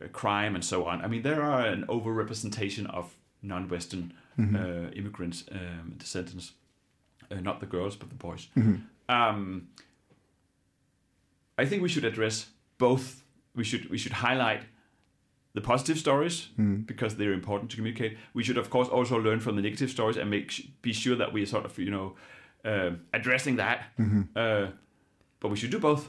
a 0.00 0.08
crime 0.12 0.54
and 0.54 0.64
so 0.64 0.86
on, 0.90 1.04
I 1.04 1.08
mean, 1.08 1.22
there 1.22 1.42
are 1.42 1.66
an 1.74 1.84
overrepresentation 1.88 2.86
of 2.98 3.04
non-Western 3.42 4.12
uh, 4.38 4.90
immigrants, 5.00 5.44
um, 5.52 5.94
descendants, 5.98 6.52
uh, 7.30 7.40
not 7.40 7.60
the 7.60 7.66
girls 7.66 7.96
but 7.96 8.08
the 8.08 8.14
boys. 8.28 8.48
Um, 9.08 9.68
I 11.62 11.66
think 11.66 11.82
we 11.82 11.88
should 11.88 12.04
address 12.04 12.46
both. 12.78 13.22
We 13.54 13.64
should 13.64 13.90
we 13.90 13.98
should 13.98 14.12
highlight 14.28 14.62
the 15.54 15.60
positive 15.60 15.98
stories 15.98 16.48
because 16.86 17.16
they're 17.16 17.32
important 17.32 17.70
to 17.70 17.76
communicate. 17.76 18.16
We 18.34 18.42
should, 18.44 18.58
of 18.58 18.68
course, 18.70 18.88
also 18.88 19.16
learn 19.16 19.40
from 19.40 19.56
the 19.56 19.62
negative 19.62 19.90
stories 19.90 20.16
and 20.16 20.30
make 20.30 20.70
be 20.82 20.92
sure 20.92 21.16
that 21.16 21.32
we 21.32 21.42
are 21.42 21.46
sort 21.46 21.64
of 21.64 21.78
you 21.78 21.90
know 21.90 22.14
uh, 22.64 22.90
addressing 23.12 23.56
that. 23.56 23.78
Uh, 24.36 24.66
but 25.40 25.48
we 25.50 25.56
should 25.56 25.70
do 25.70 25.78
both. 25.78 26.08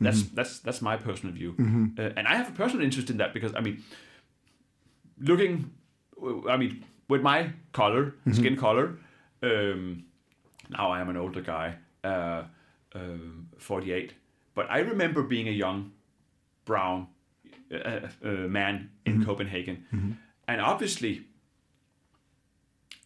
That's 0.00 0.22
that's 0.34 0.58
that's 0.60 0.82
my 0.82 0.96
personal 0.96 1.34
view, 1.34 1.54
uh, 1.98 2.10
and 2.16 2.26
I 2.28 2.34
have 2.36 2.48
a 2.48 2.52
personal 2.52 2.84
interest 2.84 3.08
in 3.10 3.16
that 3.18 3.32
because 3.32 3.52
I 3.54 3.60
mean, 3.60 3.82
looking, 5.18 5.70
I 6.48 6.56
mean, 6.56 6.84
with 7.08 7.22
my 7.22 7.50
color, 7.72 8.14
skin 8.32 8.56
color. 8.56 8.98
Um, 9.42 10.04
now 10.70 10.90
I 10.90 11.00
am 11.00 11.08
an 11.08 11.16
older 11.16 11.40
guy, 11.40 11.74
uh, 12.04 12.42
um, 12.94 13.48
48. 13.58 14.12
But 14.54 14.66
I 14.70 14.78
remember 14.80 15.22
being 15.22 15.48
a 15.48 15.52
young, 15.52 15.92
brown 16.64 17.08
uh, 17.72 18.08
uh, 18.24 18.28
man 18.48 18.90
in 19.06 19.24
Copenhagen. 19.24 20.18
And 20.48 20.60
obviously, 20.60 21.22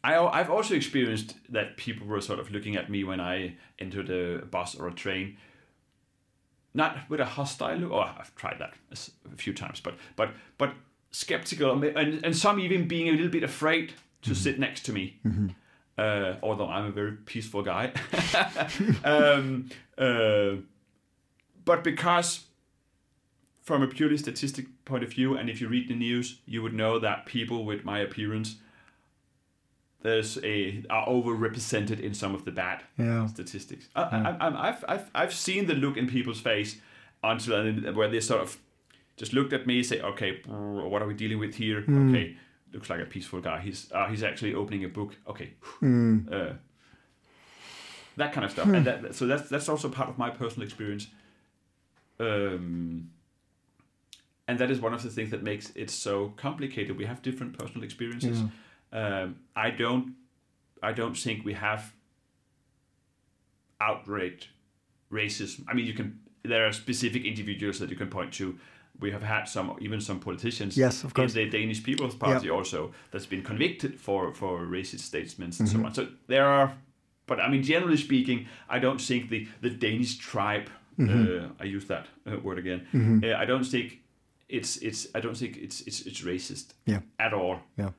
I, 0.03 0.19
I've 0.19 0.51
also 0.51 0.75
experienced 0.75 1.37
that 1.51 1.77
people 1.77 2.07
were 2.07 2.21
sort 2.21 2.41
of 2.41 2.51
looking 2.51 2.77
at 2.77 2.91
me 2.91 3.05
when 3.05 3.21
I 3.21 3.57
entered 3.79 4.11
a 4.11 4.45
bus 4.47 4.75
or 4.75 4.89
a 4.89 4.93
train. 4.93 5.37
Not 6.75 7.09
with 7.09 7.21
a 7.21 7.25
hostile 7.25 7.77
look. 7.77 7.93
Oh, 7.93 8.01
I've 8.01 8.35
tried 8.35 8.59
that 8.59 8.75
a 8.93 9.37
few 9.37 9.55
times, 9.55 9.81
but 9.81 9.95
but 10.15 10.31
but 10.59 10.75
skeptical, 11.11 11.83
and, 11.83 12.23
and 12.25 12.37
some 12.37 12.61
even 12.61 12.87
being 12.87 13.09
a 13.09 13.13
little 13.13 13.31
bit 13.31 13.43
afraid 13.43 13.95
to 14.23 14.35
sit 14.35 14.59
next 14.59 14.85
to 14.87 14.93
me 14.93 15.19
uh, 15.99 16.35
although 16.43 16.69
I'm 16.69 16.87
a 16.87 16.91
very 16.91 17.13
peaceful 17.13 17.63
guy. 17.63 17.93
um, 19.05 19.71
uh, 19.97 20.57
but 21.65 21.83
because, 21.83 22.45
from 23.67 23.83
a 23.83 23.89
purely 23.89 24.17
statistic 24.17 24.67
point 24.85 25.03
of 25.03 25.11
view, 25.11 25.37
and 25.37 25.51
if 25.51 25.61
you 25.61 25.67
read 25.69 25.89
the 25.89 25.95
news, 25.97 26.39
you 26.47 26.63
would 26.63 26.73
know 26.73 27.01
that 27.01 27.27
people 27.27 27.65
with 27.65 27.85
my 27.85 27.99
appearance, 27.99 28.57
there's 30.03 30.39
a 30.45 30.85
are 30.89 31.05
overrepresented 31.09 31.99
in 31.99 32.15
some 32.15 32.33
of 32.33 32.45
the 32.45 32.53
bad 32.53 32.79
Yeah. 32.97 33.27
statistics. 33.27 33.89
I, 33.97 34.03
I, 34.03 34.31
I, 34.49 34.69
I've, 34.69 34.85
I've 34.89 35.11
I've 35.17 35.35
seen 35.35 35.67
the 35.67 35.75
look 35.75 35.97
in 35.97 36.07
people's 36.07 36.41
face 36.41 36.77
until 37.25 37.73
where 37.93 38.09
they 38.09 38.21
sort 38.21 38.41
of 38.41 38.57
just 39.17 39.33
looked 39.33 39.53
at 39.53 39.67
me 39.67 39.79
and 39.79 39.87
say, 39.87 40.01
okay, 40.01 40.41
what 40.47 41.03
are 41.03 41.09
we 41.09 41.15
dealing 41.15 41.41
with 41.41 41.57
here? 41.57 41.79
Okay, 42.09 42.37
looks 42.73 42.89
like 42.89 43.01
a 43.01 43.05
peaceful 43.07 43.41
guy. 43.41 43.59
He's 43.61 43.91
uh, 43.93 44.07
he's 44.07 44.23
actually 44.23 44.55
opening 44.55 44.85
a 44.85 44.89
book. 44.89 45.17
Okay, 45.27 45.55
uh, 45.83 46.53
that 48.17 48.33
kind 48.33 48.45
of 48.45 48.53
stuff. 48.53 48.69
And 48.69 48.87
that, 48.87 49.15
so 49.17 49.27
that's 49.27 49.49
that's 49.49 49.69
also 49.69 49.89
part 49.89 50.09
of 50.09 50.19
my 50.19 50.31
personal 50.31 50.65
experience. 50.65 51.09
Um, 52.21 53.11
and 54.49 54.59
that 54.59 54.71
is 54.71 54.81
one 54.81 54.95
of 54.95 55.03
the 55.03 55.11
things 55.11 55.31
that 55.31 55.43
makes 55.43 55.73
it 55.75 55.91
so 55.91 56.33
complicated. 56.37 56.97
We 56.97 57.07
have 57.07 57.21
different 57.23 57.59
personal 57.59 57.85
experiences. 57.85 58.43
Um, 58.93 59.37
I 59.55 59.71
don't, 59.71 60.15
I 60.83 60.93
don't 60.93 61.17
think 61.17 61.45
we 61.45 61.55
have 61.55 61.93
outright 63.81 64.49
racism. 65.11 65.65
I 65.69 65.75
mean, 65.75 65.87
you 65.87 65.95
can. 65.95 66.21
There 66.43 66.67
are 66.67 66.73
specific 66.73 67.25
individuals 67.25 67.79
that 67.81 67.91
you 67.91 67.97
can 67.97 68.09
point 68.09 68.33
to. 68.35 68.57
We 69.01 69.11
have 69.11 69.23
had 69.23 69.45
some, 69.45 69.77
even 69.81 70.01
some 70.01 70.21
politicians. 70.21 70.77
Yes, 70.77 71.05
of 71.05 71.13
course. 71.13 71.35
In 71.35 71.45
the 71.45 71.59
Danish 71.59 71.83
People's 71.83 72.15
Party 72.15 72.49
also 72.49 72.93
that's 73.11 73.27
been 73.27 73.43
convicted 73.43 74.01
for 74.01 74.33
for 74.33 74.61
racist 74.65 75.01
statements 75.01 75.61
and 75.61 75.69
so 75.69 75.85
on. 75.85 75.93
So 75.93 76.09
there 76.29 76.47
are, 76.47 76.73
but 77.27 77.41
I 77.41 77.49
mean, 77.49 77.63
generally 77.63 77.97
speaking, 77.99 78.47
I 78.71 78.79
don't 78.79 79.01
think 79.01 79.29
the 79.29 79.49
the 79.61 79.71
Danish 79.71 80.17
tribe. 80.19 80.71
Uh, 80.99 81.49
I 81.61 81.65
use 81.65 81.85
that 81.89 82.07
uh, 82.27 82.39
word 82.39 82.59
again. 82.59 82.87
Uh, 83.23 83.37
I 83.37 83.45
don't 83.45 83.65
think 83.65 83.99
it's 84.49 84.77
it's. 84.77 85.07
I 85.15 85.21
don't 85.21 85.37
think 85.37 85.57
it's 85.57 85.81
it's 85.83 86.01
it's 86.07 86.21
racist 86.23 86.75
Yeah. 86.87 87.01
at 87.19 87.33
all 87.33 87.61
Yeah. 87.79 87.91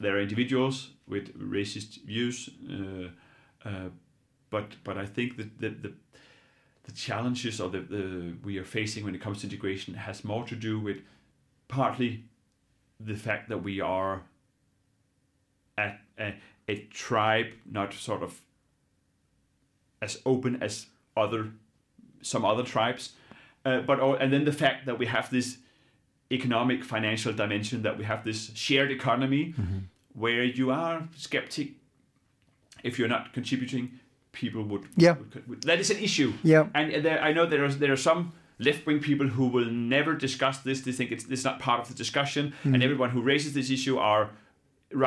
there 0.00 0.16
are 0.16 0.20
individuals 0.22 0.90
with 1.06 1.32
racist 1.38 2.02
views, 2.06 2.48
uh, 2.70 3.08
uh, 3.68 3.88
but 4.50 4.76
but 4.84 4.96
I 4.96 5.06
think 5.06 5.36
that 5.36 5.58
the, 5.60 5.68
the 5.68 5.92
the 6.84 6.92
challenges 6.92 7.60
or 7.60 7.70
the, 7.70 7.80
the 7.80 8.34
we 8.44 8.58
are 8.58 8.64
facing 8.64 9.04
when 9.04 9.14
it 9.14 9.20
comes 9.20 9.40
to 9.40 9.46
integration 9.46 9.94
has 9.94 10.24
more 10.24 10.44
to 10.46 10.56
do 10.56 10.80
with 10.80 10.96
partly 11.68 12.24
the 13.06 13.14
fact 13.16 13.48
that 13.48 13.62
we 13.62 13.80
are 13.80 14.22
a, 15.78 15.92
a, 16.18 16.34
a 16.68 16.76
tribe 16.90 17.46
not 17.64 17.92
sort 17.92 18.22
of 18.22 18.40
as 20.00 20.20
open 20.24 20.62
as 20.62 20.86
other 21.16 21.50
some 22.22 22.44
other 22.44 22.62
tribes 22.64 23.12
uh, 23.64 23.80
but 23.80 24.00
and 24.20 24.32
then 24.32 24.44
the 24.44 24.52
fact 24.52 24.86
that 24.86 24.98
we 24.98 25.06
have 25.06 25.30
this 25.30 25.58
economic 26.32 26.84
financial 26.84 27.32
dimension 27.32 27.82
that 27.82 27.98
we 27.98 28.04
have 28.04 28.24
this 28.24 28.50
shared 28.54 28.90
economy 28.90 29.54
where 30.14 30.44
you 30.44 30.70
are 30.70 31.08
skeptic 31.16 31.68
if 32.82 32.98
you're 32.98 33.08
not 33.16 33.32
contributing 33.32 33.84
people 34.32 34.62
would, 34.64 34.84
Yeah. 34.96 35.16
would- 35.18 35.46
would- 35.48 35.62
that 35.64 35.78
is 35.78 35.90
an 35.90 35.98
issue 35.98 36.32
Yeah. 36.42 36.68
and 36.74 37.04
there, 37.04 37.20
I 37.22 37.32
know 37.32 37.44
there 37.46 37.64
are 37.64 37.68
there 37.82 37.92
are 37.92 37.96
some 38.10 38.32
left 38.58 38.86
wing 38.86 39.00
people 39.00 39.28
who 39.28 39.46
will 39.46 39.70
never 39.70 40.14
discuss 40.14 40.58
this. 40.68 40.80
They 40.82 40.92
think 40.92 41.10
it's 41.12 41.24
this 41.24 41.44
not 41.44 41.58
part 41.60 41.80
of 41.82 41.88
the 41.88 41.94
discussion, 41.94 42.52
and 42.64 42.82
everyone 42.82 43.10
who 43.10 43.20
raises 43.20 43.52
this 43.52 43.70
issue 43.70 43.96
are 43.98 44.30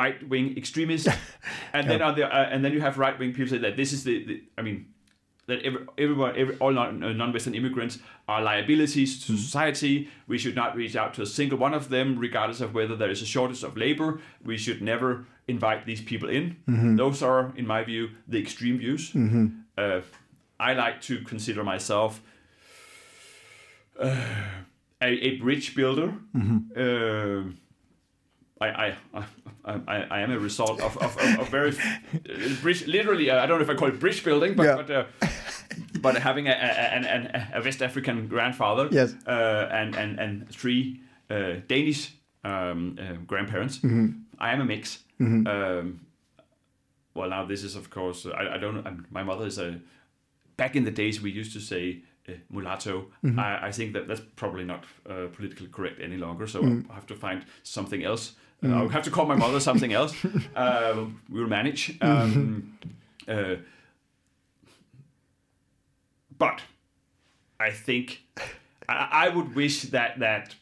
right 0.00 0.16
wing 0.28 0.56
extremists. 0.56 1.08
and 1.72 1.88
then 1.90 2.02
on 2.02 2.14
the 2.16 2.24
uh, 2.26 2.52
and 2.52 2.64
then 2.64 2.72
you 2.72 2.80
have 2.80 2.98
right 2.98 3.18
wing 3.18 3.32
people 3.32 3.50
say 3.54 3.58
that 3.58 3.76
this 3.76 3.92
is 3.92 4.04
the, 4.04 4.24
the 4.28 4.42
I 4.58 4.62
mean 4.62 4.86
that 5.46 5.62
every, 5.62 5.86
everyone 5.98 6.34
every, 6.36 6.56
all 6.58 6.72
non, 6.72 7.02
uh, 7.02 7.12
non-Western 7.12 7.54
immigrants 7.54 7.98
are 8.28 8.42
liabilities 8.42 9.24
to 9.26 9.36
society. 9.36 10.08
We 10.26 10.38
should 10.38 10.56
not 10.56 10.74
reach 10.76 10.96
out 10.96 11.14
to 11.14 11.22
a 11.22 11.26
single 11.26 11.58
one 11.58 11.74
of 11.74 11.88
them, 11.88 12.18
regardless 12.18 12.60
of 12.60 12.74
whether 12.74 12.96
there 12.96 13.10
is 13.10 13.22
a 13.22 13.26
shortage 13.26 13.62
of 13.62 13.76
labor. 13.76 14.20
We 14.44 14.56
should 14.56 14.82
never 14.82 15.24
invite 15.48 15.86
these 15.86 16.02
people 16.02 16.28
in. 16.28 16.56
Those 16.96 17.22
are, 17.22 17.52
in 17.56 17.66
my 17.66 17.84
view, 17.84 18.10
the 18.26 18.38
extreme 18.38 18.78
views. 18.78 19.12
Uh, 19.78 20.00
I 20.58 20.72
like 20.72 21.00
to 21.02 21.20
consider 21.22 21.62
myself 21.62 22.20
uh, 24.00 24.16
a, 25.00 25.06
a 25.06 25.36
bridge 25.36 25.74
builder. 25.76 26.12
Uh, 26.76 27.42
I, 28.60 28.66
I, 28.68 28.96
I, 29.64 29.96
I, 30.10 30.20
am 30.20 30.30
a 30.30 30.38
result 30.38 30.80
of, 30.80 30.96
of, 30.98 31.16
of, 31.18 31.40
of 31.40 31.48
very 31.50 31.70
uh, 31.72 32.54
bridge, 32.62 32.86
literally. 32.86 33.28
Uh, 33.30 33.42
I 33.42 33.46
don't 33.46 33.58
know 33.58 33.64
if 33.64 33.70
I 33.70 33.74
call 33.74 33.88
it 33.88 34.00
bridge 34.00 34.24
building, 34.24 34.54
but 34.54 34.64
Yeah. 34.64 34.76
but, 34.76 34.90
uh, 34.90 35.04
but 36.00 36.16
having 36.16 36.48
a, 36.48 36.52
a, 36.52 36.54
an- 36.54 37.50
a 37.54 37.60
West 37.62 37.82
African 37.82 38.28
grandfather, 38.28 38.88
Yes. 38.90 39.14
uh, 39.26 39.68
and 39.70 39.94
and 39.94 40.18
and 40.18 40.48
three 40.48 41.00
uh, 41.28 41.56
Danish 41.68 42.14
um, 42.44 42.96
uh, 42.98 43.12
grandparents. 43.26 43.80
I 44.38 44.52
am 44.52 44.60
a 44.60 44.64
mix. 44.64 45.00
Um, 45.20 46.00
well, 47.14 47.30
now 47.30 47.44
this 47.46 47.62
is 47.62 47.76
of 47.76 47.90
course 47.90 48.26
I, 48.26 48.54
I 48.54 48.58
don't. 48.58 48.86
I'm, 48.86 49.06
my 49.10 49.22
mother 49.22 49.46
is 49.46 49.58
a. 49.58 49.80
Back 50.56 50.76
in 50.76 50.84
the 50.84 50.90
days, 50.90 51.20
we 51.20 51.30
used 51.30 51.52
to 51.52 51.60
say 51.60 52.02
uh, 52.28 52.32
mulatto. 52.50 53.08
I, 53.36 53.68
I 53.68 53.72
think 53.72 53.92
that 53.92 54.08
that's 54.08 54.22
probably 54.36 54.64
not 54.64 54.84
uh, 55.06 55.26
politically 55.36 55.68
correct 55.68 56.00
any 56.00 56.16
longer. 56.16 56.46
So 56.46 56.62
I 56.90 56.94
have 56.94 57.06
to 57.08 57.14
find 57.14 57.44
something 57.62 58.02
else. 58.02 58.32
Uh, 58.64 58.68
I'll 58.72 58.88
have 58.88 59.04
to 59.04 59.10
call 59.10 59.26
my 59.26 59.34
mother 59.36 59.60
something 59.60 59.92
else. 59.92 60.14
uh, 60.56 61.04
we'll 61.28 61.46
manage. 61.46 61.96
Um, 62.00 62.78
uh, 63.28 63.56
but 66.38 66.62
I 67.60 67.70
think 67.70 68.22
I, 68.88 69.08
I 69.12 69.28
would 69.28 69.54
wish 69.54 69.82
that 69.82 70.18
that 70.20 70.54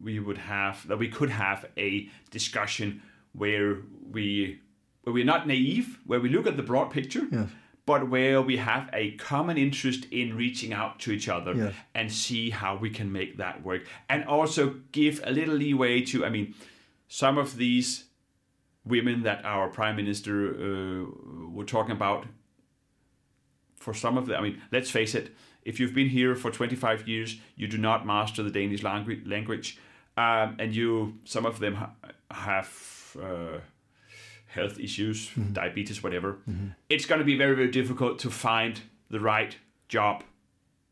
we 0.00 0.18
would 0.18 0.38
have 0.38 0.86
that 0.88 0.98
we 0.98 1.08
could 1.08 1.30
have 1.30 1.64
a 1.76 2.08
discussion 2.30 3.02
where 3.32 3.78
we 4.10 4.60
where 5.02 5.12
we're 5.12 5.24
not 5.24 5.46
naive, 5.48 5.98
where 6.06 6.20
we 6.20 6.28
look 6.28 6.46
at 6.46 6.56
the 6.56 6.62
broad 6.62 6.90
picture, 6.90 7.22
Yes. 7.30 7.48
but 7.86 8.08
where 8.08 8.40
we 8.40 8.56
have 8.58 8.88
a 8.92 9.12
common 9.12 9.58
interest 9.58 10.06
in 10.12 10.36
reaching 10.36 10.72
out 10.72 11.00
to 11.00 11.10
each 11.10 11.28
other 11.28 11.54
Yes. 11.54 11.74
and 11.94 12.12
see 12.12 12.50
how 12.50 12.76
we 12.76 12.88
can 12.90 13.10
make 13.10 13.36
that 13.38 13.62
work, 13.64 13.82
and 14.08 14.24
also 14.24 14.76
give 14.92 15.20
a 15.24 15.30
little 15.32 15.54
leeway 15.56 16.02
to. 16.02 16.24
I 16.24 16.28
mean, 16.30 16.54
some 17.12 17.36
of 17.36 17.58
these 17.58 18.04
women 18.86 19.22
that 19.22 19.44
our 19.44 19.68
prime 19.68 19.96
minister 19.96 20.34
uh, 20.48 21.04
were 21.50 21.66
talking 21.66 21.92
about 21.92 22.24
for 23.76 23.92
some 23.92 24.16
of 24.16 24.24
them, 24.26 24.38
I 24.40 24.42
mean, 24.42 24.62
let's 24.72 24.90
face 24.90 25.14
it, 25.14 25.34
if 25.62 25.78
you've 25.78 25.92
been 25.92 26.08
here 26.08 26.34
for 26.34 26.50
25 26.50 27.06
years, 27.06 27.36
you 27.54 27.68
do 27.68 27.76
not 27.76 28.06
master 28.06 28.42
the 28.42 28.50
Danish 28.50 28.82
language, 28.82 29.26
language 29.26 29.78
um, 30.16 30.56
and 30.58 30.74
you, 30.74 31.18
some 31.24 31.44
of 31.44 31.58
them 31.58 31.74
ha- 31.74 31.90
have 32.30 33.16
uh, 33.22 33.58
health 34.46 34.80
issues, 34.80 35.30
diabetes, 35.52 36.02
whatever. 36.02 36.38
It's 36.88 37.04
going 37.04 37.18
to 37.18 37.26
be 37.26 37.36
very, 37.36 37.54
very 37.54 37.70
difficult 37.70 38.20
to 38.20 38.30
find 38.30 38.80
the 39.10 39.20
right 39.20 39.54
job 39.88 40.24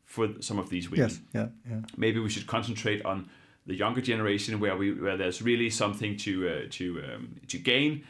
for 0.05 0.29
some 0.39 0.59
of 0.59 0.69
these 0.69 0.87
women 0.91 1.09
Yes. 1.09 1.19
Yeah. 1.33 1.47
Yeah. 1.67 1.81
maybe 1.97 2.19
we 2.19 2.29
should 2.29 2.45
concentrate 2.45 3.03
on 3.05 3.27
the 3.67 3.75
younger 3.75 4.01
generation 4.01 4.59
where 4.59 4.75
we 4.75 4.91
where 4.93 5.17
there's 5.17 5.41
really 5.41 5.69
something 5.69 6.17
to 6.17 6.31
uh, 6.49 6.67
to 6.71 6.85
um, 7.03 7.35
to 7.47 7.57
gain. 7.57 8.03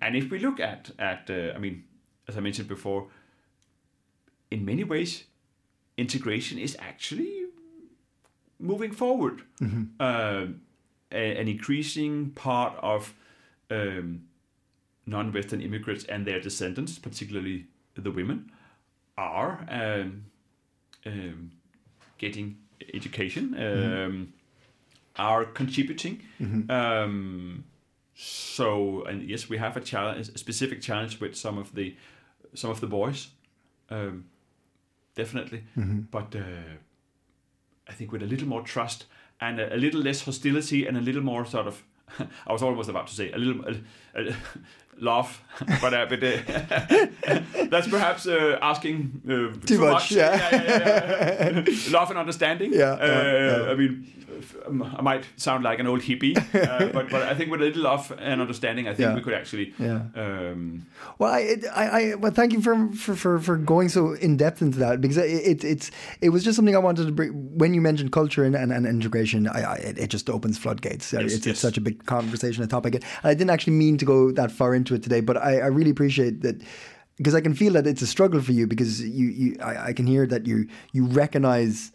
And 0.00 0.16
if 0.16 0.30
we 0.30 0.38
look 0.38 0.60
at 0.60 0.90
at 0.98 1.30
uh, 1.30 1.54
i 1.56 1.58
mean 1.58 1.84
as 2.28 2.36
i 2.36 2.40
mentioned 2.40 2.68
before 2.68 3.08
in 4.50 4.64
many 4.64 4.84
ways 4.84 5.24
integration 5.96 6.58
is 6.58 6.76
actually 6.78 7.44
moving 8.58 8.92
forward. 8.92 9.42
Um, 9.60 10.60
a- 11.10 11.40
an 11.40 11.48
increasing 11.48 12.30
part 12.30 12.74
of 12.82 13.14
um, 13.70 14.22
non-western 15.06 15.60
immigrants 15.60 16.04
and 16.04 16.26
their 16.26 16.40
descendants 16.40 16.98
particularly 16.98 17.66
the 17.94 18.10
women 18.10 18.50
are 19.16 19.64
um, 19.70 20.24
um, 21.06 21.50
getting 22.18 22.56
education, 22.94 23.54
um, 23.54 24.32
are 25.18 25.44
contributing. 25.44 26.22
Um, 26.70 27.64
so, 28.14 29.04
and 29.04 29.22
yes, 29.22 29.48
we 29.48 29.58
have 29.58 29.76
a 29.76 29.80
challenge, 29.80 30.28
a 30.28 30.38
specific 30.38 30.80
challenge 30.80 31.20
with 31.20 31.36
some 31.36 31.56
of 31.56 31.74
the 31.74 31.96
some 32.54 32.70
of 32.70 32.80
the 32.80 32.86
boys, 32.86 33.28
um, 33.90 34.24
definitely. 35.14 35.64
But 36.10 36.34
uh, 36.34 36.76
I 37.88 37.92
think 37.92 38.10
with 38.12 38.22
a 38.22 38.26
little 38.26 38.48
more 38.48 38.62
trust 38.62 39.06
and 39.40 39.60
a, 39.60 39.74
a 39.74 39.76
little 39.76 40.00
less 40.00 40.22
hostility 40.22 40.86
and 40.86 40.96
a 40.96 41.00
little 41.00 41.22
more 41.22 41.44
sort 41.44 41.66
of. 41.66 41.84
I 42.46 42.52
was 42.52 42.62
almost 42.62 42.88
about 42.88 43.06
to 43.08 43.14
say 43.14 43.30
a 43.32 43.38
little 43.38 43.64
a, 43.66 44.20
a, 44.20 44.34
love, 44.98 45.40
but 45.80 45.94
uh, 45.94 46.06
but 46.06 46.24
uh, 46.24 47.66
that's 47.66 47.86
perhaps 47.86 48.26
uh, 48.26 48.58
asking 48.60 49.22
uh, 49.26 49.66
too, 49.66 49.78
much, 49.78 50.10
yeah. 50.10 50.34
yeah, 50.34 50.64
yeah, 50.64 51.62
yeah. 51.66 51.92
love 51.92 52.10
and 52.10 52.18
understanding. 52.18 52.72
Yeah, 52.72 52.92
uh. 52.92 53.68
I 53.70 53.74
mean, 53.74 54.06
I 54.98 55.02
might 55.02 55.24
sound 55.36 55.64
like 55.64 55.78
an 55.80 55.86
old 55.86 56.00
hippie, 56.00 56.36
uh, 56.54 56.92
but 56.92 57.10
but 57.10 57.22
I 57.22 57.34
think 57.34 57.50
with 57.50 57.60
a 57.60 57.64
little 57.64 57.86
of 57.86 58.10
an 58.18 58.40
understanding, 58.40 58.86
I 58.88 58.94
think 58.94 59.08
Yeah. 59.08 59.14
we 59.14 59.22
could 59.22 59.34
actually. 59.34 59.74
Yeah. 59.78 60.02
Um, 60.14 60.86
Well, 61.18 61.32
I, 61.32 61.40
it- 61.40 61.64
I, 61.74 61.84
I 62.12 62.14
well, 62.14 62.32
thank 62.32 62.52
you 62.52 62.60
for, 62.60 62.88
for, 62.92 63.14
for, 63.16 63.38
for 63.38 63.56
going 63.56 63.88
so 63.88 64.12
in 64.14 64.36
depth 64.36 64.62
into 64.62 64.78
that 64.78 65.00
because 65.00 65.16
it, 65.16 65.24
it, 65.30 65.64
it's 65.64 65.90
it 66.20 66.28
was 66.30 66.44
just 66.44 66.56
something 66.56 66.74
I 66.76 66.78
wanted 66.78 67.06
to 67.06 67.12
bring. 67.12 67.30
When 67.58 67.74
you 67.74 67.80
mentioned 67.80 68.12
culture 68.12 68.44
and, 68.44 68.54
and, 68.54 68.72
and 68.72 68.86
integration, 68.86 69.48
I, 69.48 69.60
I, 69.62 69.74
it, 69.76 69.98
it 69.98 70.10
just 70.10 70.28
opens 70.30 70.58
floodgates. 70.58 71.12
Yes, 71.12 71.22
it's, 71.22 71.46
yes. 71.46 71.46
it's 71.46 71.60
such 71.60 71.76
a 71.76 71.80
big 71.80 72.04
conversation, 72.06 72.62
a 72.62 72.66
topic, 72.66 72.94
and 72.96 73.04
I 73.24 73.34
didn't 73.34 73.50
actually 73.50 73.74
mean 73.74 73.98
to 73.98 74.04
go 74.04 74.30
that 74.32 74.50
far 74.52 74.74
into 74.74 74.94
it 74.94 75.02
today, 75.02 75.20
but 75.20 75.36
I, 75.36 75.58
I 75.60 75.66
really 75.66 75.90
appreciate 75.90 76.42
that 76.42 76.62
because 77.16 77.34
I 77.34 77.40
can 77.40 77.54
feel 77.54 77.72
that 77.72 77.86
it's 77.86 78.00
a 78.02 78.06
struggle 78.06 78.40
for 78.40 78.52
you 78.52 78.66
because 78.68 79.00
you, 79.02 79.26
you 79.28 79.56
I, 79.60 79.88
I 79.88 79.92
can 79.92 80.06
hear 80.06 80.24
that 80.26 80.46
you 80.46 80.68
you 80.92 81.04
recognize 81.06 81.90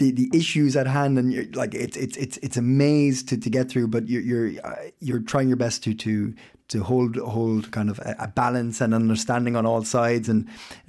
the, 0.00 0.10
the 0.20 0.28
issues 0.40 0.76
at 0.76 0.86
hand 0.86 1.18
and 1.18 1.32
you're 1.32 1.46
like 1.62 1.72
it's 1.74 1.96
it's 2.04 2.16
it's 2.24 2.36
it's 2.38 2.56
a 2.56 2.62
maze 2.62 3.22
to, 3.28 3.36
to 3.44 3.48
get 3.50 3.68
through 3.70 3.86
but 3.94 4.02
you're 4.08 4.22
you're 4.30 4.50
uh, 4.66 4.74
you're 5.06 5.20
trying 5.32 5.48
your 5.48 5.56
best 5.66 5.84
to 5.84 5.94
to 5.94 6.34
to 6.68 6.82
hold 6.90 7.16
hold 7.16 7.70
kind 7.70 7.88
of 7.90 7.98
a, 8.00 8.12
a 8.18 8.28
balance 8.28 8.80
and 8.80 8.94
understanding 8.94 9.54
on 9.56 9.64
all 9.66 9.82
sides 9.84 10.28
and 10.28 10.48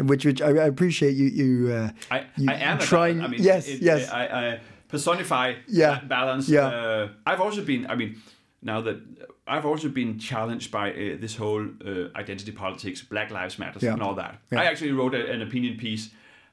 which 0.09 0.23
which 0.25 0.41
I, 0.41 0.49
I 0.49 0.67
appreciate 0.75 1.15
you 1.21 1.27
you 1.41 1.49
uh, 1.73 1.89
I, 2.15 2.25
you 2.37 2.49
I 2.51 2.55
am 2.71 2.77
trying. 2.79 3.21
I 3.21 3.27
mean, 3.27 3.41
yes 3.43 3.67
it- 3.67 3.81
yes 3.81 4.09
I, 4.09 4.23
I 4.25 4.59
personify 4.87 5.53
Yeah. 5.67 5.91
that 5.91 6.07
balance. 6.07 6.49
Yeah. 6.49 6.67
Uh, 6.67 7.07
I've 7.25 7.41
also 7.45 7.61
been. 7.63 7.85
I 7.93 7.95
mean, 7.95 8.11
now 8.61 8.81
that 8.81 8.97
I've 9.47 9.65
also 9.65 9.89
been 9.89 10.19
challenged 10.19 10.69
by 10.71 10.91
uh, 10.91 11.17
this 11.23 11.35
whole 11.37 11.63
uh, 11.85 12.19
identity 12.21 12.51
politics, 12.51 13.01
Black 13.13 13.31
Lives 13.31 13.57
Matter, 13.57 13.79
Yeah. 13.81 13.93
and 13.93 14.01
all 14.03 14.15
that. 14.15 14.33
Yeah. 14.51 14.61
I 14.61 14.65
actually 14.71 14.91
wrote 14.91 15.15
a, 15.15 15.31
an 15.33 15.41
opinion 15.41 15.77
piece 15.77 16.09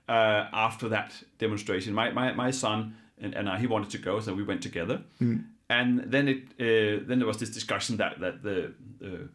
uh, 0.08 0.48
after 0.52 0.88
that 0.88 1.12
demonstration. 1.38 1.94
My 1.94 2.10
my, 2.10 2.32
my 2.32 2.50
son 2.50 2.94
and, 3.20 3.34
and 3.34 3.48
I, 3.48 3.58
he 3.58 3.66
wanted 3.66 3.90
to 3.90 3.98
go, 3.98 4.20
so 4.20 4.34
we 4.34 4.42
went 4.44 4.62
together. 4.62 5.02
Mm. 5.20 5.44
And 5.70 6.00
then 6.12 6.28
it 6.28 6.38
uh, 6.60 7.04
then 7.08 7.18
there 7.18 7.26
was 7.26 7.38
this 7.38 7.50
discussion 7.50 7.96
that 7.98 8.18
that 8.20 8.42
the. 8.42 8.72
the 9.00 9.28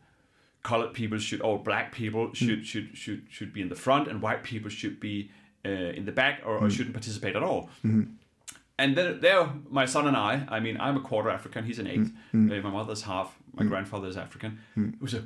colored 0.65 0.93
people 0.93 1.17
should 1.19 1.41
or 1.41 1.59
black 1.59 1.91
people 1.91 2.27
Mm. 2.29 2.35
should 2.35 2.65
should 2.65 2.87
should 2.97 3.21
should 3.29 3.51
be 3.53 3.59
in 3.61 3.67
the 3.67 3.75
front 3.75 4.07
and 4.07 4.21
white 4.21 4.43
people 4.43 4.69
should 4.69 4.97
be 4.97 5.29
uh, 5.65 5.69
in 5.97 6.05
the 6.05 6.11
back 6.13 6.35
or, 6.45 6.57
Mm. 6.57 6.61
or 6.63 6.69
shouldn't 6.69 6.93
participate 6.93 7.35
at 7.35 7.43
all. 7.43 7.69
Mm-hmm. 7.83 8.03
And 8.77 8.95
then 8.97 9.19
there, 9.19 9.49
my 9.69 9.85
son 9.85 10.07
and 10.07 10.15
I. 10.15 10.33
I 10.55 10.59
mean, 10.61 10.77
I'm 10.79 10.95
a 10.95 11.01
quarter 11.01 11.29
African. 11.29 11.65
He's 11.65 11.79
an 11.79 11.87
8th 11.87 12.11
Mm-hmm. 12.33 12.51
Uh, 12.51 12.61
my 12.61 12.69
mother's 12.79 13.01
half. 13.01 13.29
My 13.53 13.65
grandfather 13.65 14.07
is 14.07 14.15
African. 14.15 14.51
It 14.77 15.01
was 15.01 15.13
a. 15.13 15.21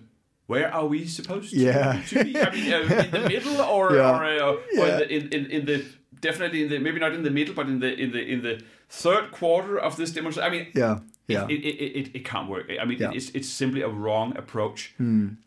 Where 0.47 0.73
are 0.73 0.85
we 0.87 1.05
supposed 1.05 1.51
to, 1.51 1.57
Yeah. 1.57 2.01
to 2.09 2.23
be? 2.23 2.37
I 2.39 2.49
mean, 2.51 2.73
uh, 2.73 3.03
in 3.05 3.11
the 3.11 3.29
middle, 3.29 3.61
or 3.75 3.95
Yeah. 3.95 4.17
or, 4.17 4.23
uh, 4.25 4.51
or 4.51 4.59
Yeah. 4.73 4.87
in, 4.87 4.97
the, 4.99 5.05
in, 5.15 5.21
in 5.37 5.45
in 5.57 5.65
the 5.65 5.77
definitely 6.21 6.63
in 6.63 6.69
the 6.69 6.79
maybe 6.79 6.99
not 6.99 7.13
in 7.13 7.23
the 7.23 7.31
middle, 7.39 7.53
but 7.53 7.67
in 7.67 7.79
the 7.79 7.91
in 8.03 8.11
the 8.11 8.21
in 8.33 8.41
the 8.41 8.61
third 8.89 9.31
quarter 9.31 9.77
of 9.77 9.95
this 9.97 10.11
demonstration. 10.11 10.47
I 10.49 10.55
mean, 10.55 10.67
yeah 10.73 10.99
yeah 11.27 11.45
it, 11.49 11.59
it, 11.69 11.75
it, 11.99 12.15
it, 12.15 12.23
can't 12.25 12.49
work. 12.49 12.65
I 12.81 12.85
mean, 12.85 12.99
Yeah. 12.99 13.11
It's 13.13 13.29
it's 13.37 13.49
simply 13.49 13.81
a 13.81 13.89
wrong 13.89 14.35
approach, 14.37 14.93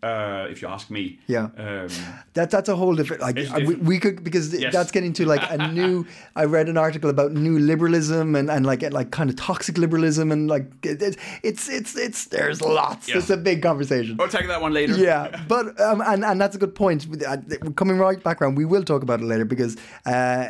uh, 0.03 0.47
if 0.51 0.61
you 0.63 0.69
ask 0.69 0.91
me. 0.91 1.19
Yeah. 1.27 1.49
Um, 1.57 1.89
That 2.35 2.51
that's 2.51 2.69
a 2.69 2.77
whole 2.77 2.95
different 2.95 3.23
like 3.23 3.39
I- 3.39 3.65
we, 3.69 3.75
we 3.77 3.99
could 3.99 4.23
because 4.23 4.53
Yes. 4.55 4.73
that's 4.73 4.91
getting 4.91 5.13
to 5.15 5.25
like 5.27 5.43
a 5.51 5.59
new. 5.73 6.07
I 6.37 6.45
read 6.45 6.69
an 6.69 6.77
article 6.77 7.11
about 7.11 7.33
new 7.33 7.59
liberalism 7.59 8.35
and, 8.37 8.51
and 8.51 8.67
like 8.67 8.83
like 8.93 9.11
kind 9.11 9.31
of 9.31 9.37
toxic 9.37 9.79
liberalism 9.79 10.31
and 10.33 10.49
like 10.49 10.67
it, 10.85 11.01
it- 11.03 11.17
it's 11.43 11.69
it's 11.69 11.97
it's 11.97 12.27
there's 12.27 12.61
lots. 12.61 13.09
Yeah. 13.09 13.19
It's 13.19 13.31
a 13.31 13.37
big 13.37 13.63
conversation. 13.63 14.17
we'll 14.19 14.29
take 14.29 14.49
that 14.49 14.61
one 14.61 14.73
later. 14.75 14.95
Yeah, 14.97 15.43
but 15.49 15.81
um, 15.81 16.03
and 16.07 16.25
and 16.25 16.41
that's 16.41 16.57
a 16.57 16.59
good 16.59 16.75
point. 16.75 17.07
Uh, 17.27 17.37
Coming 17.77 17.97
right 17.99 18.23
back 18.23 18.41
around, 18.43 18.57
we 18.59 18.65
will 18.67 18.85
talk 18.85 19.03
about 19.03 19.21
it 19.21 19.27
later 19.27 19.45
because. 19.47 19.77
Uh, 20.07 20.49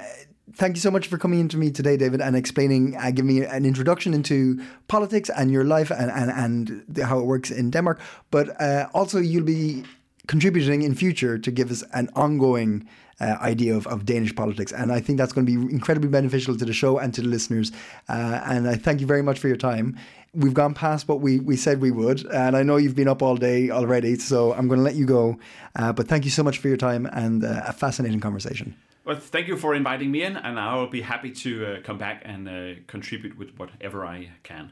Thank 0.54 0.76
you 0.76 0.80
so 0.80 0.90
much 0.90 1.06
for 1.06 1.18
coming 1.18 1.40
into 1.40 1.56
me 1.56 1.70
today, 1.70 1.96
David, 1.96 2.20
and 2.20 2.34
explaining, 2.34 2.96
uh, 2.96 3.10
giving 3.10 3.28
me 3.28 3.44
an 3.44 3.64
introduction 3.64 4.14
into 4.14 4.60
politics 4.88 5.30
and 5.30 5.50
your 5.50 5.64
life 5.64 5.90
and, 5.90 6.10
and, 6.10 6.30
and 6.30 6.98
how 6.98 7.18
it 7.18 7.24
works 7.24 7.50
in 7.50 7.70
Denmark. 7.70 8.00
But 8.30 8.60
uh, 8.60 8.88
also, 8.92 9.18
you'll 9.18 9.44
be 9.44 9.84
contributing 10.26 10.82
in 10.82 10.94
future 10.94 11.38
to 11.38 11.50
give 11.50 11.70
us 11.70 11.82
an 11.92 12.08
ongoing 12.14 12.86
uh, 13.20 13.36
idea 13.40 13.76
of, 13.76 13.86
of 13.86 14.06
Danish 14.06 14.34
politics. 14.34 14.72
And 14.72 14.92
I 14.92 15.00
think 15.00 15.18
that's 15.18 15.32
going 15.32 15.46
to 15.46 15.52
be 15.52 15.74
incredibly 15.74 16.08
beneficial 16.08 16.56
to 16.56 16.64
the 16.64 16.72
show 16.72 16.98
and 16.98 17.12
to 17.14 17.22
the 17.22 17.28
listeners. 17.28 17.70
Uh, 18.08 18.40
and 18.44 18.68
I 18.68 18.76
thank 18.76 19.00
you 19.00 19.06
very 19.06 19.22
much 19.22 19.38
for 19.38 19.48
your 19.48 19.56
time. 19.56 19.98
We've 20.32 20.54
gone 20.54 20.74
past 20.74 21.08
what 21.08 21.20
we, 21.20 21.40
we 21.40 21.56
said 21.56 21.80
we 21.80 21.90
would. 21.90 22.24
And 22.26 22.56
I 22.56 22.62
know 22.62 22.76
you've 22.76 22.96
been 22.96 23.08
up 23.08 23.22
all 23.22 23.36
day 23.36 23.70
already, 23.70 24.16
so 24.16 24.54
I'm 24.54 24.68
going 24.68 24.78
to 24.78 24.84
let 24.84 24.94
you 24.94 25.04
go. 25.04 25.38
Uh, 25.76 25.92
but 25.92 26.08
thank 26.08 26.24
you 26.24 26.30
so 26.30 26.42
much 26.42 26.58
for 26.58 26.68
your 26.68 26.76
time 26.76 27.06
and 27.06 27.44
uh, 27.44 27.62
a 27.66 27.72
fascinating 27.72 28.20
conversation. 28.20 28.74
Well, 29.10 29.18
thank 29.18 29.48
you 29.48 29.56
for 29.56 29.74
inviting 29.74 30.12
me 30.12 30.22
in, 30.22 30.36
and 30.36 30.56
I'll 30.56 30.86
be 30.86 31.00
happy 31.00 31.32
to 31.32 31.66
uh, 31.66 31.80
come 31.82 31.98
back 31.98 32.22
and 32.24 32.48
uh, 32.48 32.80
contribute 32.86 33.36
with 33.36 33.58
whatever 33.58 34.06
I 34.06 34.30
can. 34.44 34.70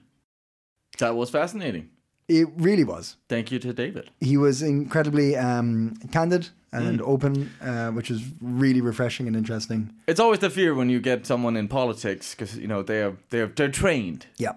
That 1.01 1.17
was 1.17 1.29
fascinating. 1.29 1.91
It 2.29 2.47
really 2.57 2.85
was. 2.85 3.17
Thank 3.29 3.51
you 3.51 3.59
to 3.59 3.73
David. 3.73 4.13
He 4.21 4.37
was 4.37 4.63
incredibly 4.63 5.37
um, 5.37 5.97
candid 6.13 6.51
and 6.71 7.03
open, 7.03 7.51
uh, 7.61 7.89
which 7.89 8.11
was 8.11 8.23
really 8.41 8.81
refreshing 8.81 9.27
and 9.27 9.35
interesting. 9.35 9.93
It's 10.07 10.21
always 10.21 10.39
the 10.39 10.51
fear 10.51 10.73
when 10.73 10.89
you 10.89 11.01
get 11.01 11.27
someone 11.27 11.57
in 11.57 11.67
politics 11.67 12.37
because 12.37 12.57
you 12.57 12.69
know 12.69 12.85
they 12.85 13.03
are 13.03 13.17
they're 13.31 13.49
they're 13.49 13.73
trained. 13.73 14.27
Yeah. 14.37 14.53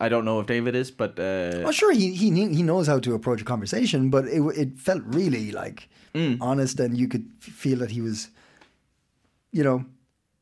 I 0.00 0.08
don't 0.08 0.24
know 0.24 0.40
if 0.40 0.46
David 0.46 0.74
is, 0.74 0.90
but 0.90 1.18
uh, 1.18 1.60
Well, 1.64 1.72
sure, 1.72 1.92
he 1.92 2.14
he 2.14 2.30
he 2.30 2.62
knows 2.62 2.86
how 2.86 2.98
to 3.00 3.12
approach 3.14 3.42
a 3.42 3.44
conversation, 3.44 4.08
but 4.08 4.24
it 4.24 4.40
it 4.56 4.78
felt 4.78 5.02
really 5.04 5.52
like 5.52 5.90
honest, 6.40 6.80
and 6.80 6.96
you 6.96 7.08
could 7.08 7.26
feel 7.40 7.78
that 7.78 7.90
he 7.90 8.00
was, 8.00 8.28
you 9.52 9.62
know, 9.62 9.84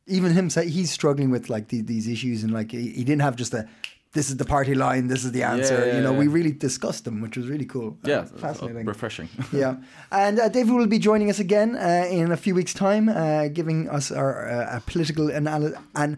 even 0.06 0.32
him 0.32 0.50
say 0.50 0.68
he's 0.68 0.90
struggling 0.90 1.30
with 1.30 1.50
like 1.50 1.68
the, 1.68 1.82
these 1.82 2.08
issues, 2.08 2.42
and 2.44 2.52
like 2.52 2.70
he, 2.72 2.90
he 2.90 3.04
didn't 3.04 3.22
have 3.22 3.36
just 3.36 3.52
a. 3.54 3.68
This 4.12 4.28
is 4.28 4.38
the 4.38 4.44
party 4.44 4.74
line. 4.74 5.06
This 5.06 5.24
is 5.24 5.30
the 5.30 5.44
answer. 5.44 5.86
yeah, 5.86 5.96
you 5.96 6.02
know, 6.02 6.12
yeah. 6.12 6.18
we 6.18 6.26
really 6.26 6.50
discussed 6.50 7.04
them, 7.04 7.20
which 7.20 7.36
was 7.36 7.46
really 7.46 7.64
cool. 7.64 7.96
yeah, 8.02 8.20
Uh, 8.22 8.24
fascinating. 8.24 8.84
refreshing. 8.84 9.28
yeah, 9.52 9.76
and 10.10 10.40
uh, 10.40 10.48
David 10.48 10.74
will 10.74 10.88
be 10.88 10.98
joining 10.98 11.30
us 11.30 11.38
again 11.38 11.76
uh, 11.76 12.08
in 12.10 12.32
a 12.32 12.36
few 12.36 12.54
weeks' 12.56 12.74
time, 12.74 13.08
uh, 13.08 13.46
giving 13.48 13.88
us 13.88 14.10
our 14.10 14.48
uh, 14.48 14.80
political 14.86 15.30
analysis 15.30 15.78
and 15.94 16.16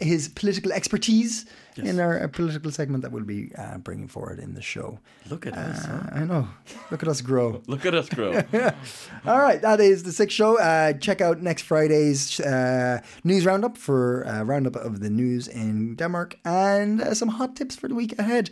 his 0.00 0.28
political 0.28 0.72
expertise 0.72 1.46
in 1.76 2.00
our 2.00 2.22
uh, 2.22 2.28
political 2.28 2.70
segment 2.70 3.02
that 3.02 3.12
we'll 3.12 3.24
be 3.24 3.52
uh, 3.56 3.78
bringing 3.78 4.08
forward 4.08 4.38
in 4.38 4.54
the 4.54 4.62
show. 4.62 4.98
Look 5.28 5.46
at 5.46 5.54
us. 5.56 5.84
huh? 5.86 5.92
Uh, 5.92 6.18
I 6.20 6.24
know. 6.24 6.48
Look 6.90 7.02
at 7.02 7.08
us 7.08 7.20
grow. 7.22 7.62
Look 7.66 7.86
at 7.86 7.94
us 7.94 8.08
grow. 8.08 8.32
All 9.26 9.38
right, 9.38 9.60
that 9.62 9.80
is 9.80 10.02
the 10.02 10.12
sixth 10.12 10.34
show. 10.36 10.58
Uh, 10.58 10.92
check 10.94 11.20
out 11.20 11.40
next 11.42 11.62
Friday's 11.62 12.40
uh, 12.40 13.00
news 13.24 13.44
roundup 13.46 13.76
for 13.76 14.26
uh, 14.26 14.42
roundup 14.42 14.76
of 14.76 15.00
the 15.00 15.10
news 15.10 15.48
in 15.48 15.94
Denmark 15.96 16.36
and 16.44 17.00
uh, 17.00 17.14
some 17.14 17.28
hot 17.28 17.56
tips 17.56 17.76
for 17.76 17.88
the 17.88 17.94
week 17.94 18.18
ahead. 18.18 18.50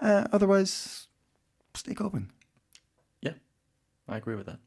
Uh, 0.00 0.26
otherwise, 0.32 1.08
stay 1.74 1.94
coping. 1.94 2.30
yeah, 3.22 3.32
I 4.08 4.16
agree 4.16 4.34
with 4.36 4.46
that. 4.46 4.58